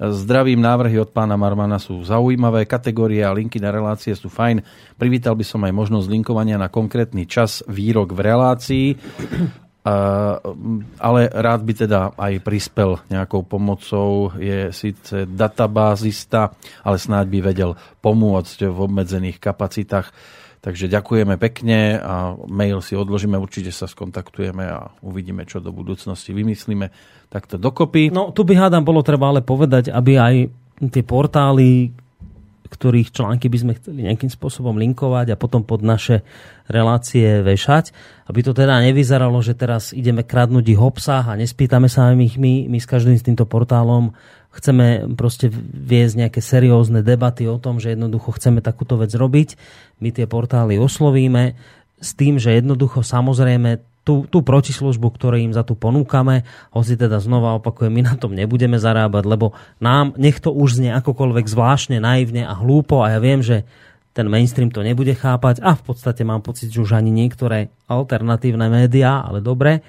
[0.00, 4.64] Zdravím návrhy od pána Marmana sú zaujímavé, kategórie a linky na relácie sú fajn.
[4.96, 8.86] Privítal by som aj možnosť linkovania na konkrétny čas, výrok v relácii.
[10.96, 14.32] ale rád by teda aj prispel nejakou pomocou.
[14.40, 17.70] Je síce databázista, ale snáď by vedel
[18.00, 20.08] pomôcť v obmedzených kapacitách
[20.64, 26.32] Takže ďakujeme pekne a mail si odložíme, určite sa skontaktujeme a uvidíme, čo do budúcnosti
[26.32, 26.88] vymyslíme.
[27.28, 28.08] Takto dokopy.
[28.08, 30.34] No tu by hádam bolo treba ale povedať, aby aj
[30.88, 31.92] tie portály,
[32.64, 36.24] ktorých články by sme chceli nejakým spôsobom linkovať a potom pod naše
[36.64, 37.92] relácie vešať,
[38.32, 42.72] aby to teda nevyzeralo, že teraz ideme kradnúť ich obsah a nespýtame sa ich my,
[42.72, 44.16] my s každým s týmto portálom
[44.54, 49.58] chceme proste viesť nejaké seriózne debaty o tom, že jednoducho chceme takúto vec robiť.
[49.98, 51.58] My tie portály oslovíme
[51.98, 56.44] s tým, že jednoducho samozrejme tú, tú protislužbu, ktorú im za tu ponúkame,
[56.76, 60.92] hoci teda znova opakujem, my na tom nebudeme zarábať, lebo nám nech to už znie
[60.92, 63.64] akokoľvek zvláštne, naivne a hlúpo a ja viem, že
[64.14, 68.68] ten mainstream to nebude chápať a v podstate mám pocit, že už ani niektoré alternatívne
[68.68, 69.80] médiá, ale dobre,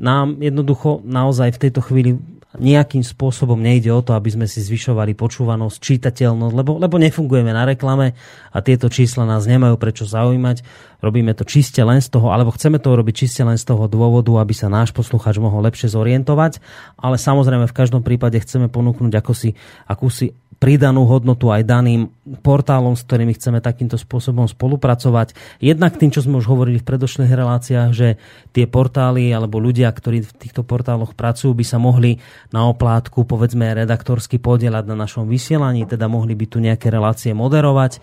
[0.00, 2.16] nám jednoducho naozaj v tejto chvíli
[2.56, 7.68] nejakým spôsobom nejde o to, aby sme si zvyšovali počúvanosť, čítateľnosť, lebo, lebo nefungujeme na
[7.68, 8.16] reklame
[8.48, 10.64] a tieto čísla nás nemajú prečo zaujímať.
[11.04, 14.32] Robíme to čiste len z toho, alebo chceme to robiť čiste len z toho dôvodu,
[14.40, 16.64] aby sa náš posluchač mohol lepšie zorientovať,
[16.96, 19.52] ale samozrejme v každom prípade chceme ponúknuť ako si,
[19.84, 22.10] akúsi pridanú hodnotu aj daným
[22.44, 25.32] portálom, s ktorými chceme takýmto spôsobom spolupracovať.
[25.58, 28.20] Jednak tým, čo sme už hovorili v predošlých reláciách, že
[28.52, 32.20] tie portály alebo ľudia, ktorí v týchto portáloch pracujú, by sa mohli
[32.52, 38.00] na oplátku, povedzme, redaktorsky podielať na našom vysielaní, teda mohli by tu nejaké relácie moderovať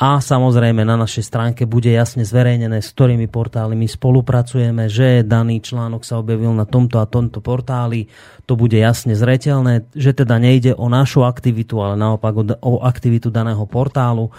[0.00, 6.08] a samozrejme na našej stránke bude jasne zverejnené, s ktorými portálmi spolupracujeme, že daný článok
[6.08, 8.08] sa objavil na tomto a tomto portáli.
[8.48, 12.32] To bude jasne zretelné, že teda nejde o našu aktivitu, ale naopak
[12.64, 14.30] o, aktivitu daného portálu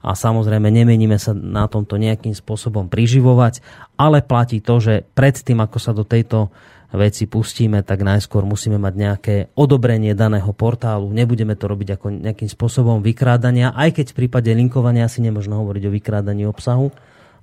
[0.00, 3.60] a samozrejme nemeníme sa na tomto nejakým spôsobom priživovať,
[4.00, 6.48] ale platí to, že predtým, ako sa do tejto
[6.90, 11.12] veci pustíme, tak najskôr musíme mať nejaké odobrenie daného portálu.
[11.14, 15.82] Nebudeme to robiť ako nejakým spôsobom vykrádania, aj keď v prípade linkovania asi nemôžno hovoriť
[15.86, 16.90] o vykrádaní obsahu,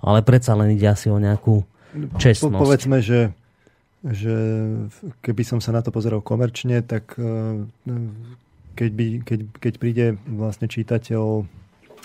[0.04, 1.64] ale predsa len ide asi o nejakú
[2.20, 2.60] čestnosť.
[2.60, 3.32] Po, povedzme, že,
[4.04, 4.36] že
[5.24, 7.64] keby som sa na to pozeral komerčne, tak e,
[8.78, 11.50] keď, by, keď, keď príde vlastne čítateľ,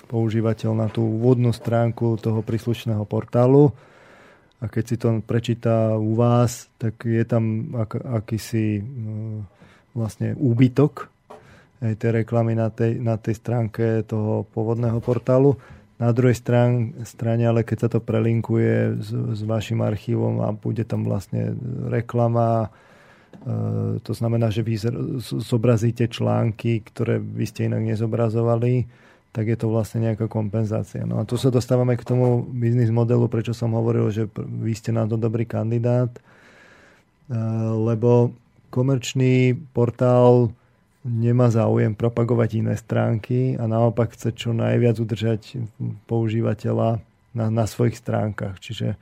[0.09, 3.69] používateľ na tú úvodnú stránku toho príslušného portálu,
[4.63, 9.43] a keď si to prečíta u vás, tak je tam ak, akýsi no,
[9.91, 11.11] vlastne úbytok
[11.83, 15.59] aj tej reklamy na tej, na tej stránke toho pôvodného portálu.
[15.99, 20.87] Na druhej strán, strane, ale keď sa to prelinkuje s, s vašim archívom a bude
[20.87, 21.59] tam vlastne
[21.91, 22.71] reklama,
[24.03, 24.79] to znamená, že vy
[25.19, 28.87] zobrazíte články, ktoré by ste inak nezobrazovali,
[29.33, 31.03] tak je to vlastne nejaká kompenzácia.
[31.03, 34.93] No a tu sa dostávame k tomu biznis modelu, prečo som hovoril, že vy ste
[34.93, 37.35] na to dobrý kandidát, eh,
[37.73, 38.31] lebo
[38.69, 40.53] komerčný portál
[41.03, 45.59] nemá záujem propagovať iné stránky a naopak chce čo najviac udržať
[46.07, 47.03] používateľa
[47.35, 48.63] na, na svojich stránkach.
[48.63, 48.95] Čiže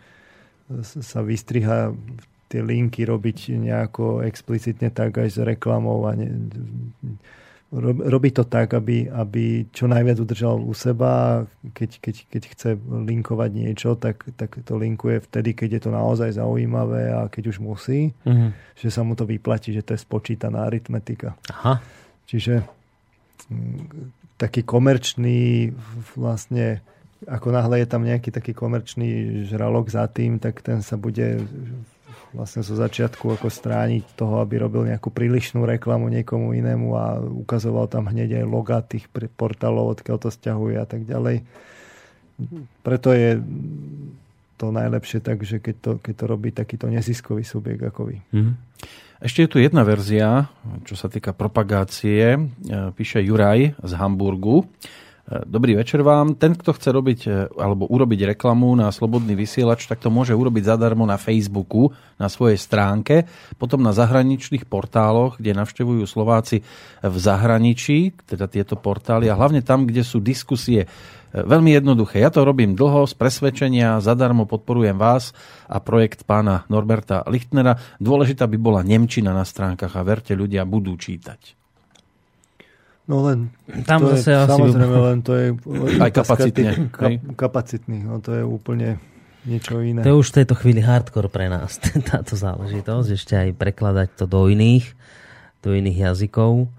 [0.81, 1.93] sa vystriha
[2.51, 6.27] tie linky robiť nejako explicitne tak aj s reklamou a ne,
[8.03, 11.47] robí to tak, aby, aby čo najviac udržal u seba.
[11.71, 16.35] Keď, keď, keď chce linkovať niečo, tak, tak to linkuje vtedy, keď je to naozaj
[16.35, 18.75] zaujímavé a keď už musí, mm-hmm.
[18.75, 21.39] že sa mu to vyplatí, že to je spočítaná aritmetika.
[21.47, 21.79] Aha.
[22.27, 22.67] Čiže
[23.47, 25.71] mm, taký komerčný
[26.19, 26.83] vlastne
[27.21, 31.45] ako náhle je tam nejaký taký komerčný žralok za tým, tak ten sa bude
[32.31, 37.91] vlastne zo začiatku ako strániť toho, aby robil nejakú prílišnú reklamu niekomu inému a ukazoval
[37.91, 41.43] tam hneď aj loga tých portálov, odkiaľ to stiahuje a tak ďalej.
[42.81, 43.37] Preto je
[44.57, 48.17] to najlepšie tak, že keď to, keď to robí takýto neziskový subjekt ako vy.
[48.29, 48.53] Mm.
[49.21, 50.49] Ešte je tu jedna verzia,
[50.81, 52.37] čo sa týka propagácie.
[52.37, 52.39] E,
[52.93, 54.65] píše Juraj z Hamburgu.
[55.29, 56.33] Dobrý večer vám.
[56.33, 60.65] Ten, kto chce robiť e, alebo urobiť reklamu na Slobodný vysielač, tak to môže urobiť
[60.65, 63.29] zadarmo na Facebooku, na svojej stránke,
[63.61, 66.65] potom na zahraničných portáloch, kde navštevujú Slováci
[67.05, 70.87] v zahraničí, teda tieto portály a hlavne tam, kde sú diskusie e,
[71.37, 72.17] veľmi jednoduché.
[72.17, 75.37] Ja to robím dlho, z presvedčenia, zadarmo podporujem vás
[75.69, 77.77] a projekt pána Norberta Lichtnera.
[78.01, 81.60] Dôležitá by bola Nemčina na stránkach a verte, ľudia budú čítať.
[83.11, 83.51] No len,
[83.83, 85.47] tam to zase je, asi samozrejme, len to je
[85.99, 86.71] aj kapacitne.
[86.95, 89.03] Kap, kapacitný, no to je úplne
[89.43, 89.99] niečo iné.
[89.99, 91.75] To je už v tejto chvíli hardcore pre nás,
[92.11, 94.95] táto záležitosť, ešte aj prekladať to do iných,
[95.59, 96.71] do iných jazykov.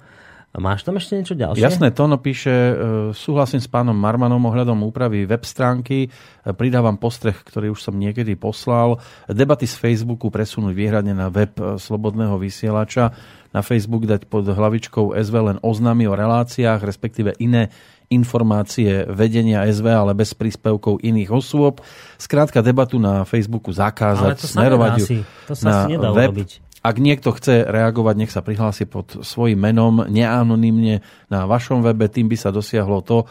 [0.52, 1.64] A máš tam ešte niečo ďalšie?
[1.64, 2.74] Jasné, Tono píše, e,
[3.16, 6.08] súhlasím s pánom Marmanom ohľadom úpravy web stránky, e,
[6.52, 9.00] pridávam postreh, ktorý už som niekedy poslal,
[9.32, 13.16] debaty z Facebooku presunúť výhradne na web e, Slobodného vysielača,
[13.52, 17.68] na Facebook dať pod hlavičkou SV len oznámy o reláciách, respektíve iné
[18.12, 21.80] informácie vedenia SV, ale bez príspevkov iných osôb.
[22.20, 25.06] Skrátka debatu na Facebooku zakázať, smerovať ju
[25.48, 26.36] to sa na web.
[26.36, 26.50] Urobiť.
[26.82, 30.98] Ak niekto chce reagovať, nech sa prihlási pod svojim menom, neanonymne
[31.30, 33.22] na vašom webe, tým by sa dosiahlo to,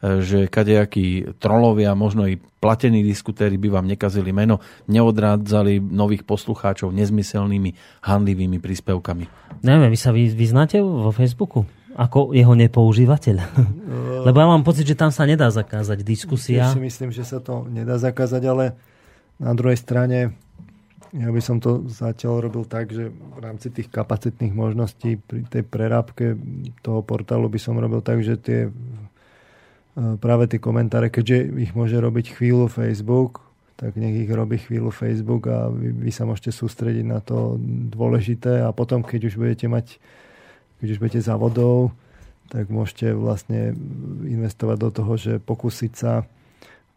[0.00, 8.02] že kadejakí trolovia, možno i platení diskutéri by vám nekazili meno, neodrádzali nových poslucháčov nezmyselnými,
[8.04, 9.24] handlivými príspevkami.
[9.60, 11.68] Neviem, vy sa vyznáte vo Facebooku?
[12.00, 13.36] Ako jeho nepoužívateľ?
[14.28, 16.68] Lebo ja mám pocit, že tam sa nedá zakázať diskusia.
[16.68, 18.64] Ja si myslím, že sa to nedá zakázať, ale
[19.36, 20.32] na druhej strane
[21.10, 25.66] ja by som to zatiaľ robil tak, že v rámci tých kapacitných možností pri tej
[25.66, 26.38] prerábke
[26.86, 28.70] toho portálu by som robil tak, že tie
[30.20, 33.44] práve tie komentáre, keďže ich môže robiť chvíľu Facebook,
[33.80, 37.56] tak nech ich robí chvíľu Facebook a vy, vy sa môžete sústrediť na to
[37.88, 39.96] dôležité a potom, keď už budete mať,
[40.84, 41.96] keď už budete závodov,
[42.52, 43.72] tak môžete vlastne
[44.26, 46.28] investovať do toho, že pokúsiť sa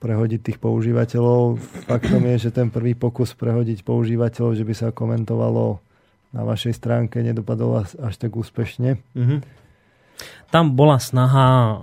[0.04, 1.64] prehodiť tých používateľov.
[1.88, 5.80] Faktom je, že ten prvý pokus prehodiť používateľov, že by sa komentovalo
[6.36, 9.00] na vašej stránke, nedopadol až tak úspešne.
[9.16, 9.63] Mm-hmm.
[10.54, 11.82] Tam bola snaha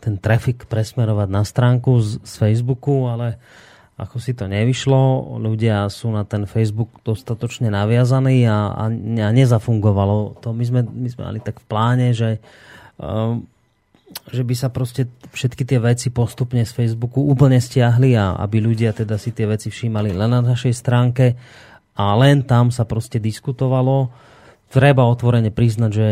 [0.00, 3.36] ten trafik presmerovať na stránku z, z Facebooku, ale
[3.96, 10.40] ako si to nevyšlo, ľudia sú na ten Facebook dostatočne naviazaní a, a, a nezafungovalo
[10.44, 10.52] to.
[10.52, 12.40] My sme, my sme mali tak v pláne, že
[13.00, 13.48] um,
[14.30, 18.94] že by sa proste všetky tie veci postupne z Facebooku úplne stiahli a aby ľudia
[18.94, 21.34] teda si tie veci všímali len na našej stránke
[21.98, 24.10] a len tam sa proste diskutovalo.
[24.66, 26.10] Treba otvorene priznať, že,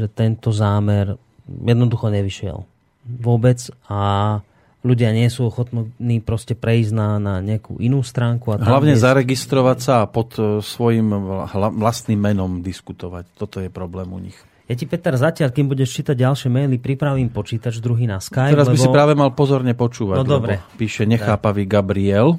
[0.00, 2.64] že tento zámer jednoducho nevyšiel
[3.04, 3.58] vôbec
[3.90, 4.38] a
[4.80, 8.54] ľudia nie sú ochotní proste prejsť na, na nejakú inú stránku.
[8.54, 9.02] A Hlavne je...
[9.02, 11.10] zaregistrovať sa a pod e, svojim
[11.76, 13.28] vlastným menom diskutovať.
[13.36, 14.38] Toto je problém u nich.
[14.70, 18.54] Ja ti, Peter, zatiaľ, kým budeš čítať ďalšie maily, pripravím počítač druhý na Skype.
[18.54, 18.78] Teraz lebo...
[18.78, 20.22] by si práve mal pozorne počúvať.
[20.22, 20.62] No dobre.
[20.78, 22.38] Píše nechápavý Gabriel.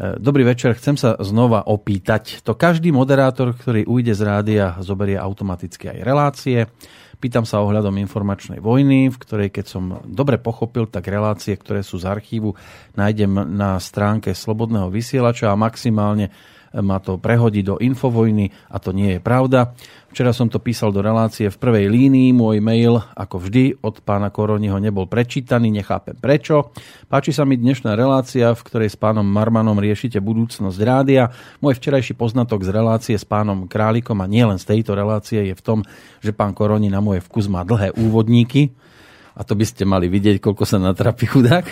[0.00, 2.40] Dobrý večer, chcem sa znova opýtať.
[2.48, 6.58] To každý moderátor, ktorý ujde z rádia, zoberie automaticky aj relácie.
[7.20, 12.00] Pýtam sa ohľadom informačnej vojny, v ktorej, keď som dobre pochopil, tak relácie, ktoré sú
[12.00, 12.56] z archívu,
[12.96, 16.32] nájdem na stránke Slobodného vysielača a maximálne
[16.78, 19.74] ma to prehodí do infovojny a to nie je pravda.
[20.10, 24.34] Včera som to písal do relácie v prvej línii, môj mail, ako vždy, od pána
[24.34, 26.74] Koroniho nebol prečítaný, nechápem prečo.
[27.06, 31.30] Páči sa mi dnešná relácia, v ktorej s pánom Marmanom riešite budúcnosť rádia.
[31.62, 35.62] Môj včerajší poznatok z relácie s pánom Králikom a nielen z tejto relácie je v
[35.62, 35.78] tom,
[36.18, 38.74] že pán Koroni na môj vkus má dlhé úvodníky,
[39.40, 41.64] a to by ste mali vidieť, koľko sa natrapí chudák.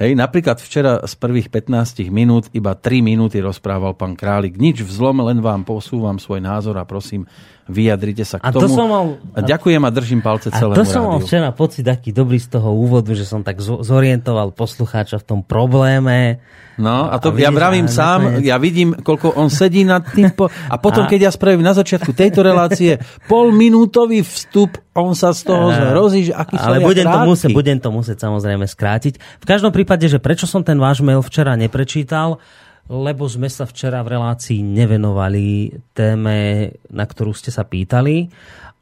[0.00, 4.56] Hej, napríklad včera z prvých 15 minút iba 3 minúty rozprával pán Králik.
[4.56, 7.28] Nič vzlom, len vám posúvam svoj názor a prosím,
[7.70, 8.66] vyjadrite sa k a tomu.
[8.66, 11.10] To som mal, a ďakujem a držím palce celému A to som rádiu.
[11.14, 15.40] mal včera pocit taký dobrý z toho úvodu, že som tak zorientoval poslucháča v tom
[15.46, 16.42] probléme
[16.80, 20.32] No a to a ja vravím sám, ja vidím, koľko on sedí nad tým.
[20.32, 21.08] Po, a potom, a...
[21.12, 22.96] keď ja spravím na začiatku tejto relácie
[23.28, 27.92] polminútový vstup, on sa z toho zhrozí, že aký Ale budem to, musieť, budem to
[27.92, 29.20] musieť samozrejme skrátiť.
[29.20, 32.40] V každom prípade, že prečo som ten váš mail včera neprečítal,
[32.90, 38.26] lebo sme sa včera v relácii nevenovali téme, na ktorú ste sa pýtali.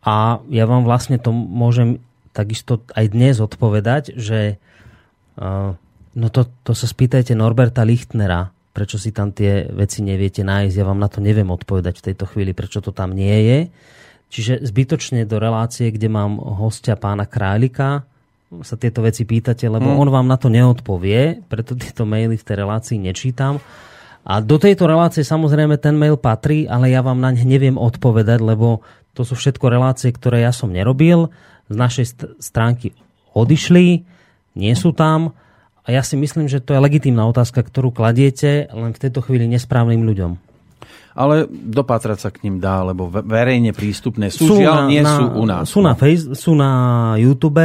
[0.08, 2.00] A ja vám vlastne to môžem
[2.32, 4.56] takisto aj dnes odpovedať, že
[5.36, 5.76] uh,
[6.18, 10.74] No to, to sa spýtajte Norberta Lichtnera, prečo si tam tie veci neviete nájsť.
[10.74, 13.58] Ja vám na to neviem odpovedať v tejto chvíli, prečo to tam nie je.
[14.28, 18.02] Čiže zbytočne do relácie, kde mám hostia pána Králika,
[18.64, 19.98] sa tieto veci pýtate, lebo mm.
[20.00, 23.60] on vám na to neodpovie, preto tieto maily v tej relácii nečítam.
[24.24, 28.40] A do tejto relácie samozrejme ten mail patrí, ale ja vám na ne neviem odpovedať,
[28.42, 28.82] lebo
[29.16, 31.32] to sú všetko relácie, ktoré ja som nerobil.
[31.68, 32.06] Z našej
[32.40, 32.94] stránky
[33.36, 34.04] odišli,
[34.58, 35.36] nie sú tam
[35.88, 39.48] a ja si myslím, že to je legitímna otázka, ktorú kladiete len v tejto chvíli
[39.48, 40.36] nesprávnym ľuďom.
[41.16, 45.16] Ale dopátrať sa k ním dá, lebo verejne prístupné sú, sú žiaľ, na, nie na,
[45.16, 45.64] sú u nás.
[45.66, 46.70] Sú na, face, sú na
[47.16, 47.58] YouTube,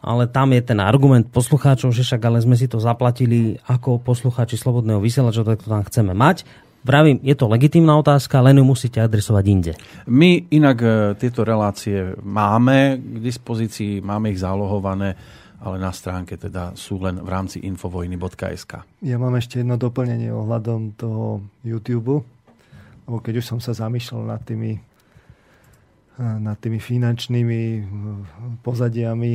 [0.00, 4.56] ale tam je ten argument poslucháčov, že však ale sme si to zaplatili ako poslucháči
[4.56, 6.48] Slobodného vysielača, tak to tam chceme mať.
[6.80, 9.72] Vravím, je to legitímna otázka, len ju musíte adresovať inde.
[10.08, 10.88] My inak e,
[11.20, 15.12] tieto relácie máme k dispozícii, máme ich zálohované
[15.60, 18.72] ale na stránke teda sú len v rámci infovojny.sk.
[19.04, 22.24] Ja mám ešte jedno doplnenie ohľadom toho YouTube,
[23.04, 24.80] lebo keď už som sa zamýšľal nad tými,
[26.16, 27.60] nad tými finančnými
[28.64, 29.32] pozadiami,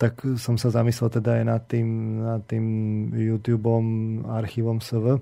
[0.00, 1.88] tak som sa zamyslel teda aj nad tým,
[2.24, 2.64] nad tým
[3.12, 3.86] YouTubeom,
[4.24, 5.20] archívom SV.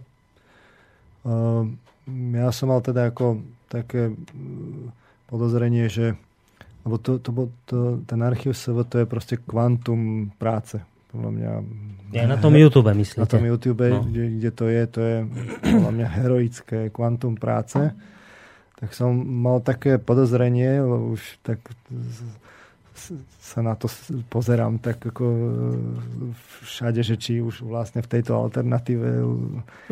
[2.36, 4.14] Ja som mal teda ako také
[5.26, 6.14] podozrenie, že
[6.86, 7.76] lebo to, to, to,
[8.06, 10.78] ten archív SV to je proste kvantum práce.
[11.10, 11.52] Podľa mňa...
[12.14, 13.18] Ja na tom YouTube myslíte?
[13.18, 14.06] Na tom YouTube, no.
[14.06, 15.16] kde, kde to je, to je
[15.66, 17.90] podľa mňa heroické kvantum práce.
[18.78, 21.58] Tak som mal také podozrenie, lebo už tak
[23.38, 23.86] sa na to
[24.32, 25.40] pozerám tak ako e,
[26.66, 29.22] všade, že či už vlastne v tejto alternatíve...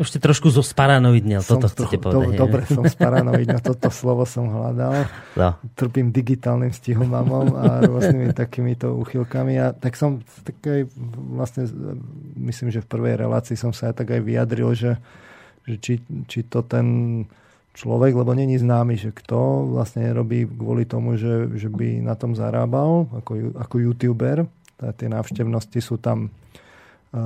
[0.01, 2.35] Už ste trošku zo sparanoidnil, toto chcete povedať.
[2.35, 5.07] Do, dobre, som sparanoidnil, toto slovo som hľadal.
[5.37, 5.55] No.
[5.77, 9.55] Trpím digitálnym stihomamom a rôznymi takýmito uchylkami.
[9.61, 10.81] A tak som tak aj
[11.31, 11.69] vlastne,
[12.35, 14.97] myslím, že v prvej relácii som sa aj tak aj vyjadril, že,
[15.63, 15.93] že či,
[16.27, 16.87] či to ten
[17.75, 22.31] človek, lebo není známy, že kto vlastne robí kvôli tomu, že, že by na tom
[22.31, 24.47] zarábal ako, ako youtuber.
[24.79, 27.19] Tá, tie návštevnosti sú tam uh,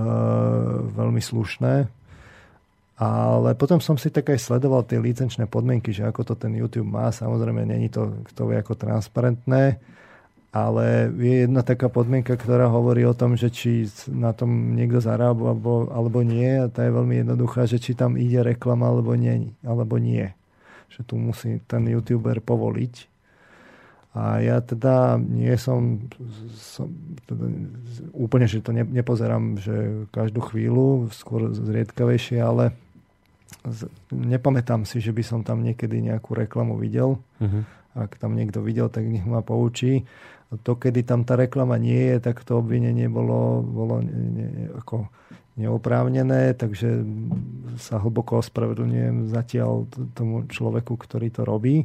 [0.90, 1.86] veľmi slušné.
[3.00, 6.92] Ale potom som si tak aj sledoval tie licenčné podmienky, že ako to ten YouTube
[6.92, 7.14] má.
[7.16, 9.80] Samozrejme, není to kto vie ako transparentné,
[10.52, 15.56] ale je jedna taká podmienka, ktorá hovorí o tom, že či na tom niekto zarába
[15.56, 16.60] alebo, alebo nie.
[16.60, 19.56] A tá je veľmi jednoduchá, že či tam ide reklama alebo nie.
[19.64, 20.36] Alebo nie
[20.90, 23.10] že tu musí ten youtuber povoliť.
[24.18, 26.10] A ja teda nie som,
[26.58, 26.90] som
[27.30, 27.46] teda
[28.18, 32.74] úplne, že to ne, nepozerám, že každú chvíľu, skôr zriedkavejšie, ale
[33.70, 37.22] z, nepamätám si, že by som tam niekedy nejakú reklamu videl.
[37.38, 37.64] Uh-huh.
[37.94, 40.10] Ak tam niekto videl, tak nech ma poučí.
[40.66, 45.06] To, kedy tam tá reklama nie je, tak to obvinenie bolo, bolo ne, ne, ako
[45.60, 47.04] neoprávnené, takže
[47.78, 51.84] sa hlboko ospravedlňujem zatiaľ tomu človeku, ktorý to robí.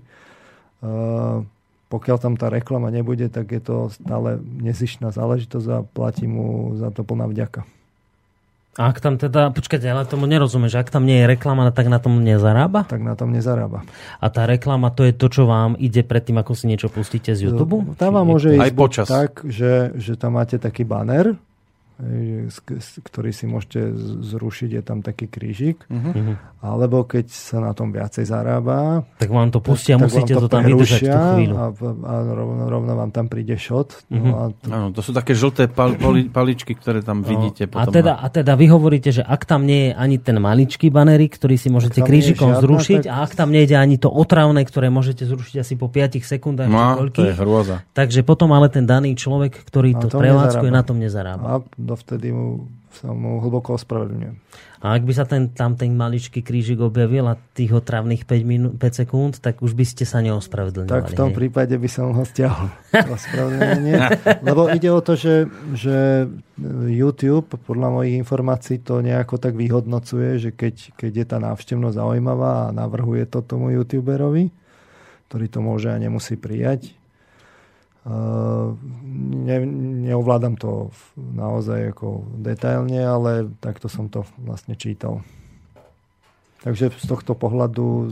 [1.91, 6.95] Pokiaľ tam tá reklama nebude, tak je to stále nezišná záležitosť a platí mu za
[6.95, 7.67] to plná vďaka.
[8.75, 11.87] A ak tam teda, počkajte, ale tomu nerozumiem, že ak tam nie je reklama, tak
[11.87, 12.83] na tom nezarába?
[12.91, 13.87] Tak na tom nezarába.
[14.19, 17.47] A tá reklama to je to, čo vám ide predtým, ako si niečo pustíte z
[17.47, 17.95] YouTube?
[17.95, 19.07] Tá vám môže ísť Aj počas.
[19.07, 21.39] tak, že, že tam máte taký banner,
[21.95, 23.95] ktorý si môžete
[24.27, 25.87] zrušiť, je tam taký krížik.
[25.87, 26.35] Uh-huh.
[26.59, 30.49] Alebo keď sa na tom viacej zarába, tak vám to pustia, tak, musíte to, to
[30.51, 31.55] tam vydržať tú chvíľu.
[31.55, 31.67] A,
[32.09, 34.11] a rovno, rovno vám tam príde šot.
[34.11, 34.19] Uh-huh.
[34.19, 34.67] No a to...
[34.75, 37.31] Áno, to sú také žlté pal, pali, paličky, ktoré tam no.
[37.31, 37.71] vidíte.
[37.71, 40.91] Potom a, teda, a teda vy hovoríte, že ak tam nie je ani ten maličký
[40.91, 43.13] banerik, ktorý si môžete krížikom žiadna, zrušiť tak...
[43.13, 46.67] a ak tam nejde ani to otravné, ktoré môžete zrušiť asi po 5 sekundách.
[46.67, 47.87] No, to je hrôza.
[47.95, 51.47] Takže potom ale ten daný človek, ktorý to prevádzkuje, na tom nezarába.
[51.47, 51.55] A
[51.85, 54.39] dovtedy mu sa mu hlboko ospravedlňujem.
[54.85, 58.69] A ak by sa ten, tam ten maličký krížik objavil a tých otravných 5, minú,
[58.77, 60.93] 5 sekúnd, tak už by ste sa neospravedlňovali.
[60.93, 61.37] Tak v tom hej?
[61.41, 62.71] prípade by som ho stiahol.
[63.17, 63.97] Ospravedlňovanie.
[64.47, 66.29] Lebo ide o to, že, že
[66.87, 72.71] YouTube, podľa mojich informácií, to nejako tak vyhodnocuje, že keď, keď je tá návštevnosť zaujímavá
[72.71, 74.53] a navrhuje to tomu YouTuberovi,
[75.33, 76.95] ktorý to môže a nemusí prijať,
[78.05, 79.57] ne,
[80.05, 85.25] neovládam to naozaj ako detailne, ale takto som to vlastne čítal.
[86.65, 88.09] Takže z tohto pohľadu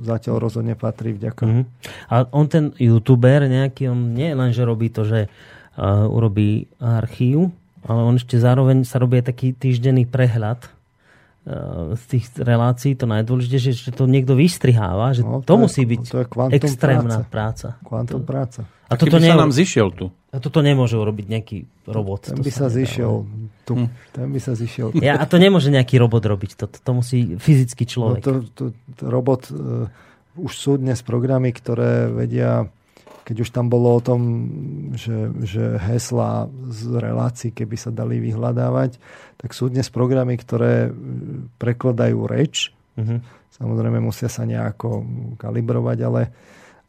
[0.00, 1.44] zatiaľ rozhodne patrí vďaka.
[1.44, 1.64] Mm-hmm.
[2.08, 7.52] A on ten youtuber nejaký, on nie len, že robí to, že uh, urobí archív,
[7.84, 12.96] ale on ešte zároveň sa robí taký týždenný prehľad uh, z tých relácií.
[12.96, 16.26] To najdôležitejšie, že to niekto vystriháva, že no, to, to je, musí byť to je
[16.56, 17.76] extrémna práca.
[17.76, 17.84] práca.
[17.84, 18.60] Kvantum to, práca.
[18.90, 19.30] A toto ne...
[19.30, 20.10] sa nám zišiel tu.
[20.34, 22.34] A toto nemôže urobiť nejaký robot.
[22.34, 23.22] Ten by sa, sa zišiel
[23.62, 23.74] tu.
[23.78, 23.88] Hm.
[24.10, 24.98] Ten by sa zišiel.
[24.98, 26.58] Ja, a to nemôže nejaký robot robiť.
[26.58, 28.22] To, to musí fyzický človek.
[28.22, 28.64] No to, to,
[28.98, 29.86] to robot, uh,
[30.34, 32.66] už sú dnes programy, ktoré vedia,
[33.22, 34.20] keď už tam bolo o tom,
[34.98, 38.98] že, že hesla z relácií, keby sa dali vyhľadávať,
[39.38, 40.90] tak sú dnes programy, ktoré
[41.62, 42.74] prekladajú reč.
[42.98, 43.22] Uh-huh.
[43.54, 45.06] Samozrejme musia sa nejako
[45.38, 46.22] kalibrovať, ale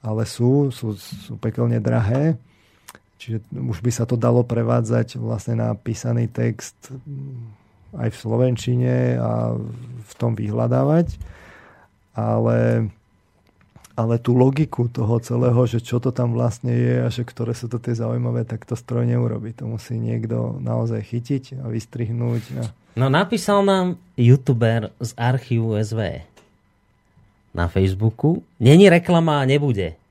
[0.02, 2.36] ale sú, sú, sú pekelne drahé.
[3.22, 6.74] Čiže už by sa to dalo prevádzať vlastne na písaný text
[7.94, 9.54] aj v Slovenčine a
[10.02, 11.22] v tom vyhľadávať.
[12.18, 12.90] Ale,
[13.94, 17.70] ale tú logiku toho celého, že čo to tam vlastne je a že ktoré sú
[17.70, 19.54] to tie zaujímavé, tak to stroj neurobi.
[19.62, 22.44] To musí niekto naozaj chytiť a vystrihnúť.
[22.58, 22.62] A...
[22.98, 26.31] No napísal nám youtuber z archívu SV
[27.54, 28.44] na Facebooku.
[28.60, 30.02] Není reklama a nebude.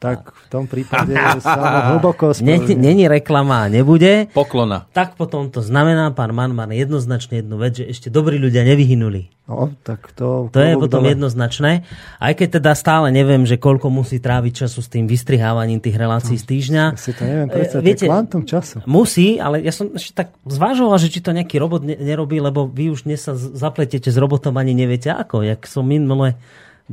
[0.00, 1.12] Tak v tom prípade
[1.44, 4.32] sa hlboko Není reklama a nebude.
[4.32, 4.88] Poklona.
[4.96, 9.28] Tak potom to znamená, pán Manman, jednoznačne jednu vec, že ešte dobrí ľudia nevyhynuli.
[9.44, 10.48] No, tak to...
[10.56, 11.12] To je potom dole.
[11.12, 11.84] jednoznačné.
[12.16, 16.40] Aj keď teda stále neviem, že koľko musí tráviť času s tým vystrihávaním tých relácií
[16.40, 16.96] z týždňa.
[16.96, 18.80] Si to neviem predstaviť, Viete, kvantum času.
[18.88, 22.88] Musí, ale ja som ešte tak zvážoval, že či to nejaký robot nerobí, lebo vy
[22.88, 25.44] už dnes sa zapletete s robotom ani neviete ako.
[25.44, 26.40] Jak som minule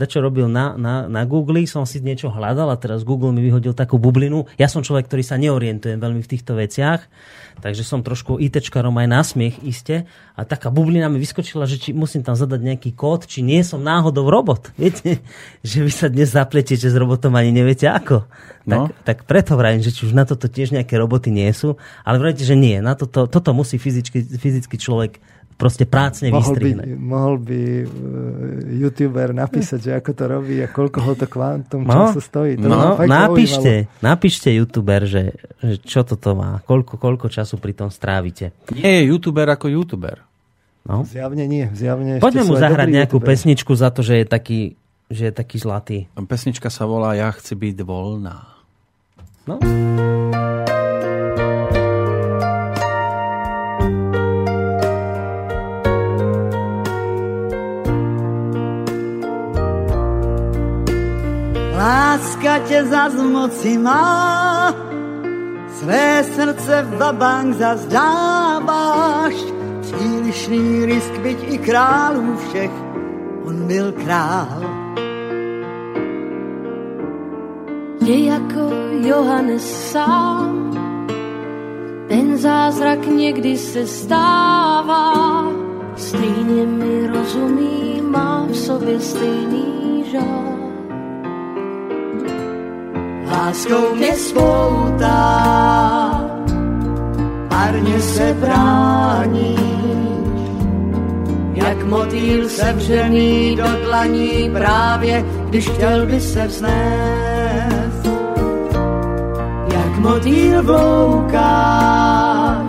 [0.06, 3.74] čo robil na, na, na Google, som si niečo hľadal a teraz Google mi vyhodil
[3.74, 4.46] takú bublinu.
[4.62, 7.10] Ja som človek, ktorý sa neorientuje veľmi v týchto veciach,
[7.66, 10.06] takže som trošku ITčkarom aj na smiech iste
[10.38, 13.82] a taká bublina mi vyskočila, že či musím tam zadať nejaký kód, či nie som
[13.82, 14.70] náhodou robot.
[14.78, 15.26] Viete,
[15.66, 18.30] že vy sa dnes zapletiete s robotom ani neviete ako.
[18.70, 18.92] No.
[18.92, 22.22] Tak, tak preto vrajím, že či už na toto tiež nejaké roboty nie sú, ale
[22.22, 22.84] vrajte, že nie.
[22.84, 25.24] Na toto, toto musí fyzicky, fyzicky človek
[25.58, 26.84] proste prácne mohol vystrihne.
[26.86, 27.90] By, mohol by uh,
[28.78, 32.54] youtuber napísať, že ako to robí a koľko ho to kvantum no, času stojí.
[32.62, 37.90] To no, napíšte, napíšte youtuber, že, že čo toto má, koľko, koľko času pri tom
[37.90, 38.54] strávite.
[38.72, 40.22] Nie je youtuber ako youtuber.
[40.88, 41.04] No.
[41.04, 41.68] Zjavne nie.
[41.76, 43.36] Zjavne Poďme mu zahrať nejakú YouTuber.
[43.36, 44.62] pesničku za to, že je taký,
[45.12, 45.98] že je taký zlatý.
[46.16, 48.56] Pesnička sa volá Ja chci byť voľná.
[49.44, 49.60] No.
[61.88, 64.76] Láska tě zas moci má,
[65.80, 69.34] své srdce v babánk zazdáváš.
[69.82, 72.72] Přílišný risk, byť i králů všech,
[73.46, 74.62] on byl král.
[78.06, 80.72] Je jako Johannes sám,
[82.08, 85.14] ten zázrak někdy se stává,
[85.96, 90.67] stejně mi rozumí, má v sobě stejný žár
[93.32, 95.18] láskou mě spoutá,
[97.52, 99.58] marně se brání,
[101.54, 108.08] jak motýl sevřený do dlaní právě, když chtěl by se vznést.
[109.74, 112.62] Jak motýl v loukách,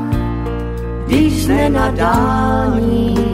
[1.06, 3.27] když se na dální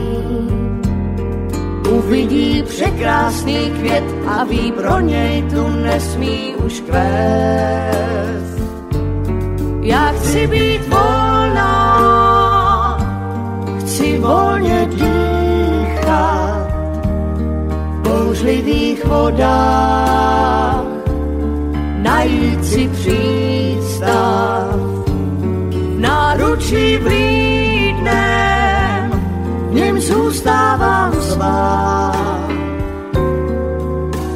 [2.07, 8.65] uvidí překrásný květ a ví, pro něj tu nesmí už kvést.
[9.81, 12.25] Já chci být volná,
[14.25, 16.69] volně dýchat
[17.99, 20.85] v bouřlivých vodách,
[22.03, 24.75] najít si přístav
[25.71, 28.31] v náručí vlídnem,
[29.71, 31.14] v něm zůstávám
[31.45, 32.13] svá.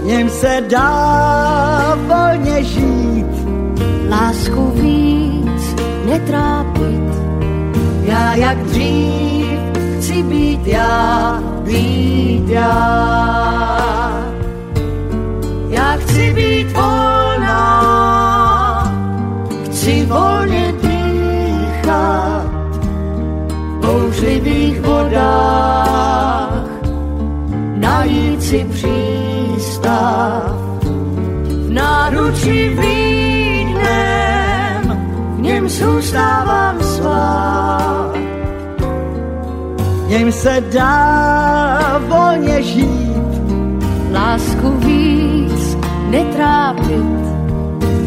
[0.03, 3.27] V něm se dá volně žít,
[4.09, 7.09] lásku víc netrápit.
[8.03, 9.59] Já jak dřív
[9.99, 13.19] chci být já, být já.
[15.69, 17.63] Já chci být volná,
[19.65, 22.49] chci volně dýchat
[23.81, 26.08] bouřlivých vodách,
[28.49, 30.43] si přístav
[31.45, 34.09] v náručí vlídnem,
[35.37, 37.79] v něm zůstávám svá.
[40.07, 43.23] V něm se dá volně žít,
[44.13, 45.77] lásku víc
[46.09, 47.19] netrápit.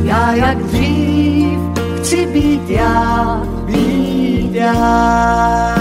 [0.03, 1.59] Já jak dřív
[1.97, 5.80] chci být já, být já.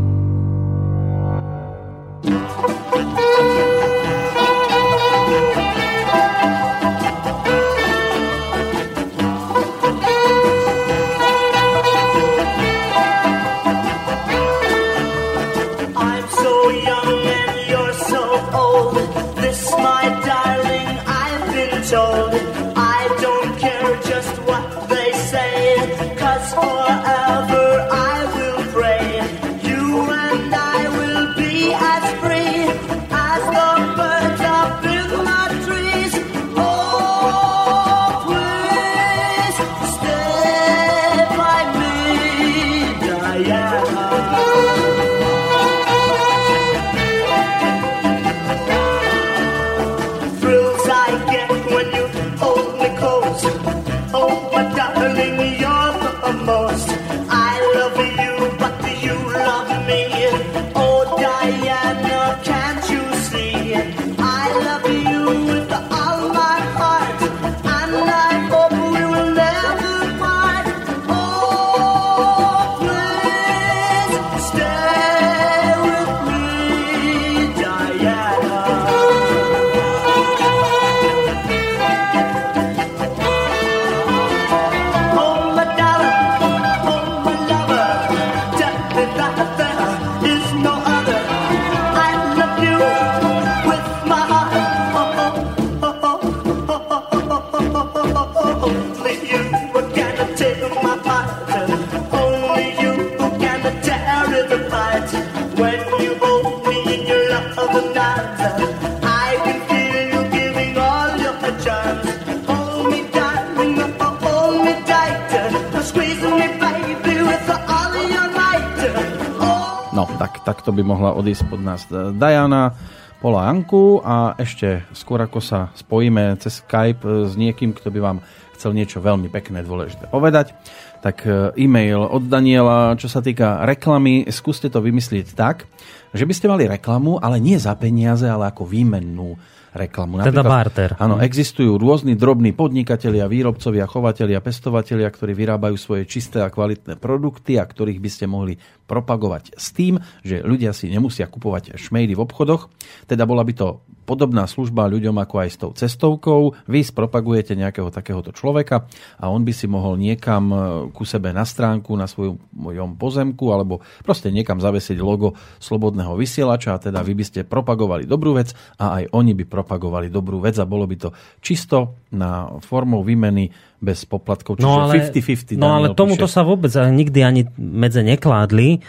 [120.71, 122.71] Takto by mohla odísť pod nás Diana,
[123.19, 128.17] Pola Anku a ešte skôr ako sa spojíme cez Skype s niekým, kto by vám
[128.55, 130.55] chcel niečo veľmi pekné, dôležité povedať,
[131.03, 135.67] tak e, e-mail od Daniela, čo sa týka reklamy, skúste to vymyslieť tak,
[136.15, 139.35] že by ste mali reklamu, ale nie za peniaze, ale ako výmennú
[139.75, 140.19] reklamu.
[140.19, 140.95] Teda barter.
[140.99, 147.55] Áno, existujú rôzni drobní podnikatelia, výrobcovia, chovatelia, pestovatelia, ktorí vyrábajú svoje čisté a kvalitné produkty
[147.55, 148.59] a ktorých by ste mohli
[148.91, 152.67] propagovať s tým, že ľudia si nemusia kupovať šmejdy v obchodoch.
[153.07, 156.67] Teda bola by to podobná služba ľuďom ako aj s tou cestovkou.
[156.67, 160.55] Vy spropagujete nejakého takéhoto človeka a on by si mohol niekam e,
[160.91, 166.75] ku sebe na stránku, na svojom mojom pozemku alebo proste niekam zavesiť logo slobodného vysielača
[166.75, 170.59] a teda vy by ste propagovali dobrú vec a aj oni by propagovali dobrú vec
[170.59, 171.09] a bolo by to
[171.39, 175.57] čisto na formou výmeny bez poplatkov, čiže No ale, 50-50.
[175.57, 178.79] no ale tomuto sa vôbec nikdy ani medze nekládli.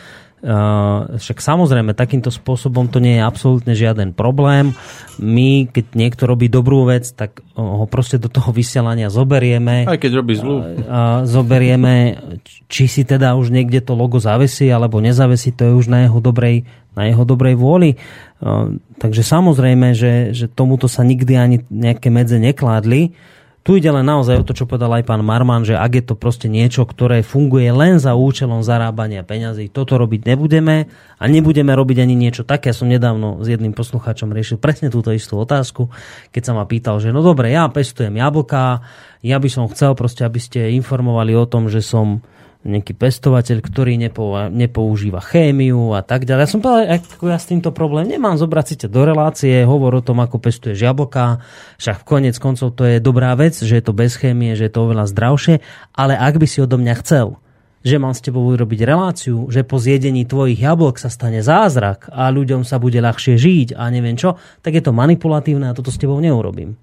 [0.42, 4.74] Uh, však samozrejme, takýmto spôsobom to nie je absolútne žiaden problém.
[5.22, 9.86] My, keď niekto robí dobrú vec, tak ho proste do toho vysielania zoberieme.
[9.86, 10.82] Aj keď robí zlú.
[10.90, 12.18] A zoberieme,
[12.66, 16.18] či si teda už niekde to logo zavesí, alebo nezavesí, to je už na jeho
[16.18, 16.66] dobrej,
[16.98, 17.94] na jeho dobrej vôli.
[18.42, 23.14] Uh, takže samozrejme, že, že tomuto sa nikdy ani nejaké medze nekládli.
[23.62, 26.14] Tu ide len naozaj o to, čo povedal aj pán Marman, že ak je to
[26.18, 32.02] proste niečo, ktoré funguje len za účelom zarábania peňazí, toto robiť nebudeme a nebudeme robiť
[32.02, 32.74] ani niečo také.
[32.74, 35.94] Ja som nedávno s jedným poslucháčom riešil presne túto istú otázku,
[36.34, 38.82] keď sa ma pýtal, že no dobre, ja pestujem jablká,
[39.22, 42.18] ja by som chcel proste, aby ste informovali o tom, že som
[42.62, 46.42] nejaký pestovateľ, ktorý nepo, nepoužíva chémiu a tak ďalej.
[46.46, 49.98] Ja som povedal, ako ja s týmto problém nemám, zobrať si ťa do relácie, hovor
[49.98, 51.42] o tom, ako pestuješ jablka,
[51.82, 54.72] však v konec koncov to je dobrá vec, že je to bez chémie, že je
[54.72, 55.58] to oveľa zdravšie,
[55.98, 57.42] ale ak by si odo mňa chcel,
[57.82, 62.30] že mám s tebou urobiť reláciu, že po zjedení tvojich jablok sa stane zázrak a
[62.30, 65.98] ľuďom sa bude ľahšie žiť a neviem čo, tak je to manipulatívne a toto s
[65.98, 66.78] tebou neurobím.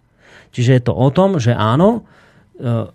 [0.51, 2.03] Čiže je to o tom, že áno,
[2.59, 2.91] e,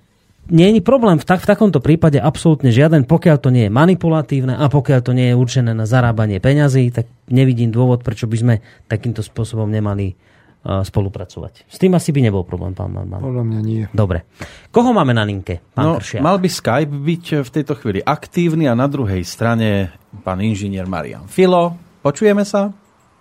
[0.48, 4.54] nie je problém v, tak, v takomto prípade absolútne žiaden, pokiaľ to nie je manipulatívne
[4.54, 8.54] a pokiaľ to nie je určené na zarábanie peňazí, tak nevidím dôvod, prečo by sme
[8.84, 11.64] takýmto spôsobom nemali uh, spolupracovať.
[11.64, 13.24] S tým asi by nebol problém, pán Marman.
[13.24, 13.82] Podľa mňa nie.
[13.90, 14.28] Dobre.
[14.68, 16.20] Koho máme na linke, pán No, Kršiak?
[16.20, 21.24] mal by Skype byť v tejto chvíli aktívny a na druhej strane pán inžinier Marian
[21.24, 21.72] Filo.
[22.04, 22.68] Počujeme sa?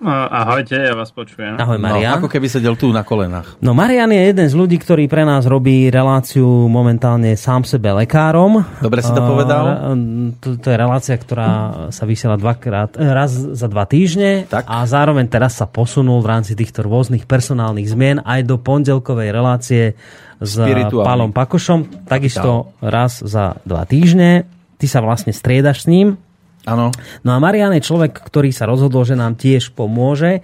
[0.04, 1.56] No, ahojte, ja vás počujem.
[1.56, 2.20] Ahoj, Marian.
[2.20, 3.56] No, ako keby sedel tu na kolenách.
[3.64, 8.68] No Marian je jeden z ľudí, ktorý pre nás robí reláciu momentálne sám sebe lekárom.
[8.84, 9.96] Dobre si to povedal.
[10.44, 11.50] To, to je relácia, ktorá
[11.96, 14.68] sa vysiela dvakrát, eh, raz za dva týždne Tak.
[14.68, 19.96] a zároveň teraz sa posunul v rámci týchto rôznych personálnych zmien aj do pondelkovej relácie
[20.44, 20.60] s.
[20.92, 24.44] Pálom Pakošom, takisto raz za dva týždne.
[24.76, 26.20] Ty sa vlastne striedaš s ním.
[26.64, 26.96] Áno.
[27.28, 30.40] No a Marian je človek, ktorý sa rozhodol, že nám tiež pomôže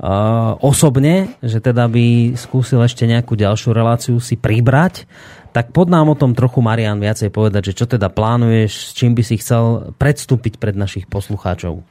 [0.00, 5.04] uh, osobne, že teda by skúsil ešte nejakú ďalšiu reláciu si pribrať.
[5.52, 9.12] Tak pod nám o tom trochu, Marian, viacej povedať, že čo teda plánuješ, s čím
[9.12, 11.84] by si chcel predstúpiť pred našich poslucháčov.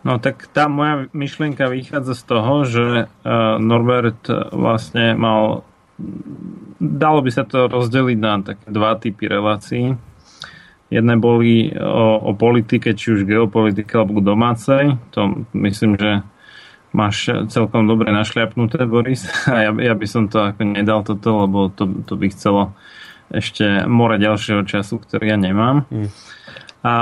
[0.00, 5.68] No tak tá moja myšlienka vychádza z toho, že uh, Norbert uh, vlastne mal
[6.80, 10.00] dalo by sa to rozdeliť na také dva typy relácií.
[10.90, 14.98] Jedné boli o, o politike, či už geopolitike alebo domácej.
[15.14, 16.26] To myslím, že
[16.90, 19.26] máš celkom dobre našľapnuté, Boris.
[19.50, 22.74] A ja, ja by som to ako nedal toto, lebo to, to by chcelo
[23.30, 25.86] ešte more ďalšieho času, ktorý ja nemám.
[25.86, 26.10] Mm.
[26.82, 26.94] A,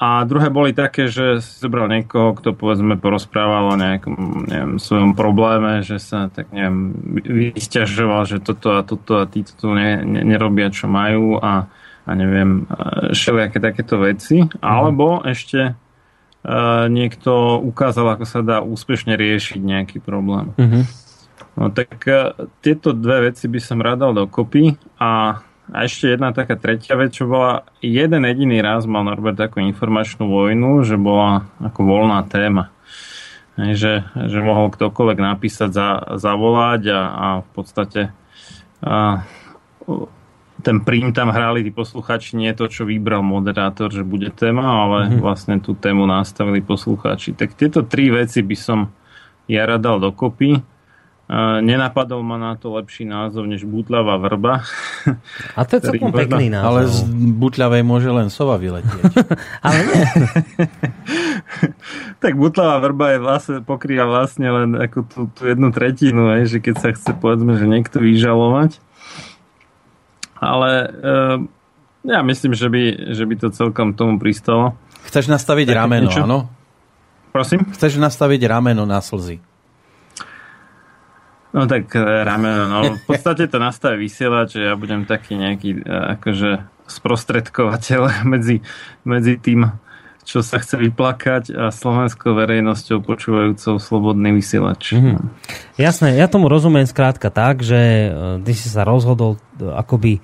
[0.00, 5.12] a druhé boli také, že si zobral niekoho, kto povedzme porozprával o nejakom neviem, svojom
[5.12, 6.96] probléme, že sa tak neviem,
[7.52, 11.68] vysťažoval, že toto a toto a títo tu ne, ne, nerobia, čo majú a,
[12.10, 14.42] a neviem, e, všelijaké takéto veci.
[14.58, 15.78] Alebo ešte
[16.42, 20.50] uh, niekto ukázal, ako sa dá úspešne riešiť nejaký problém.
[20.58, 20.80] Mhm.
[21.54, 26.34] No tak uh, tieto dve veci by som rád dal dokopy a a ešte jedna
[26.34, 31.46] taká tretia vec, čo bola jeden jediný raz mal Norbert takú informačnú vojnu, že bola
[31.62, 32.74] ako voľná téma.
[33.54, 33.92] Hej, Že,
[34.34, 35.88] že mohol ktokoľvek napísať, za,
[36.18, 38.02] zavolať a, a v podstate
[38.82, 39.22] a,
[40.60, 44.98] ten prím tam hrali tí posluchači, nie to, čo vybral moderátor, že bude téma, ale
[45.08, 45.20] mm-hmm.
[45.20, 47.34] vlastne tú tému nastavili posluchači.
[47.34, 48.92] Tak tieto tri veci by som
[49.50, 50.62] ja rád dal dokopy.
[51.30, 54.66] Uh, nenapadol ma na to lepší názov než Butľavá vrba.
[55.54, 56.66] A to je celkom možno- pekný názov.
[56.66, 56.98] Ale z
[57.38, 59.14] buťľavej môže len sova vyletieť.
[59.66, 60.04] Ale nie.
[62.22, 66.58] tak Butľavá vrba je vlastne, pokrýva vlastne len ako tú, tú jednu tretinu, hej, že
[66.58, 68.82] keď sa chce povedzme, že niekto vyžalovať.
[70.40, 71.36] Ale uh,
[72.04, 74.72] ja myslím, že by, že by to celkom tomu pristalo.
[75.04, 76.24] Chceš nastaviť Také rameno, niečo?
[76.24, 76.38] áno?
[77.30, 77.68] Prosím?
[77.76, 79.38] Chceš nastaviť rameno na slzy.
[81.50, 85.82] No tak e, rameno, no v podstate to nastaví vysielať, že ja budem taký nejaký
[85.82, 88.00] e, akože sprostredkovateľ
[88.32, 88.62] medzi,
[89.02, 89.66] medzi tým,
[90.30, 94.94] čo sa chce vyplakať a slovenskou verejnosťou počúvajúcou slobodný vysielač.
[94.94, 95.26] Mhm.
[95.74, 98.08] Jasné, ja tomu rozumiem skrátka tak, že e,
[98.46, 100.20] ty si sa rozhodol e, akoby e,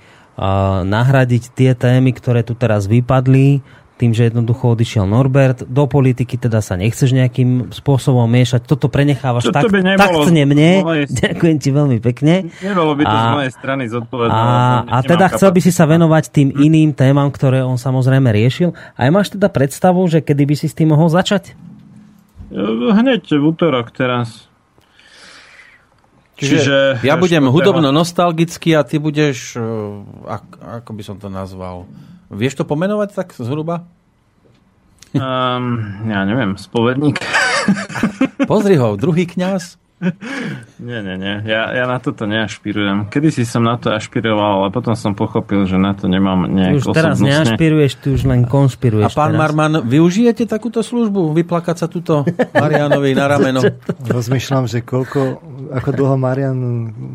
[0.86, 3.66] nahradiť tie témy, ktoré tu teraz vypadli,
[3.96, 5.64] tým, že jednoducho odišiel Norbert.
[5.64, 8.62] Do politiky teda sa nechceš nejakým spôsobom miešať.
[8.62, 10.70] Toto prenechávaš To- tak, to taktne mne.
[10.82, 12.52] mojej- Ďakujem ti veľmi pekne.
[12.60, 14.36] Nebolo by to A- z mojej strany zodpovedné.
[14.36, 14.44] A,
[14.84, 15.92] a teda chcel by si sa kapacitu.
[15.96, 18.70] venovať tým iným témam, ktoré on samozrejme riešil.
[18.92, 21.56] A máš teda predstavu, že kedy by si s tým mohol začať?
[22.46, 22.60] E,
[22.92, 24.44] Hneď v útorok teraz.
[26.36, 29.56] Čiže, Čiže ja budem štvrtého- hudobno nostalgický a ty budeš,
[30.22, 30.44] ak,
[30.84, 31.88] ako by som to nazval,
[32.30, 33.86] vieš to pomenovať tak zhruba?
[35.16, 35.80] Um,
[36.10, 37.22] ja neviem, spovedník.
[38.50, 39.80] Pozri ho, druhý kňaz.
[40.76, 41.40] Nie, nie, nie.
[41.48, 43.08] Ja, ja na toto neašpirujem.
[43.08, 46.84] Kedy si som na to ašpiroval, ale potom som pochopil, že na to nemám nejak
[46.84, 47.32] už teraz osobnostne.
[47.32, 49.16] neašpiruješ, ty už len A konšpiruješ.
[49.16, 49.40] pán teraz.
[49.40, 51.32] Marman, využijete takúto službu?
[51.32, 53.64] Vyplakať sa tuto Marianovi na rameno?
[54.20, 55.40] Rozmýšľam, že koľko
[55.72, 56.60] ako dlho Marian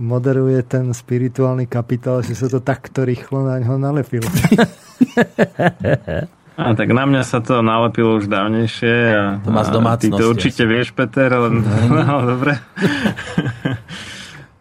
[0.02, 4.26] moderuje ten spirituálny kapitál, že sa to takto rýchlo na ňo nalepilo.
[6.62, 8.96] A tak na mňa sa to nalepilo už dávnejšie.
[9.12, 11.50] A, To má z domácnosti Ty to určite vieš, Peter, ale
[11.90, 12.54] no, dobre.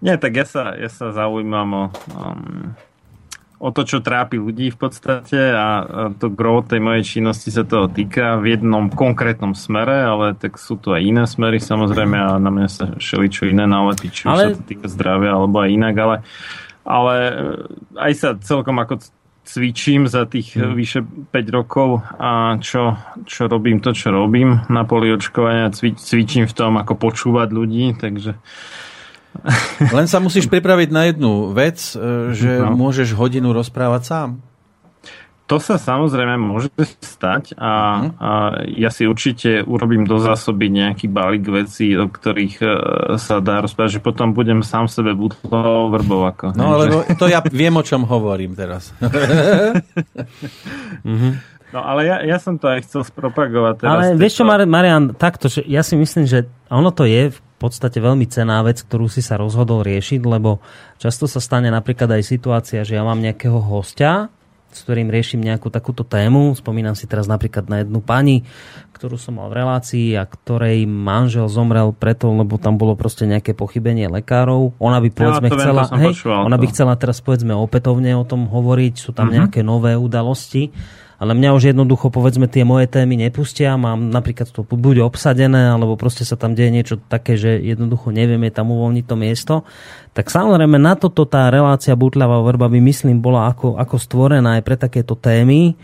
[0.05, 1.85] Nie, tak ja sa, ja sa zaujímam o,
[2.17, 2.73] um,
[3.61, 7.69] o to, čo trápi ľudí v podstate a a to gro tej mojej činnosti sa
[7.69, 12.41] toho týka v jednom konkrétnom smere, ale tak sú tu aj iné smery samozrejme a
[12.41, 15.69] na mňa sa šeličo iné nalepí, či už Ale- sa to týka zdravia alebo aj
[15.69, 16.17] inak, ale,
[16.89, 17.15] ale
[18.01, 19.05] aj sa celkom ako
[19.45, 20.73] cvičím za tých mm.
[20.75, 22.95] vyše 5 rokov a čo,
[23.27, 27.97] čo robím to, čo robím na poli očkovania, cvi, cvičím v tom, ako počúvať ľudí,
[27.99, 28.39] takže
[29.95, 32.75] Len sa musíš pripraviť na jednu vec, e, že No.
[32.75, 34.31] môžeš hodinu rozprávať sám.
[35.51, 36.71] To sa samozrejme môže
[37.03, 38.31] stať a, a
[38.71, 42.67] ja si určite urobím do zásoby nejaký balík vecí, o ktorých e,
[43.19, 46.23] sa dá rozprávať, že potom budem sám sebe butlou vrbou.
[46.31, 48.95] Ako, No, lebo to ja viem, o čom hovorím teraz.
[51.75, 53.91] no ale ja, ja som to aj chcel spropagovať teraz.
[53.91, 57.99] Ale vieš čo, Marian, takto, že ja si myslím, že ono to je v podstate
[57.99, 60.63] veľmi cená vec, ktorú si sa rozhodol riešiť, lebo
[61.03, 64.31] často sa stane napríklad aj situácia, že ja mám nejakého hostia,
[64.71, 66.55] s ktorým riešim nejakú takúto tému.
[66.55, 68.47] Spomínam si teraz napríklad na jednu pani,
[68.95, 73.53] ktorú som mal v relácii a ktorej manžel zomrel preto, lebo tam bolo proste nejaké
[73.53, 74.79] pochybenie lekárov.
[74.79, 78.23] Ona by povedzme viem, chcela, som hej, počúval, ona by chcela teraz povedzme opätovne o
[78.23, 79.35] tom hovoriť, sú tam Mhm.
[79.35, 80.71] nejaké nové udalosti.
[81.21, 83.77] Ale mňa už jednoducho, povedzme, tie moje témy nepustia.
[83.77, 88.49] Mám napríklad to buď obsadené, alebo proste sa tam deje niečo také, že jednoducho nevieme
[88.49, 89.55] tam uvoľniť to miesto.
[90.17, 94.65] Tak samozrejme na toto tá relácia Butľavá vrba by myslím bola ako, ako stvorená aj
[94.65, 95.77] pre takéto témy.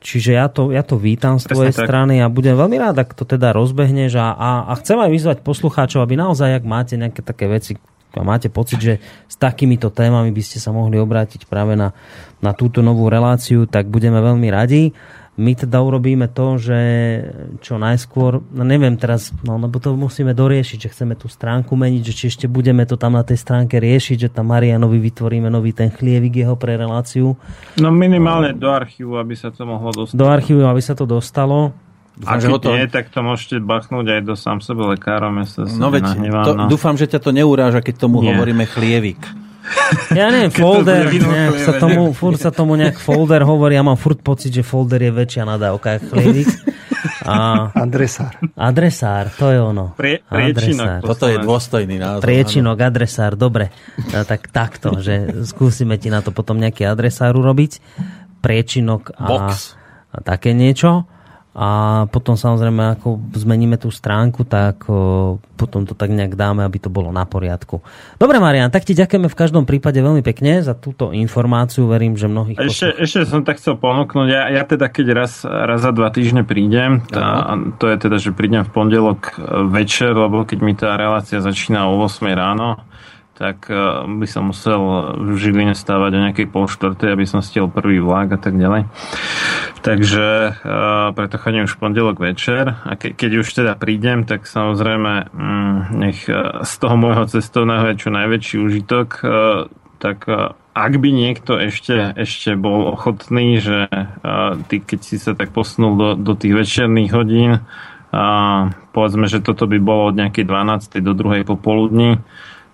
[0.00, 1.84] Čiže ja to, ja to vítam z Presne tvojej tak.
[1.84, 5.38] strany a budem veľmi rád, ak to teda rozbehneš a, a, a chcem aj vyzvať
[5.44, 7.76] poslucháčov, aby naozaj, ak máte nejaké také veci,
[8.16, 8.94] a máte pocit, že
[9.28, 11.92] s takýmito témami by ste sa mohli obrátiť práve na,
[12.38, 14.94] na túto novú reláciu, tak budeme veľmi radi.
[15.34, 16.78] My teda urobíme to, že
[17.60, 22.02] čo najskôr, no neviem teraz, no lebo to musíme doriešiť, že chceme tú stránku meniť,
[22.02, 25.70] že či ešte budeme to tam na tej stránke riešiť, že tam Marianovi vytvoríme nový
[25.70, 27.38] ten chlievik jeho pre reláciu
[27.76, 30.18] No minimálne do archívu, aby sa to mohlo dostať.
[30.18, 31.70] do archívu, aby sa to dostalo.
[32.26, 35.30] A že keď ho to- nie, tak to môžete bachnúť aj do sám sebe lekára.
[35.30, 36.66] Ja sa No veď, nahnevám, to, no.
[36.66, 38.34] dúfam, že ťa to neuráža, keď tomu Nie.
[38.34, 39.22] hovoríme chlievik.
[40.12, 44.20] Ja neviem, folder, nejak sa tomu, furt sa tomu nejak folder hovorí, ja mám furt
[44.20, 46.48] pocit, že folder je väčšia nadávka ako chlievik.
[47.28, 48.34] A Adresár.
[48.56, 49.94] adresár, to je ono.
[49.94, 50.98] Prie- priečinok.
[50.98, 51.00] Adresár.
[51.04, 52.24] Toto je dôstojný názov.
[52.24, 53.70] Priečinok, adresár, dobre.
[54.10, 57.78] Tak takto, že skúsime ti na to potom nejaký adresár urobiť.
[58.40, 59.76] Priečinok a, Box.
[60.10, 61.06] a také niečo.
[61.58, 66.78] A potom samozrejme, ako zmeníme tú stránku, tak o, potom to tak nejak dáme, aby
[66.78, 67.82] to bolo na poriadku.
[68.14, 71.90] Dobre, Marian, tak ti ďakujeme v každom prípade veľmi pekne za túto informáciu.
[71.90, 72.62] Verím, že mnohých...
[72.62, 76.46] Ešte, ešte som tak chcel ponúknuť, ja, ja teda keď raz, raz za dva týždne
[76.46, 80.94] prídem, tá, to je teda, že prídem v pondelok e, večer, lebo keď mi tá
[80.94, 82.78] relácia začína o 8 ráno,
[83.38, 87.70] tak e, by som musel v Žiline stávať o nejakej pol štvrtej, aby som stiel
[87.70, 88.90] prvý vlak a tak ďalej.
[89.86, 90.50] Takže e,
[91.14, 96.26] preto chodím už pondelok večer a ke, keď už teda prídem, tak samozrejme mm, nech
[96.26, 99.08] e, z toho môjho cestovného je čo najväčší užitok,
[99.98, 100.30] tak
[100.78, 103.90] ak by niekto ešte, ešte bol ochotný, že
[104.70, 107.66] ty keď si sa tak posunul do, do tých večerných hodín,
[108.08, 108.24] a
[108.96, 111.04] povedzme, že toto by bolo od nejakej 12.
[111.04, 111.44] do 2.
[111.44, 112.24] popoludní,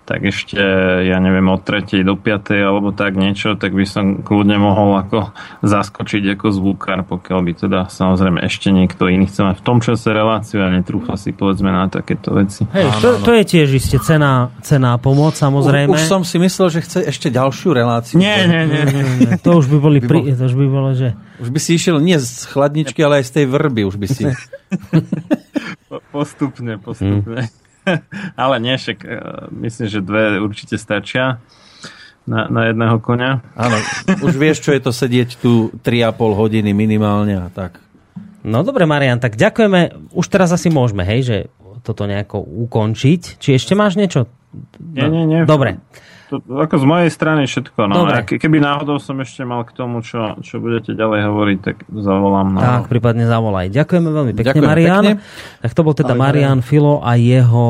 [0.05, 0.61] tak ešte,
[1.01, 2.05] ja neviem, od 3.
[2.05, 2.53] do 5.
[2.61, 5.33] alebo tak niečo, tak by som kľudne mohol ako
[5.65, 10.13] zaskočiť ako zvukár, pokiaľ by teda samozrejme ešte niekto iný chce mať v tom čase
[10.13, 12.69] reláciu a netrúfa si povedzme na takéto veci.
[12.69, 15.89] Hej, to, to je tiež isté cená, cená pomoc, samozrejme.
[15.89, 18.21] Už som si myslel, že chce ešte ďalšiu reláciu.
[18.21, 19.03] Nie, nie, nie, nie.
[19.45, 21.17] To už by boli, pri, to už by bolo, že...
[21.41, 23.81] Už by si išiel nie z chladničky, ale aj z tej vrby.
[23.89, 24.23] Už by si...
[25.89, 27.49] Po- Postupne, postupne.
[28.41, 29.09] Ale nie, však e,
[29.65, 31.39] myslím, že dve určite stačia
[32.25, 33.45] na, na jedného konia.
[33.53, 33.77] Áno,
[34.25, 37.79] už vieš, čo je to sedieť tu 3,5 hodiny minimálne a tak.
[38.45, 40.13] No dobre, Marian, tak ďakujeme.
[40.13, 41.37] Už teraz asi môžeme, hej, že
[41.81, 43.41] toto nejako ukončiť.
[43.41, 44.25] Či ešte máš niečo?
[44.81, 45.41] Nie, nie, nie.
[45.45, 45.81] Dobre.
[46.33, 47.79] To, ako z mojej strany všetko.
[47.85, 48.05] No.
[48.05, 48.17] Dobre.
[48.17, 51.85] A ke- keby náhodou som ešte mal k tomu, čo, čo budete ďalej hovoriť, tak
[51.93, 52.57] zavolám.
[52.57, 52.61] No.
[52.61, 53.69] Tak, prípadne zavolaj.
[53.69, 55.03] Ďakujeme veľmi pekne, Ďakujem Marian.
[55.05, 55.13] pekne.
[55.61, 57.65] Tak to bol teda Ahoj, Marian Filo a jeho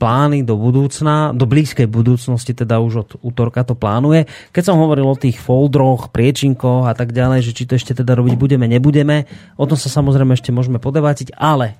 [0.00, 4.30] plány do budúcna, do blízkej budúcnosti, teda už od útorka to plánuje.
[4.54, 8.16] Keď som hovoril o tých foldroch, priečinkoch a tak ďalej, že či to ešte teda
[8.16, 9.28] robiť budeme, nebudeme,
[9.60, 11.76] o tom sa samozrejme ešte môžeme podebatiť, ale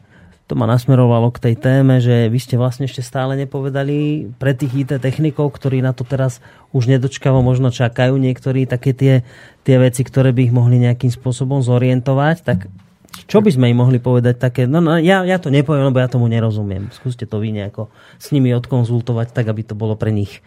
[0.51, 4.83] to ma nasmerovalo k tej téme, že vy ste vlastne ešte stále nepovedali pre tých
[4.83, 6.43] IT technikov, ktorí na to teraz
[6.75, 9.23] už nedočkavo možno čakajú niektorí také tie,
[9.63, 12.67] tie veci, ktoré by ich mohli nejakým spôsobom zorientovať, tak
[13.31, 16.11] čo by sme im mohli povedať také, no, no ja, ja to nepoviem, lebo ja
[16.11, 16.91] tomu nerozumiem.
[16.91, 17.87] Skúste to vy nejako
[18.19, 20.43] s nimi odkonzultovať, tak aby to bolo pre nich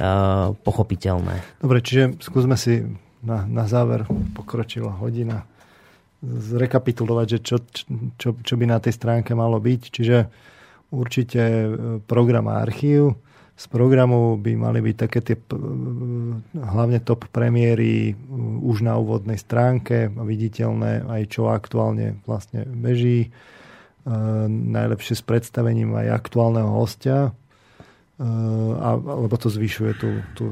[0.00, 1.44] uh, pochopiteľné.
[1.60, 2.80] Dobre, čiže skúsme si
[3.20, 5.44] na, na záver, pokročila hodina,
[6.24, 7.56] zrekapitulovať, že čo,
[8.16, 9.82] čo, čo by na tej stránke malo byť.
[9.92, 10.16] Čiže
[10.94, 11.68] určite e,
[12.04, 13.18] program a archív.
[13.54, 15.36] Z programu by mali byť také tie
[16.58, 18.14] hlavne top premiéry e,
[18.62, 23.28] už na úvodnej stránke, viditeľné aj čo aktuálne vlastne beží.
[23.28, 23.30] E,
[24.48, 27.30] najlepšie s predstavením aj aktuálneho hostia,
[28.14, 30.44] a, lebo to zvyšuje tú, tú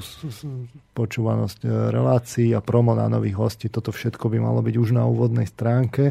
[0.98, 3.70] počúvanosť e, relácií a promo na nových hostí.
[3.70, 6.10] Toto všetko by malo byť už na úvodnej stránke.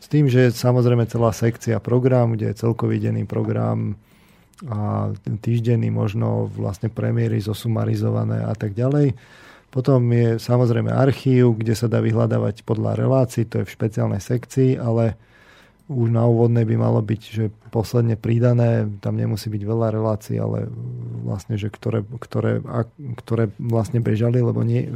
[0.00, 4.00] S tým, že samozrejme celá sekcia program, kde je celkový denný program
[4.72, 5.12] a
[5.44, 9.12] týždenný možno vlastne premiéry zosumarizované a tak ďalej.
[9.68, 14.80] Potom je samozrejme archív, kde sa dá vyhľadávať podľa relácií, to je v špeciálnej sekcii,
[14.80, 15.20] ale
[15.90, 17.44] už na úvodnej by malo byť, že
[17.74, 20.70] posledne pridané, tam nemusí byť veľa relácií, ale
[21.26, 22.86] vlastne, že ktoré, ktoré, a,
[23.18, 24.86] ktoré vlastne bežali, lebo nie,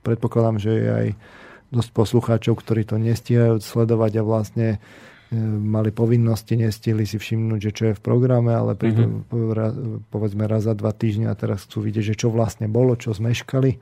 [0.00, 1.06] predpokladám, že je aj
[1.68, 4.78] dosť poslucháčov, ktorí to nestíhajú sledovať a vlastne e,
[5.60, 10.08] mali povinnosti, nestihli si všimnúť, že čo je v programe, ale prídu mm-hmm.
[10.08, 13.76] povedzme raz za dva týždne a teraz chcú vidieť, že čo vlastne bolo, čo zmeškali.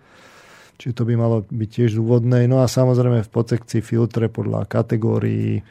[0.82, 2.50] Čiže to by malo byť tiež úvodné.
[2.50, 5.62] No a samozrejme v podsekcii filtre podľa kategórií,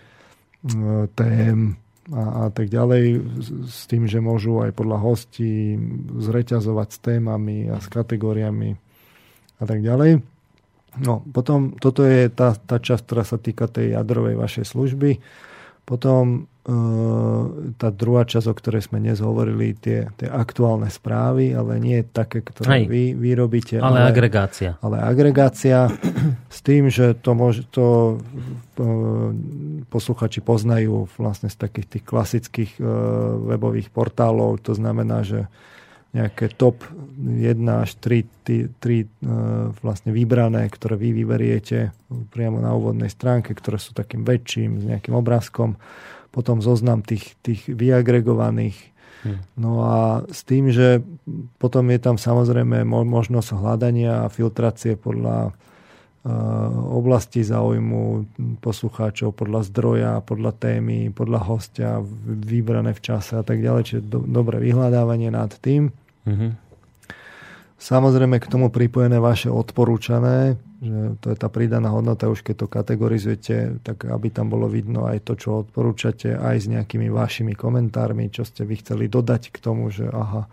[1.17, 1.75] tém
[2.11, 3.23] a, a tak ďalej,
[3.65, 5.77] s tým, že môžu aj podľa hostí
[6.17, 8.75] zreťazovať s témami a s kategóriami
[9.61, 10.21] a tak ďalej.
[10.99, 15.23] No, potom toto je tá, tá časť, ktorá sa týka tej jadrovej vašej služby.
[15.87, 16.50] Potom
[17.81, 22.45] tá druhá časť, o ktorej sme dnes hovorili, tie, tie aktuálne správy, ale nie také,
[22.45, 23.81] ktoré vy, vy robíte.
[23.81, 24.77] Ale, ale agregácia.
[24.85, 25.89] Ale agregácia
[26.53, 28.21] s tým, že to, môže, to
[28.77, 28.85] e,
[29.89, 32.81] posluchači poznajú vlastne z takých tých klasických e,
[33.57, 34.61] webových portálov.
[34.61, 35.49] To znamená, že
[36.13, 36.85] nejaké top
[37.17, 41.95] 1 až 3, 3, 3 vlastne vybrané, ktoré vy vyberiete
[42.35, 45.79] priamo na úvodnej stránke, ktoré sú takým väčším, s nejakým obrázkom.
[46.31, 48.79] Potom zoznam tých, tých vyagregovaných.
[49.21, 49.43] Hmm.
[49.53, 51.05] No a s tým, že
[51.61, 55.53] potom je tam samozrejme možnosť hľadania a filtrácie podľa
[56.93, 58.29] oblasti záujmu
[58.61, 63.81] poslucháčov, podľa zdroja, podľa témy, podľa hostia, vybrané v čase a tak ďalej.
[63.89, 65.89] Čiže do, dobré vyhľadávanie nad tým.
[66.29, 66.70] Mm-hmm.
[67.81, 70.53] Samozrejme k tomu pripojené vaše odporúčané,
[70.85, 75.09] že to je tá pridaná hodnota, už keď to kategorizujete, tak aby tam bolo vidno
[75.09, 79.57] aj to, čo odporúčate, aj s nejakými vašimi komentármi, čo ste vy chceli dodať k
[79.57, 80.45] tomu, že aha,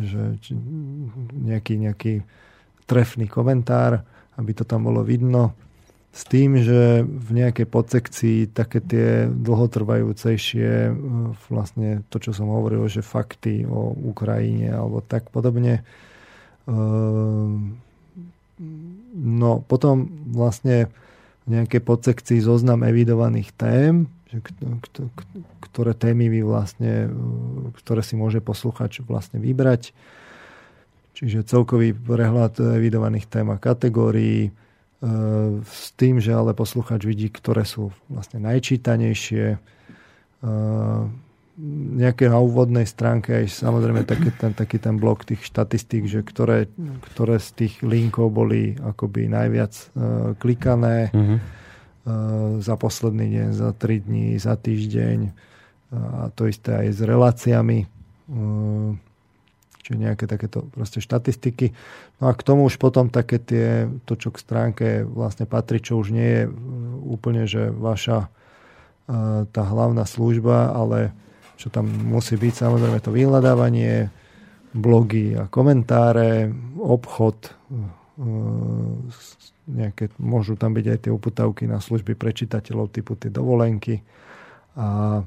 [0.00, 0.40] že
[1.36, 2.24] nejaký, nejaký
[2.88, 4.08] trefný komentár,
[4.40, 5.52] aby to tam bolo vidno.
[6.08, 10.92] S tým, že v nejakej podsekcii také tie dlhotrvajúcejšie e,
[11.52, 15.84] vlastne to, čo som hovoril, že fakty o Ukrajine alebo tak podobne.
[16.68, 16.76] E,
[19.16, 20.92] no potom vlastne
[21.48, 24.44] v nejakej podsekcii zoznam evidovaných tém, že
[25.64, 29.96] ktoré témy vy vlastne, e, ktoré si môže posluchač vlastne vybrať.
[31.16, 34.54] Čiže celkový prehľad evidovaných tém a kategórií,
[35.62, 39.62] s tým, že ale posluchač vidí, ktoré sú vlastne najčítanejšie.
[41.98, 46.70] Nejaké na úvodnej stránke aj samozrejme taký ten, taký ten blok tých štatistík, že ktoré,
[47.10, 49.74] ktoré z tých linkov boli akoby najviac
[50.38, 51.38] klikané mm-hmm.
[52.62, 55.18] za posledný deň, za tri dní, za týždeň.
[55.98, 57.90] A to isté aj s reláciami
[59.82, 61.72] čiže nejaké takéto proste štatistiky.
[62.20, 65.96] No a k tomu už potom také tie, to čo k stránke vlastne patrí, čo
[65.96, 66.44] už nie je
[67.02, 68.28] úplne, že vaša
[69.48, 71.16] tá hlavná služba, ale
[71.58, 74.08] čo tam musí byť samozrejme to vyhľadávanie,
[74.70, 77.50] blogy a komentáre, obchod, e,
[79.68, 84.00] nejaké, môžu tam byť aj tie uputavky na služby pre čitateľov typu tie dovolenky
[84.78, 85.20] a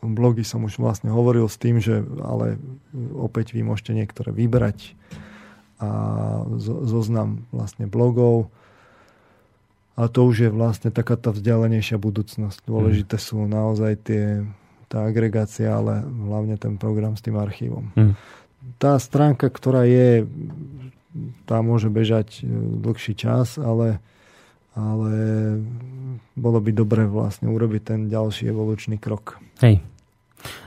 [0.00, 2.56] blogy som už vlastne hovoril s tým, že ale
[3.12, 4.96] opäť vy môžete niektoré vybrať
[5.80, 5.90] a
[6.60, 8.52] zoznam vlastne blogov.
[9.96, 12.64] A to už je vlastne taká tá vzdialenejšia budúcnosť.
[12.64, 13.24] Dôležité mm.
[13.24, 14.24] sú naozaj tie,
[14.90, 17.94] tá agregácia, ale hlavne ten program s tým archívom.
[17.94, 18.18] Mm.
[18.82, 20.26] Tá stránka, ktorá je,
[21.46, 22.50] tá môže bežať e,
[22.82, 24.02] dlhší čas, ale
[24.74, 25.12] ale
[26.38, 29.42] bolo by dobre vlastne urobiť ten ďalší evolučný krok.
[29.58, 29.82] Hej.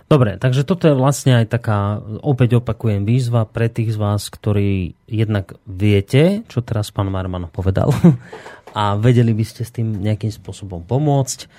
[0.06, 4.94] Dobre, takže toto je vlastne aj taká, opäť opakujem, výzva pre tých z vás, ktorí
[5.10, 7.90] jednak viete, čo teraz pán Marman povedal
[8.78, 11.50] a vedeli by ste s tým nejakým spôsobom pomôcť,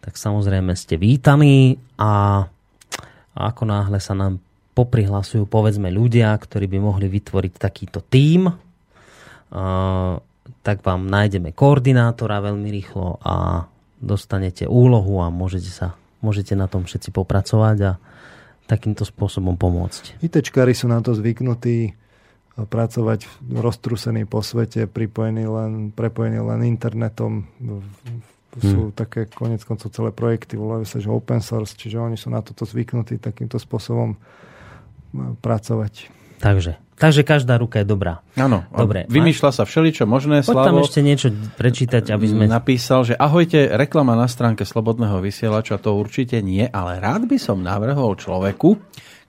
[0.00, 2.44] tak samozrejme ste vítaní a,
[3.36, 4.40] ako náhle sa nám
[4.72, 8.48] poprihlasujú povedzme ľudia, ktorí by mohli vytvoriť takýto tím,
[10.60, 13.66] tak vám nájdeme koordinátora veľmi rýchlo a
[14.00, 17.92] dostanete úlohu a môžete sa môžete na tom všetci popracovať a
[18.68, 20.22] takýmto spôsobom pomôcť.
[20.22, 21.96] ITčkári sú na to zvyknutí
[22.60, 27.48] pracovať roztrúsený po svete, pripojení len, prepojení len internetom.
[28.58, 28.96] Sú hmm.
[28.98, 32.66] také konec koncov celé projekty, volajú sa, že open source, čiže oni sú na toto
[32.66, 34.18] zvyknutí takýmto spôsobom
[35.38, 36.10] pracovať.
[36.42, 38.20] Takže Takže každá ruka je dobrá.
[38.36, 38.68] Áno.
[38.68, 39.08] Dobre.
[39.08, 40.44] Vymýšľa sa všeličo možné.
[40.44, 42.44] Poď Slavo tam ešte niečo prečítať, aby sme...
[42.44, 47.64] Napísal, že ahojte, reklama na stránke Slobodného vysielača, to určite nie, ale rád by som
[47.64, 48.76] navrhol človeku,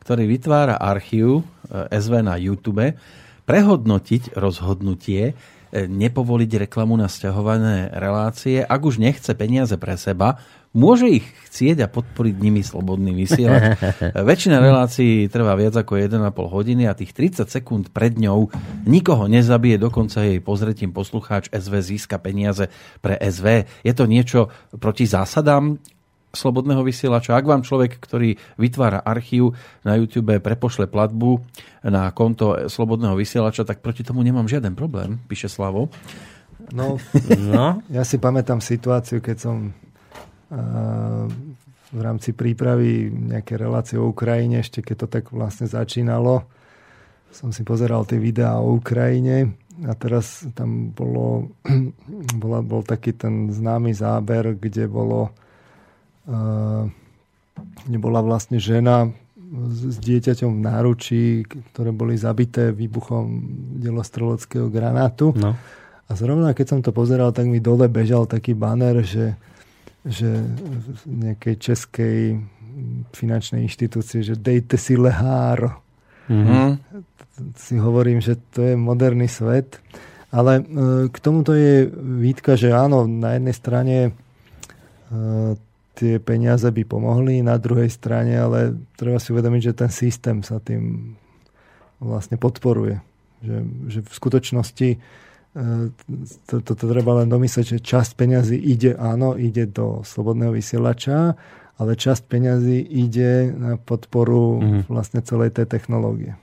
[0.04, 2.92] ktorý vytvára archív eh, SV na YouTube,
[3.48, 5.32] prehodnotiť rozhodnutie,
[5.74, 11.92] nepovoliť reklamu na stiahované relácie, ak už nechce peniaze pre seba, môže ich chcieť a
[11.92, 13.76] podporiť nimi slobodný vysielač.
[14.32, 18.52] Väčšina relácií trvá viac ako 1,5 hodiny a tých 30 sekúnd pred ňou
[18.88, 22.72] nikoho nezabije, dokonca jej pozretím poslucháč SV získa peniaze
[23.04, 23.68] pre SV.
[23.84, 25.80] Je to niečo proti zásadám
[26.32, 27.36] slobodného vysielača.
[27.36, 31.44] Ak vám človek, ktorý vytvára archív na YouTube, prepošle platbu
[31.86, 35.92] na konto slobodného vysielača, tak proti tomu nemám žiaden problém, píše Slavo.
[36.72, 36.96] No,
[37.38, 37.84] no.
[37.98, 39.76] ja si pamätám situáciu, keď som
[41.92, 46.44] v rámci prípravy nejaké relácie o Ukrajine, ešte keď to tak vlastne začínalo,
[47.32, 49.56] som si pozeral tie videá o Ukrajine
[49.88, 51.56] a teraz tam bolo,
[52.44, 55.32] bola, bol taký ten známy záber, kde bolo
[56.26, 59.10] kde bola vlastne žena
[59.52, 61.24] s dieťaťom v náručí,
[61.74, 63.28] ktoré boli zabité výbuchom
[63.84, 65.36] delostreleckého granátu.
[65.36, 65.60] No.
[66.08, 69.36] A zrovna keď som to pozeral, tak mi dole bežal taký banner, že
[70.02, 70.42] že
[71.06, 72.42] v nejakej českej
[73.14, 75.78] finančnej inštitúcii, že dejte si leháro.
[76.26, 76.68] Mm-hmm.
[77.58, 79.78] Si hovorím, že to je moderný svet.
[80.32, 80.64] Ale e,
[81.12, 84.12] k tomuto je výtka, že áno, na jednej strane e,
[85.96, 90.64] tie peniaze by pomohli, na druhej strane, ale treba si uvedomiť, že ten systém sa
[90.64, 91.16] tým
[92.00, 93.04] vlastne podporuje.
[93.42, 93.58] Že,
[93.90, 94.90] že v skutočnosti
[96.48, 101.36] to, to, to treba len domyslieť, že časť peňazí ide, áno, ide do slobodného vysielača,
[101.76, 104.82] ale časť peňazí ide na podporu mm.
[104.88, 106.40] vlastne celej tej technológie.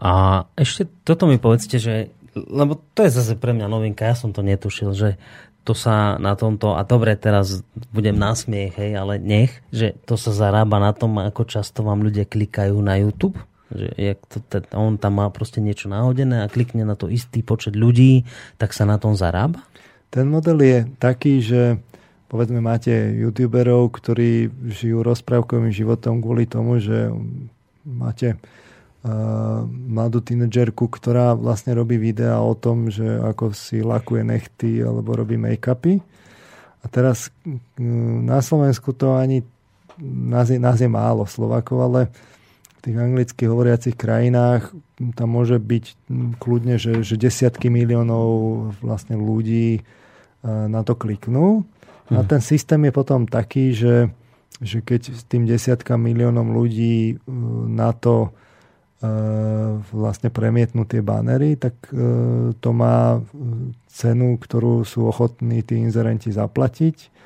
[0.00, 4.28] A ešte toto mi povedzte, že lebo to je zase pre mňa novinka, ja som
[4.28, 5.16] to netušil, že
[5.66, 10.30] to sa na tomto, a dobre, teraz budem násmiech, hej, ale nech, že to sa
[10.30, 13.34] zarába na tom, ako často vám ľudia klikajú na YouTube?
[13.74, 14.38] Že jak to,
[14.78, 18.22] on tam má proste niečo náhodené a klikne na to istý počet ľudí,
[18.62, 19.66] tak sa na tom zarába?
[20.14, 21.82] Ten model je taký, že
[22.30, 27.10] povedzme máte youtuberov, ktorí žijú rozprávkovým životom kvôli tomu, že
[27.82, 28.38] máte
[29.66, 35.38] mladú tínedžerku, ktorá vlastne robí videa o tom, že ako si lakuje nechty alebo robí
[35.38, 36.02] make-upy.
[36.82, 37.58] A teraz uh,
[38.22, 39.46] na Slovensku to ani
[40.00, 42.00] nás je, nás je málo Slovakov, ale
[42.84, 44.70] tých anglicky hovoriacich krajinách
[45.18, 45.84] tam môže byť
[46.38, 49.80] kľudne, že, že desiatky miliónov vlastne ľudí e,
[50.46, 51.66] na to kliknú.
[52.14, 52.28] A mhm.
[52.30, 54.14] ten systém je potom taký, že,
[54.62, 57.14] že keď s tým desiatka miliónom ľudí e,
[57.66, 58.30] na to
[59.92, 61.76] vlastne premietnú tie banery, tak
[62.58, 63.20] to má
[63.92, 67.16] cenu, ktorú sú ochotní tí inzerenti zaplatiť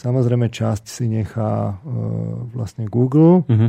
[0.00, 1.92] Samozrejme, časť si nechá e,
[2.56, 3.44] vlastne Google.
[3.44, 3.68] Uh-huh.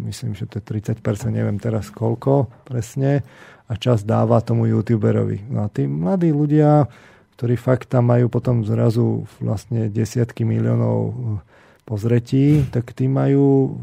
[0.00, 3.20] Myslím, že to je 30%, neviem teraz koľko presne.
[3.68, 5.52] A časť dáva tomu YouTuberovi.
[5.52, 6.88] No a tí mladí ľudia,
[7.36, 11.44] ktorí fakt tam majú potom zrazu vlastne desiatky miliónov
[11.88, 13.80] pozretí, tak tí majú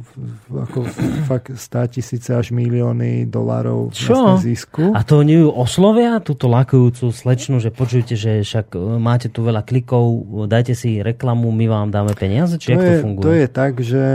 [0.53, 0.85] ako
[1.25, 4.37] fakt 100 tisíce až milióny dolárov Čo?
[4.37, 4.93] Zisku.
[4.93, 9.41] A to oni ju oslovia, túto lakujúcu slečnu, že počujte, že však e, máte tu
[9.41, 12.61] veľa klikov, dajte si reklamu, my vám dáme peniaze?
[12.61, 13.25] Či to, je, to funguje?
[13.25, 14.05] To je tak, že,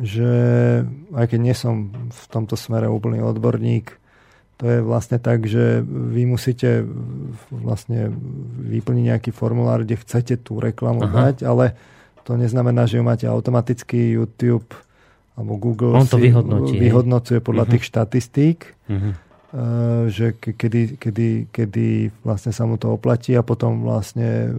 [0.00, 0.30] že
[1.12, 3.92] aj keď nie som v tomto smere úplný odborník,
[4.56, 6.80] to je vlastne tak, že vy musíte
[7.52, 8.08] vlastne
[8.64, 11.12] vyplniť nejaký formulár, kde chcete tú reklamu Aha.
[11.28, 11.76] dať, ale
[12.26, 14.66] to neznamená, že ju máte automaticky YouTube
[15.38, 17.72] alebo Google On to vyhodnotí, vyhodnocuje podľa uh-huh.
[17.78, 18.58] tých štatistík.
[18.90, 19.12] Uh-huh.
[20.10, 24.50] že kedy, kedy, kedy vlastne sa mu to oplatí a potom vlastne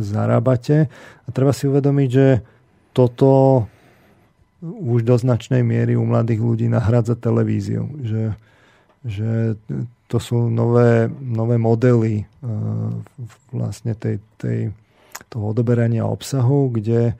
[0.00, 0.88] zarábate.
[1.26, 2.40] A treba si uvedomiť, že
[2.96, 3.64] toto
[4.62, 7.88] už do značnej miery u mladých ľudí nahrádza televíziu.
[8.00, 8.22] Že,
[9.04, 9.30] že
[10.10, 12.26] to sú nové, nové modely
[13.54, 14.74] vlastne tej, tej,
[15.30, 17.14] toho odoberania obsahu, kde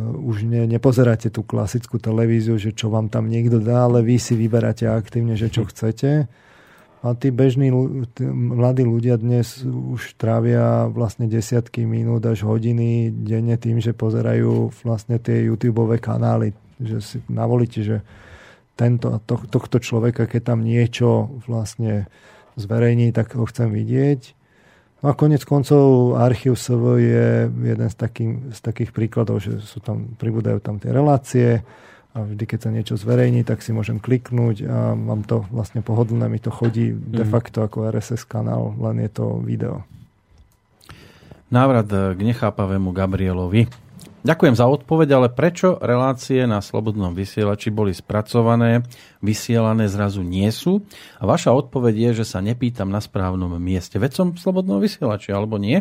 [0.00, 4.36] už ne, nepozeráte tú klasickú televíziu, že čo vám tam niekto dá, ale vy si
[4.36, 6.28] vyberáte aktívne, že čo chcete.
[7.00, 7.72] A tí bežní
[8.12, 14.68] tí mladí ľudia dnes už trávia vlastne desiatky minút až hodiny denne tým, že pozerajú
[14.84, 16.52] vlastne tie YouTube kanály.
[16.76, 17.96] Že si navolíte, že
[18.76, 22.04] tento, to, tohto človeka, keď tam niečo vlastne
[22.60, 24.36] zverejní, tak ho chcem vidieť.
[25.00, 29.80] No a konec koncov archív SV je jeden z, takých, z takých príkladov, že sú
[29.80, 31.64] tam, pribúdajú tam tie relácie
[32.12, 36.28] a vždy, keď sa niečo zverejní, tak si môžem kliknúť a mám to vlastne pohodlné,
[36.28, 37.30] mi to chodí de mhm.
[37.32, 39.88] facto ako RSS kanál, len je to video.
[41.50, 43.66] Návrat k nechápavému Gabrielovi.
[44.20, 48.84] Ďakujem za odpoveď, ale prečo relácie na Slobodnom vysielači boli spracované,
[49.24, 50.84] vysielané zrazu nie sú?
[51.16, 53.96] A vaša odpoveď je, že sa nepýtam na správnom mieste.
[53.96, 55.80] Veď som Slobodnom vysielači, alebo nie?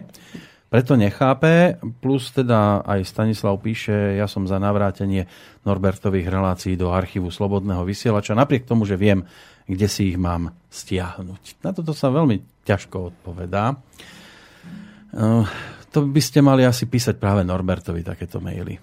[0.71, 5.27] Preto nechápe, plus teda aj Stanislav píše, ja som za navrátenie
[5.67, 9.27] Norbertových relácií do archívu Slobodného vysielača, napriek tomu, že viem,
[9.67, 11.59] kde si ich mám stiahnuť.
[11.65, 13.75] Na toto sa veľmi ťažko odpovedá.
[15.93, 18.77] To by ste mali asi písať práve Norbertovi takéto maily.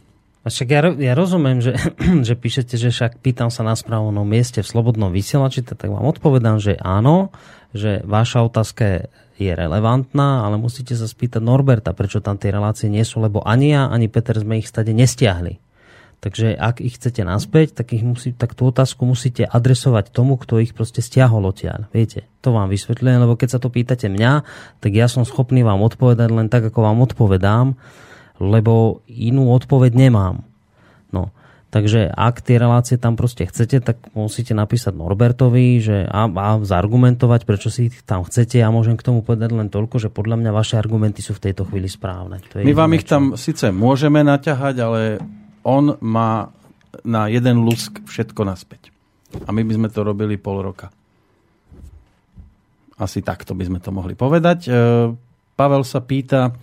[0.47, 1.75] A však ja, ja rozumiem, že,
[2.29, 6.63] že píšete, že však pýtam sa na správnom mieste v Slobodnom vysielači, tak vám odpovedám,
[6.63, 7.35] že áno,
[7.75, 13.05] že vaša otázka je relevantná, ale musíte sa spýtať Norberta, prečo tam tie relácie nie
[13.05, 15.66] sú, lebo ani ja, ani Peter sme ich stade nestiahli.
[16.27, 20.59] Takže ak ich chcete naspäť, tak, ich musí, tak tú otázku musíte adresovať tomu, kto
[20.59, 21.87] ich proste stiahol odtiaľ.
[21.95, 24.43] Viete, to vám vysvetľujem, lebo keď sa to pýtate mňa,
[24.83, 27.79] tak ja som schopný vám odpovedať len tak, ako vám odpovedám,
[28.43, 30.43] lebo inú odpoveď nemám.
[31.15, 31.31] No,
[31.71, 37.47] takže ak tie relácie tam proste chcete, tak musíte napísať Norbertovi že a, a zargumentovať,
[37.47, 38.59] prečo si ich tam chcete.
[38.59, 41.71] Ja môžem k tomu povedať len toľko, že podľa mňa vaše argumenty sú v tejto
[41.71, 42.43] chvíli správne.
[42.51, 45.03] To je My vám ich tam síce môžeme naťahať, ale
[45.67, 46.55] on má
[47.03, 48.95] na jeden lusk všetko naspäť.
[49.45, 50.95] A my by sme to robili pol roka.
[52.97, 54.59] Asi takto by sme to mohli povedať.
[54.65, 54.71] E,
[55.59, 56.55] Pavel sa pýta,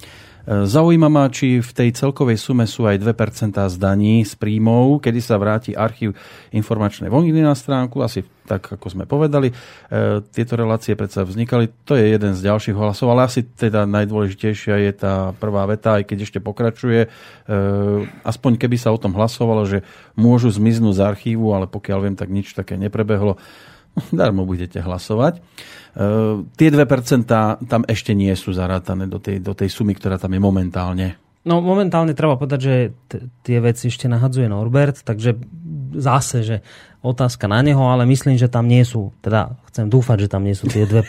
[0.44, 5.24] Zaujíma ma, či v tej celkovej sume sú aj 2% z daní z príjmov, kedy
[5.24, 6.20] sa vráti archív
[6.52, 9.49] informačnej vojny na stránku, asi tak, ako sme povedali.
[9.49, 9.56] E,
[10.36, 14.91] tieto relácie predsa vznikali, to je jeden z ďalších hlasov, ale asi teda najdôležitejšia je
[14.91, 17.07] tá prvá veta, aj keď ešte pokračuje.
[17.07, 17.10] E,
[18.28, 19.88] aspoň keby sa o tom hlasovalo, že
[20.20, 23.40] môžu zmiznúť z archívu, ale pokiaľ viem, tak nič také neprebehlo.
[24.11, 25.40] Darmo budete hlasovať.
[25.94, 27.30] Uh, tie 2%
[27.70, 31.07] tam ešte nie sú zarátané do tej, do tej sumy, ktorá tam je momentálne.
[31.44, 32.76] No momentálne treba povedať, že
[33.11, 35.38] t- tie veci ešte nahadzuje Norbert, takže
[35.94, 36.57] zase, že
[37.03, 40.56] otázka na neho, ale myslím, že tam nie sú, teda chcem dúfať, že tam nie
[40.56, 41.03] sú tie 2%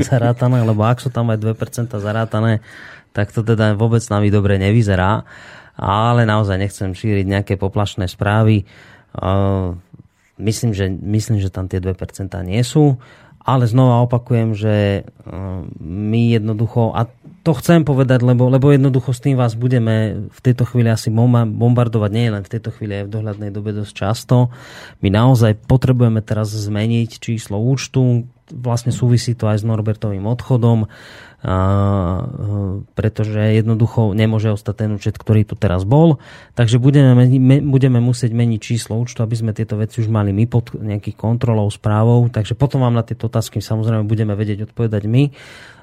[0.10, 2.60] zarátané, lebo ak sú tam aj 2% zarátané,
[3.14, 5.24] tak to teda vôbec nami dobre nevyzerá.
[5.76, 8.64] Ale naozaj nechcem šíriť nejaké poplašné správy.
[9.12, 9.76] Uh,
[10.40, 11.96] myslím, že, myslím, že tam tie 2%
[12.44, 12.96] nie sú
[13.46, 15.00] ale znova opakujem, že e,
[15.80, 17.06] my jednoducho, a
[17.46, 22.10] to chcem povedať, lebo, lebo jednoducho s tým vás budeme v tejto chvíli asi bombardovať,
[22.10, 24.50] nie len v tejto chvíli, aj v dohľadnej dobe dosť často.
[24.98, 30.86] My naozaj potrebujeme teraz zmeniť číslo účtu, vlastne súvisí to aj s Norbertovým odchodom
[32.96, 36.18] pretože jednoducho nemôže ostať ten účet, ktorý tu teraz bol.
[36.58, 37.12] Takže budeme,
[37.62, 41.70] budeme musieť meniť číslo účtu, aby sme tieto veci už mali my pod nejakých kontrolou,
[41.70, 42.26] správou.
[42.32, 45.30] Takže potom vám na tieto otázky samozrejme budeme vedieť odpovedať my.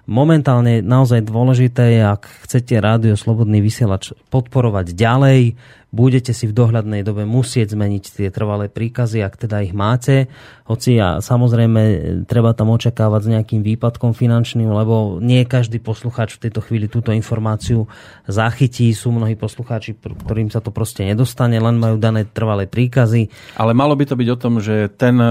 [0.03, 5.55] Momentálne naozaj dôležité ak chcete rádio Slobodný vysielač podporovať ďalej,
[5.93, 10.25] budete si v dohľadnej dobe musieť zmeniť tie trvalé príkazy, ak teda ich máte.
[10.65, 11.81] Hoci a samozrejme
[12.25, 17.13] treba tam očakávať s nejakým výpadkom finančným, lebo nie každý poslucháč v tejto chvíli túto
[17.13, 17.85] informáciu
[18.25, 18.89] zachytí.
[18.97, 23.29] Sú mnohí poslucháči, ktorým sa to proste nedostane, len majú dané trvalé príkazy.
[23.61, 25.29] Ale malo by to byť o tom, že ten e,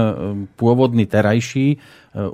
[0.55, 1.77] pôvodný terajší e,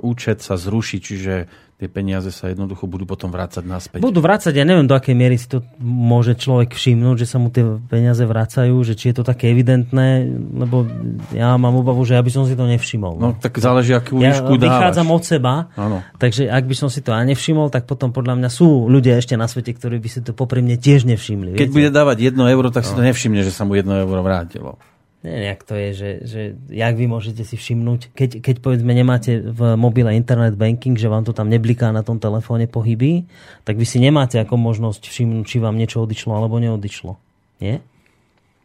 [0.06, 1.50] účet sa zruší, čiže
[1.80, 4.04] tie peniaze sa jednoducho budú potom vrácať naspäť.
[4.04, 7.48] Budú vrácať, ja neviem, do akej miery si to môže človek všimnúť, že sa mu
[7.48, 10.28] tie peniaze vracajú, že či je to také evidentné,
[10.60, 10.84] lebo
[11.32, 13.16] ja mám obavu, že ja by som si to nevšimol.
[13.16, 14.64] No, tak záleží, akú ja výšku dávaš.
[14.68, 16.04] vychádzam od seba, ano.
[16.20, 19.40] takže ak by som si to aj nevšimol, tak potom podľa mňa sú ľudia ešte
[19.40, 21.56] na svete, ktorí by si to popri mne tiež nevšimli.
[21.56, 21.76] Keď viete?
[21.80, 23.08] bude dávať jedno euro, tak si to no.
[23.08, 24.76] nevšimne, že sa mu jedno euro vrátilo.
[25.20, 26.40] Neviem, jak to je, že, že
[26.72, 31.28] jak vy môžete si všimnúť, keď, keď povedzme nemáte v mobile internet banking, že vám
[31.28, 33.28] to tam nebliká na tom telefóne pohyby,
[33.68, 37.20] tak vy si nemáte ako možnosť všimnúť, či vám niečo odišlo alebo neodišlo.
[37.60, 37.84] Nie?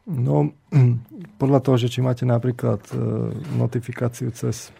[0.08, 0.56] No,
[1.42, 2.96] podľa toho, že či máte napríklad e,
[3.60, 4.72] notifikáciu cez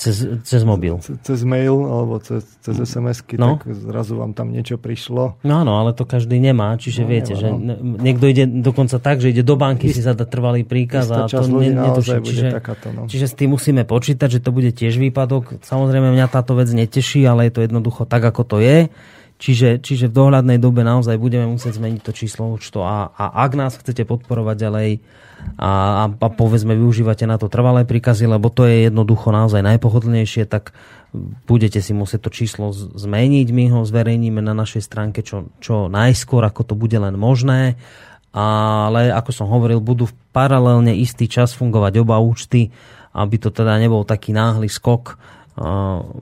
[0.00, 0.16] cez,
[0.48, 0.96] cez mobil.
[1.20, 3.60] Cez, mail alebo cez, cez SMS-ky, no.
[3.60, 5.36] tak zrazu vám tam niečo prišlo.
[5.44, 7.76] No áno, ale to každý nemá, čiže no, viete, nemá, no.
[7.76, 11.28] že niekto ide dokonca tak, že ide do banky Ist, si zadať trvalý príkaz a
[11.28, 12.16] to ne, netuší.
[12.24, 13.04] Čiže, takáto, no.
[13.12, 15.60] čiže s tým musíme počítať, že to bude tiež výpadok.
[15.60, 18.88] Samozrejme mňa táto vec neteší, ale je to jednoducho tak, ako to je.
[19.40, 23.52] Čiže, čiže v dohľadnej dobe naozaj budeme musieť zmeniť to číslo účtu a, a ak
[23.56, 24.90] nás chcete podporovať ďalej,
[25.56, 30.76] a, a povedzme využívate na to trvalé príkazy, lebo to je jednoducho naozaj najpohodlnejšie, tak
[31.48, 33.46] budete si musieť to číslo zmeniť.
[33.50, 37.80] My ho zverejníme na našej stránke čo, čo najskôr, ako to bude len možné.
[38.30, 42.70] Ale ako som hovoril, budú paralelne istý čas fungovať oba účty,
[43.10, 45.18] aby to teda nebol taký náhly skok.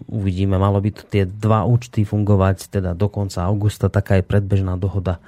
[0.09, 5.21] Uvidíme, malo by tie dva účty fungovať teda do konca augusta, taká je predbežná dohoda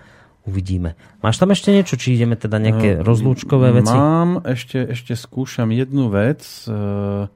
[0.49, 0.97] uvidíme.
[1.21, 3.93] Máš tam ešte niečo, či ideme teda nejaké uh, rozlúčkové veci?
[3.93, 7.29] Mám, ešte, ešte skúšam jednu vec, uh,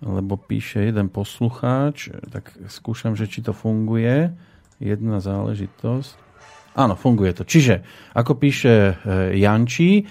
[0.00, 4.32] lebo píše jeden poslucháč, tak skúšam, že či to funguje.
[4.78, 6.26] Jedna záležitosť.
[6.78, 7.42] Áno, funguje to.
[7.42, 7.82] Čiže,
[8.14, 10.06] ako píše uh, Janči,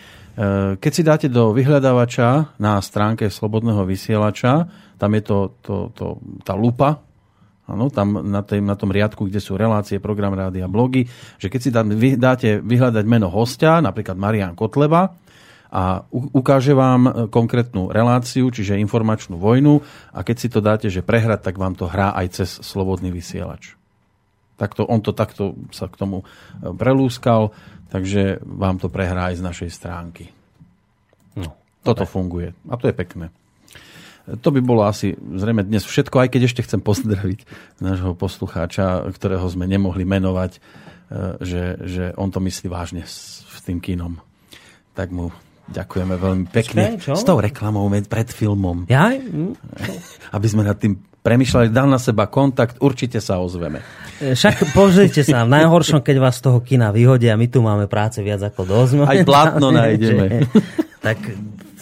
[0.78, 6.06] keď si dáte do vyhľadávača na stránke Slobodného vysielača, tam je to, to, to,
[6.44, 7.02] tá lupa,
[7.68, 11.04] Ano, tam na, tým, na tom riadku, kde sú relácie, program rádia, blogy,
[11.36, 15.12] že keď si tam vy, dáte vyhľadať meno hostia, napríklad Marian Kotleba,
[15.68, 19.84] a ukáže vám e, konkrétnu reláciu, čiže informačnú vojnu
[20.16, 23.76] a keď si to dáte, že prehrať, tak vám to hrá aj cez slobodný vysielač.
[24.56, 26.26] Takto, on to takto sa k tomu e,
[26.72, 27.52] prelúskal,
[27.92, 30.32] takže vám to prehrá aj z našej stránky.
[31.36, 31.52] No,
[31.84, 33.28] Toto funguje a to je pekné.
[34.28, 37.48] To by bolo asi zrejme dnes všetko, aj keď ešte chcem pozdraviť
[37.80, 40.60] nášho poslucháča, ktorého sme nemohli menovať, e,
[41.40, 44.20] že, že on to myslí vážne s, s tým kínom.
[45.00, 45.32] Tak mu
[45.72, 47.00] ďakujeme veľmi pekne.
[47.00, 47.16] Čo?
[47.16, 48.84] S tou reklamou pred filmom.
[48.92, 49.16] Ja?
[50.36, 53.84] Aby sme nad tým premyšľali, dal na seba kontakt, určite sa ozveme.
[54.24, 57.92] E, však pozrite sa, v najhoršom, keď vás z toho kina vyhodia, my tu máme
[57.92, 58.92] práce viac ako dosť.
[59.04, 60.48] Aj platno nájdeme.
[61.08, 61.20] tak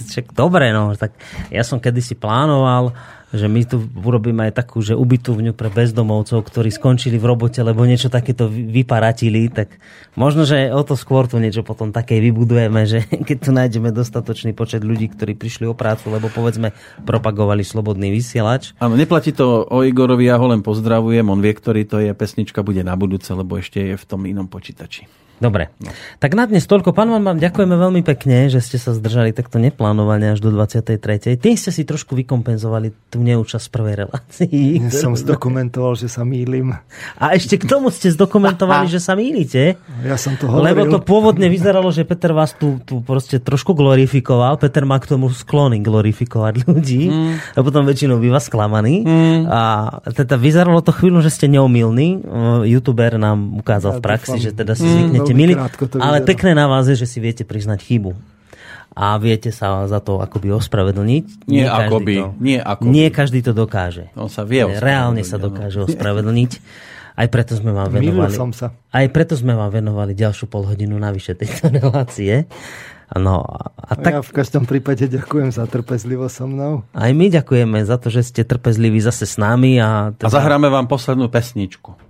[0.05, 1.17] čak, dobre, no, tak
[1.49, 2.93] ja som kedysi plánoval,
[3.35, 7.83] že my tu urobíme aj takú, že ubytovňu pre bezdomovcov, ktorí skončili v robote, lebo
[7.83, 9.75] niečo takéto vyparatili, tak
[10.15, 14.55] možno, že o to skôr tu niečo potom také vybudujeme, že keď tu nájdeme dostatočný
[14.55, 16.71] počet ľudí, ktorí prišli o prácu, lebo povedzme
[17.03, 18.71] propagovali slobodný vysielač.
[18.79, 22.63] Áno, neplatí to o Igorovi, ja ho len pozdravujem, on vie, ktorý to je, pesnička
[22.63, 25.24] bude na budúce, lebo ešte je v tom inom počítači.
[25.35, 25.67] Dobre.
[25.83, 25.91] No.
[26.23, 26.95] Tak na dnes toľko.
[26.95, 31.35] Pán vám ďakujeme veľmi pekne, že ste sa zdržali takto neplánovane až do 23.
[31.35, 34.87] Tým ste si trošku vykompenzovali tú neúčasť prvej relácii.
[34.87, 36.71] Ja som zdokumentoval, že sa mýlim.
[37.19, 39.75] A ešte k tomu ste zdokumentovali, že sa mýlite.
[40.07, 40.71] Ja som to hovoril.
[40.71, 44.55] Lebo to pôvodne vyzeralo, že Peter vás tu, tu proste trošku glorifikoval.
[44.55, 47.11] Peter má k tomu sklony glorifikovať ľudí.
[47.11, 47.33] Mm.
[47.53, 49.03] A potom väčšinou býva sklamaný.
[49.03, 49.51] Mm.
[49.51, 49.61] A
[50.15, 52.23] teda vyzeralo to chvíľu, že ste neomilní.
[52.63, 54.45] YouTuber nám ukázal ja v praxi, dúfam.
[54.47, 55.53] že teda si zvyknete budete milí,
[55.97, 58.13] ale pekné na vás je, že si viete priznať chybu
[58.95, 61.51] a viete sa za to akoby ospravedlniť.
[61.51, 62.15] Nie, nie akoby.
[62.15, 62.87] To, nie, akoby.
[62.87, 64.07] nie každý to dokáže.
[64.15, 66.51] On sa vie Reálne sa dokáže ospravedlniť.
[67.15, 68.31] Aj preto sme vám venovali.
[68.31, 68.75] som sa.
[68.91, 72.47] Aj preto sme vám venovali ďalšiu polhodinu navyše tejto relácie.
[73.15, 73.45] No,
[73.77, 74.19] a tak...
[74.19, 76.83] Ja v každom prípade ďakujem za trpezlivo so mnou.
[76.89, 79.77] Aj my ďakujeme za to, že ste trpezliví zase s nami.
[79.77, 80.27] A, teda...
[80.27, 82.04] a zahráme vám poslednú pesničku.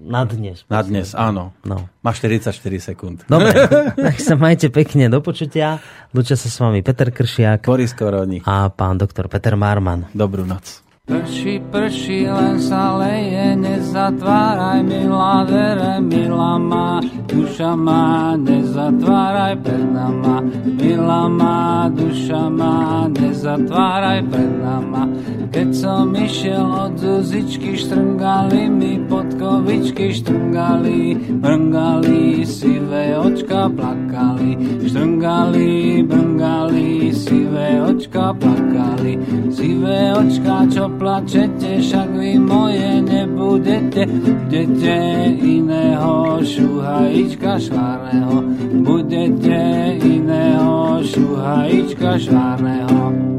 [0.00, 0.64] Na dnes.
[0.72, 1.52] Na dnes, áno.
[1.60, 1.84] No.
[2.00, 3.20] Má 44 sekúnd.
[3.28, 3.52] Dobre,
[4.08, 5.76] tak sa majte pekne do počutia.
[6.16, 7.68] Lúčia sa s vami Peter Kršiak.
[7.68, 8.48] Boris Korodník.
[8.48, 10.08] A pán doktor Peter Marman.
[10.16, 10.80] Dobrú noc.
[11.10, 20.38] Prší, prší, len sa leje, nezatváraj, milá vere, milá má, duša má, nezatváraj pred nama,
[20.70, 25.02] milá má, duša má, nezatváraj pred nama.
[25.50, 34.54] Keď som išiel od Zuzičky, štrngali mi podkovičky, štrngali, brngali, sivé očka plakali,
[34.86, 39.18] štrngali, brngali, sivé očka plakali,
[39.50, 44.96] sivé očka, čo plačete, však vy moje nebudete, budete
[45.40, 48.44] iného šuhajička švárneho,
[48.84, 49.60] budete
[50.04, 53.29] iného šuhajička švárneho.